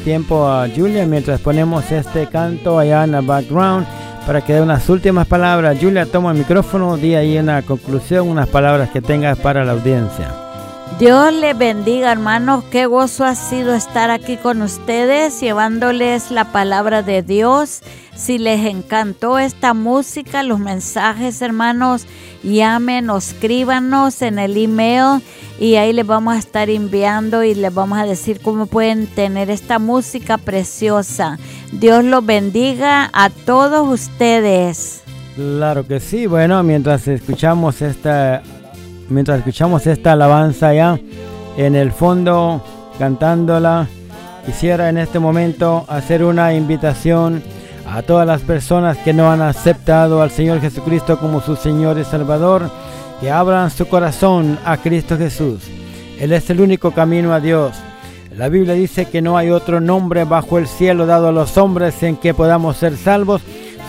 Tiempo 0.10 0.48
a 0.48 0.68
Julia 0.68 1.06
mientras 1.06 1.40
ponemos 1.40 1.92
este 1.92 2.26
canto 2.26 2.80
allá 2.80 3.04
en 3.04 3.14
el 3.14 3.24
background 3.24 3.86
para 4.26 4.42
que 4.42 4.54
dé 4.54 4.62
unas 4.64 4.90
últimas 4.90 5.28
palabras. 5.28 5.78
Julia, 5.80 6.08
toma 6.08 6.32
el 6.32 6.40
micrófono, 6.40 6.98
di 6.98 7.14
ahí 7.14 7.38
una 7.38 7.62
conclusión, 7.62 8.28
unas 8.28 8.50
palabras 8.50 8.90
que 8.90 9.04
tengas 9.04 9.38
para 9.38 9.64
la 9.64 9.74
audiencia. 9.74 10.34
Dios 10.98 11.32
les 11.32 11.56
bendiga, 11.56 12.12
hermanos. 12.12 12.64
Qué 12.72 12.88
gozo 12.88 13.24
ha 13.24 13.36
sido 13.36 13.76
estar 13.76 14.10
aquí 14.10 14.38
con 14.38 14.64
ustedes, 14.64 15.40
llevándoles 15.40 16.32
la 16.32 16.46
palabra 16.46 17.04
de 17.04 17.22
Dios. 17.22 17.82
Si 18.16 18.40
les 18.40 18.66
encantó 18.66 19.38
esta 19.38 19.76
música, 19.76 20.42
los 20.42 20.58
mensajes, 20.58 21.40
hermanos, 21.44 22.08
llamen 22.42 23.12
o 23.12 23.18
escríbanos 23.18 24.24
en 24.24 24.40
el 24.40 24.58
email 24.58 25.22
y 25.60 25.76
ahí 25.76 25.92
les 25.92 26.08
vamos 26.08 26.36
a 26.36 26.40
estar 26.40 26.70
enviando 26.70 27.44
y 27.44 27.54
les 27.54 27.74
vamos 27.74 28.00
a 28.00 28.06
decir 28.06 28.40
cómo 28.42 28.66
pueden 28.66 29.08
tener 29.08 29.50
esta 29.50 29.78
música 29.78 30.38
preciosa. 30.38 31.38
Dios 31.74 32.04
los 32.04 32.26
bendiga 32.26 33.10
a 33.12 33.30
todos 33.30 33.88
ustedes. 33.88 35.04
Claro 35.36 35.86
que 35.86 36.00
sí. 36.00 36.28
Bueno, 36.28 36.64
mientras 36.64 37.08
escuchamos 37.08 37.82
esta, 37.82 38.42
mientras 39.10 39.40
escuchamos 39.40 39.86
esta 39.86 40.14
alabanza 40.14 40.74
ya 40.74 41.00
en 41.58 41.76
el 41.76 41.92
fondo 41.92 42.64
cantándola, 42.98 43.88
quisiera 44.46 44.90
en 44.90 44.98
este 44.98 45.20
momento 45.20 45.86
hacer 45.90 46.24
una 46.24 46.54
invitación 46.54 47.44
a 47.86 48.02
todas 48.02 48.26
las 48.26 48.42
personas 48.42 48.98
que 48.98 49.14
no 49.14 49.32
han 49.32 49.42
aceptado 49.42 50.22
al 50.22 50.32
Señor 50.32 50.62
Jesucristo 50.62 51.20
como 51.20 51.42
su 51.42 51.56
Señor 51.56 51.98
y 51.98 52.06
Salvador, 52.06 52.70
que 53.20 53.32
abran 53.32 53.70
su 53.72 53.88
corazón 53.88 54.58
a 54.66 54.78
Cristo 54.78 55.18
Jesús. 55.18 55.62
Él 56.20 56.32
es 56.32 56.50
el 56.50 56.62
único 56.62 56.92
camino 56.92 57.34
a 57.34 57.40
Dios. 57.40 57.76
La 58.36 58.50
Biblia 58.50 58.74
dice 58.74 59.06
que 59.06 59.22
no 59.22 59.38
hay 59.38 59.50
otro 59.50 59.82
nombre 59.82 60.24
bajo 60.24 60.58
el 60.58 60.68
cielo 60.68 61.06
dado 61.06 61.30
a 61.30 61.32
los 61.32 61.58
hombres 61.58 62.02
en 62.04 62.16
que 62.16 62.34
podamos 62.34 62.78
ser 62.78 62.96
salvos, 62.96 63.42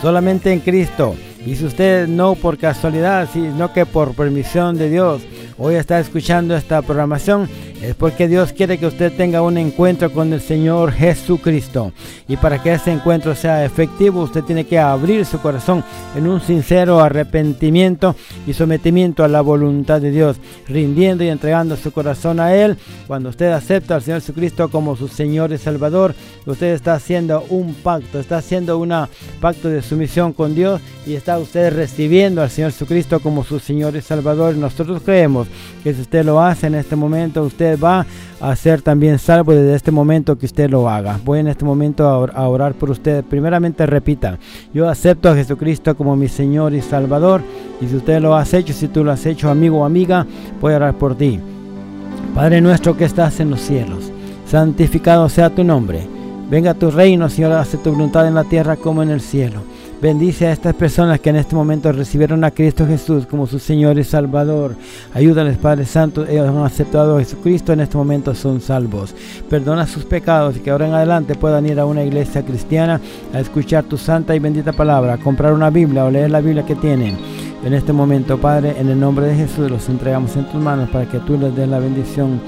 solamente 0.03 0.53
en 0.53 0.61
Cristo. 0.61 1.15
Y 1.45 1.57
si 1.57 1.65
usted 1.65 2.07
no 2.09 2.35
por 2.35 2.59
casualidad, 2.59 3.29
sino 3.33 3.73
que 3.73 3.87
por 3.87 4.15
permisión 4.15 4.77
de 4.77 4.91
Dios, 4.91 5.23
hoy 5.59 5.77
está 5.77 6.01
escuchando 6.01 6.57
esta 6.57 6.83
programación, 6.83 7.49
es 7.83 7.95
porque 7.95 8.29
Dios 8.29 8.53
quiere 8.53 8.79
que 8.79 8.87
usted 8.87 9.13
tenga 9.13 9.41
un 9.41 9.57
encuentro 9.57 10.13
con 10.13 10.33
el 10.33 10.41
Señor 10.41 10.93
Jesucristo. 10.93 11.93
Y 12.29 12.37
para 12.37 12.63
que 12.63 12.75
ese 12.75 12.93
encuentro 12.93 13.35
sea 13.35 13.65
efectivo, 13.65 14.23
usted 14.23 14.43
tiene 14.45 14.65
que 14.65 14.79
abrir 14.79 15.25
su 15.25 15.41
corazón 15.41 15.83
en 16.15 16.29
un 16.29 16.41
sincero 16.41 17.01
arrepentimiento 17.01 18.15
y 18.47 18.53
sometimiento 18.53 19.25
a 19.25 19.29
la 19.29 19.41
voluntad 19.41 20.01
de 20.01 20.11
Dios, 20.11 20.37
rindiendo 20.69 21.25
y 21.25 21.29
entregando 21.29 21.77
su 21.77 21.91
corazón 21.91 22.39
a 22.39 22.55
Él. 22.55 22.77
Cuando 23.07 23.31
usted 23.31 23.51
acepta 23.51 23.95
al 23.95 24.03
Señor 24.03 24.21
Jesucristo 24.21 24.69
como 24.69 24.95
su 24.95 25.09
Señor 25.09 25.53
y 25.53 25.59
Salvador, 25.59 26.15
usted 26.45 26.75
está 26.75 26.95
haciendo 26.95 27.45
un 27.49 27.75
pacto, 27.75 28.21
está 28.21 28.39
haciendo 28.39 28.79
un 28.79 28.95
pacto 29.41 29.69
de 29.69 29.81
sumisión 29.81 30.33
con 30.33 30.55
Dios 30.55 30.81
y 31.07 31.15
está 31.15 31.39
usted 31.39 31.75
recibiendo 31.75 32.43
al 32.43 32.51
Señor 32.51 32.73
Jesucristo 32.73 33.21
como 33.21 33.43
su 33.43 33.59
Señor 33.59 33.97
y 33.97 34.03
Salvador. 34.03 34.55
Nosotros 34.55 35.01
creemos 35.03 35.49
que 35.83 35.95
si 35.95 36.03
usted 36.03 36.25
lo 36.25 36.41
hace 36.41 36.67
en 36.67 36.75
este 36.75 36.95
momento, 36.95 37.43
usted 37.43 37.70
va 37.77 38.07
a 38.41 38.57
ser 38.57 38.81
también 38.83 39.19
salvo 39.19 39.53
desde 39.53 39.75
este 39.75 39.91
momento 39.91 40.39
que 40.39 40.47
usted 40.47 40.71
lo 40.71 40.89
haga. 40.89 41.19
Voy 41.25 41.41
en 41.41 41.49
este 41.49 41.65
momento 41.65 42.09
a 42.09 42.49
orar 42.49 42.75
por 42.75 42.91
usted. 42.91 43.23
Primeramente 43.25 43.87
repita, 43.87 44.39
yo 44.73 44.89
acepto 44.89 45.29
a 45.29 45.35
Jesucristo 45.35 45.97
como 45.97 46.17
mi 46.17 46.29
Señor 46.29 46.75
y 46.75 46.81
Salvador. 46.81 47.43
Y 47.81 47.87
si 47.87 47.97
usted 47.97 48.21
lo 48.21 48.35
has 48.35 48.55
hecho, 48.55 48.73
si 48.73 48.89
tú 48.89 49.05
lo 49.05 49.13
has 49.13 49.27
hecho, 49.27 49.51
amigo 49.51 49.81
o 49.81 49.85
amiga, 49.85 50.27
voy 50.61 50.73
a 50.73 50.77
orar 50.77 50.95
por 50.95 51.15
ti. 51.17 51.39
Padre 52.35 52.61
nuestro 52.61 52.97
que 52.97 53.05
estás 53.05 53.41
en 53.41 53.51
los 53.51 53.61
cielos, 53.61 54.11
santificado 54.47 55.29
sea 55.29 55.51
tu 55.51 55.65
nombre. 55.65 56.07
Venga 56.49 56.75
tu 56.75 56.91
reino, 56.91 57.29
Señor, 57.29 57.53
hace 57.53 57.79
tu 57.79 57.91
voluntad 57.91 58.27
en 58.27 58.35
la 58.35 58.45
tierra 58.45 58.77
como 58.77 59.03
en 59.03 59.11
el 59.11 59.21
cielo. 59.21 59.63
Bendice 60.01 60.47
a 60.47 60.53
estas 60.53 60.75
personas 60.75 61.21
que 61.21 61.29
en 61.29 61.37
este 61.37 61.55
momento 61.55 61.93
recibieron 61.93 62.43
a 62.43 62.51
Cristo 62.51 62.87
Jesús 62.87 63.27
como 63.27 63.47
su 63.47 63.59
Señor 63.59 63.99
y 63.99 64.05
Salvador. 64.05 64.75
Ayúdales, 65.13 65.59
Padre 65.59 65.85
Santo. 65.85 66.27
Ellos 66.27 66.49
han 66.49 66.65
aceptado 66.65 67.17
a 67.17 67.19
Jesucristo, 67.19 67.75
en 67.75 67.81
este 67.81 67.99
momento 67.99 68.35
son 68.35 68.63
salvos. 68.63 69.15
Perdona 69.51 69.87
sus 69.87 70.07
pecados 70.07 70.57
y 70.57 70.61
que 70.61 70.71
ahora 70.71 70.89
en 70.89 70.95
adelante 70.95 71.35
puedan 71.35 71.67
ir 71.67 71.79
a 71.79 71.85
una 71.85 72.03
iglesia 72.03 72.43
cristiana 72.43 72.99
a 73.35 73.41
escuchar 73.41 73.85
tu 73.85 73.99
santa 73.99 74.35
y 74.35 74.39
bendita 74.39 74.73
palabra, 74.73 75.19
comprar 75.19 75.53
una 75.53 75.69
Biblia 75.69 76.07
o 76.07 76.11
leer 76.11 76.31
la 76.31 76.41
Biblia 76.41 76.65
que 76.65 76.77
tienen. 76.77 77.19
En 77.63 77.75
este 77.75 77.93
momento, 77.93 78.39
Padre, 78.39 78.77
en 78.79 78.89
el 78.89 78.99
nombre 78.99 79.27
de 79.27 79.35
Jesús 79.35 79.71
los 79.71 79.87
entregamos 79.91 80.35
en 80.35 80.47
tus 80.47 80.63
manos 80.63 80.89
para 80.89 81.05
que 81.05 81.19
tú 81.19 81.37
les 81.37 81.55
des 81.55 81.69
la 81.69 81.79
bendición 81.79 82.41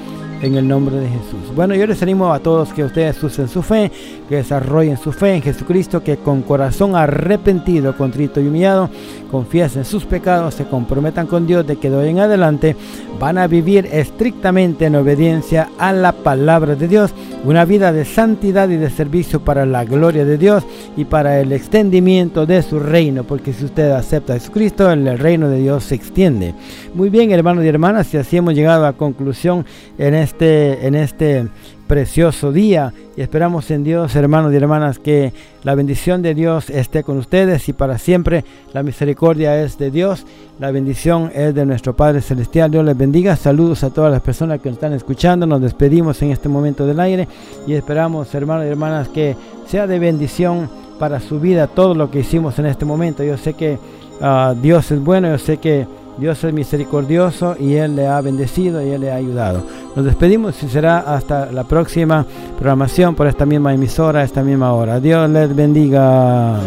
en 0.43 0.57
el 0.57 0.66
nombre 0.66 0.97
de 0.97 1.09
Jesús. 1.09 1.55
Bueno, 1.55 1.74
yo 1.74 1.86
les 1.86 2.03
animo 2.03 2.32
a 2.32 2.40
todos 2.40 2.72
que 2.72 2.84
ustedes 2.84 3.22
usen 3.22 3.49
su 3.49 3.62
fe, 3.62 3.90
que 4.28 4.36
desarrollen 4.36 4.99
su 4.99 5.12
fe 5.12 5.36
en 5.36 5.43
Jesucristo, 5.43 6.03
que 6.03 6.16
con 6.16 6.43
corazón 6.43 6.97
arrepentido, 6.97 7.97
contrito 7.97 8.40
y 8.40 8.49
humillado, 8.49 8.90
confiesen 9.30 9.84
sus 9.84 10.05
pecados, 10.05 10.55
se 10.55 10.66
comprometan 10.66 11.26
con 11.26 11.47
Dios 11.47 11.66
de 11.66 11.76
que 11.76 11.88
de 11.88 11.97
hoy 11.97 12.09
en 12.09 12.18
adelante 12.18 12.76
van 13.18 13.38
a 13.38 13.47
vivir 13.47 13.88
estrictamente 13.93 14.86
en 14.86 14.97
obediencia 14.97 15.70
a 15.78 15.93
la 15.93 16.12
palabra 16.12 16.74
de 16.74 16.88
Dios 16.88 17.14
una 17.45 17.64
vida 17.64 17.93
de 17.93 18.05
santidad 18.05 18.68
y 18.68 18.76
de 18.76 18.90
servicio 18.90 19.40
para 19.40 19.66
la 19.66 19.84
gloria 19.84 20.24
de 20.24 20.38
Dios 20.38 20.64
y 20.97 21.05
para 21.05 21.40
el 21.40 21.53
extendimiento 21.53 22.47
de 22.47 22.62
su 22.62 22.78
reino, 22.78 23.24
porque 23.24 23.53
si 23.53 23.64
usted 23.64 23.90
acepta 23.90 24.34
a 24.34 24.38
Jesucristo, 24.38 24.90
el 24.90 25.18
reino 25.18 25.49
de 25.49 25.59
Dios 25.59 25.84
se 25.84 25.95
extiende. 25.95 26.55
Muy 26.95 27.11
bien, 27.11 27.32
hermanos 27.32 27.64
y 27.64 27.68
hermanas, 27.68 28.12
y 28.14 28.16
así 28.16 28.36
hemos 28.36 28.55
llegado 28.55 28.86
a 28.86 28.93
conclusión 28.93 29.64
en 29.99 30.14
este, 30.14 30.32
en 30.41 30.95
este 30.95 31.49
precioso 31.87 32.53
día 32.53 32.93
y 33.16 33.20
esperamos 33.20 33.70
en 33.70 33.85
Dios, 33.85 34.16
hermanos 34.16 34.53
y 34.53 34.57
hermanas, 34.57 34.99
que 34.99 35.33
la 35.62 35.74
bendición 35.74 36.22
de 36.22 36.35
Dios 36.35 36.70
esté 36.70 37.03
con 37.03 37.18
ustedes 37.18 37.68
y 37.68 37.72
para 37.72 37.99
siempre 37.99 38.45
la 38.72 38.83
misericordia 38.83 39.62
es 39.62 39.76
de 39.76 39.91
Dios, 39.91 40.24
la 40.59 40.70
bendición 40.70 41.30
es 41.35 41.55
de 41.55 41.66
nuestro 41.66 41.95
Padre 41.95 42.22
Celestial. 42.22 42.70
Dios 42.70 42.85
les 42.85 42.97
bendiga. 42.97 43.37
Saludos 43.37 43.85
a 43.85 43.91
todas 43.91 44.11
las 44.11 44.22
personas 44.22 44.61
que 44.61 44.70
nos 44.70 44.76
están 44.76 44.95
escuchando. 44.95 45.47
Nos 45.47 45.61
despedimos 45.61 46.22
en 46.22 46.30
este 46.30 46.49
momento 46.49 46.87
del 46.87 47.01
aire 47.01 47.28
y 47.66 47.74
esperamos, 47.74 48.35
hermanos 48.35 48.64
y 48.64 48.68
hermanas, 48.68 49.09
que 49.09 49.37
sea 49.66 49.87
de 49.87 49.99
bendición 49.99 50.70
para 50.99 51.20
su 51.20 51.41
vida 51.41 51.66
todo 51.66 51.95
lo 51.95 52.11
que 52.11 52.20
hicimos 52.20 52.59
en 52.59 52.66
este 52.66 52.85
momento. 52.85 53.22
Yo 53.22 53.37
sé 53.37 53.55
que 53.55 53.78
uh, 54.20 54.55
Dios 54.61 54.91
es 54.91 55.01
bueno, 55.01 55.28
yo 55.28 55.39
sé 55.39 55.59
que 55.59 55.87
Dios 56.18 56.42
es 56.44 56.52
misericordioso 56.52 57.56
y 57.58 57.74
Él 57.74 57.96
le 57.96 58.06
ha 58.06 58.20
bendecido 58.20 58.84
y 58.84 58.90
Él 58.90 59.00
le 59.00 59.12
ha 59.12 59.16
ayudado. 59.16 59.62
Nos 59.96 60.04
despedimos 60.04 60.62
y 60.62 60.68
será 60.68 60.98
hasta 60.98 61.50
la 61.50 61.64
próxima 61.64 62.26
programación 62.58 63.14
por 63.14 63.26
esta 63.26 63.46
misma 63.46 63.74
emisora, 63.74 64.22
esta 64.22 64.42
misma 64.42 64.72
hora. 64.72 65.00
Dios 65.00 65.28
les 65.30 65.54
bendiga. 65.54 66.60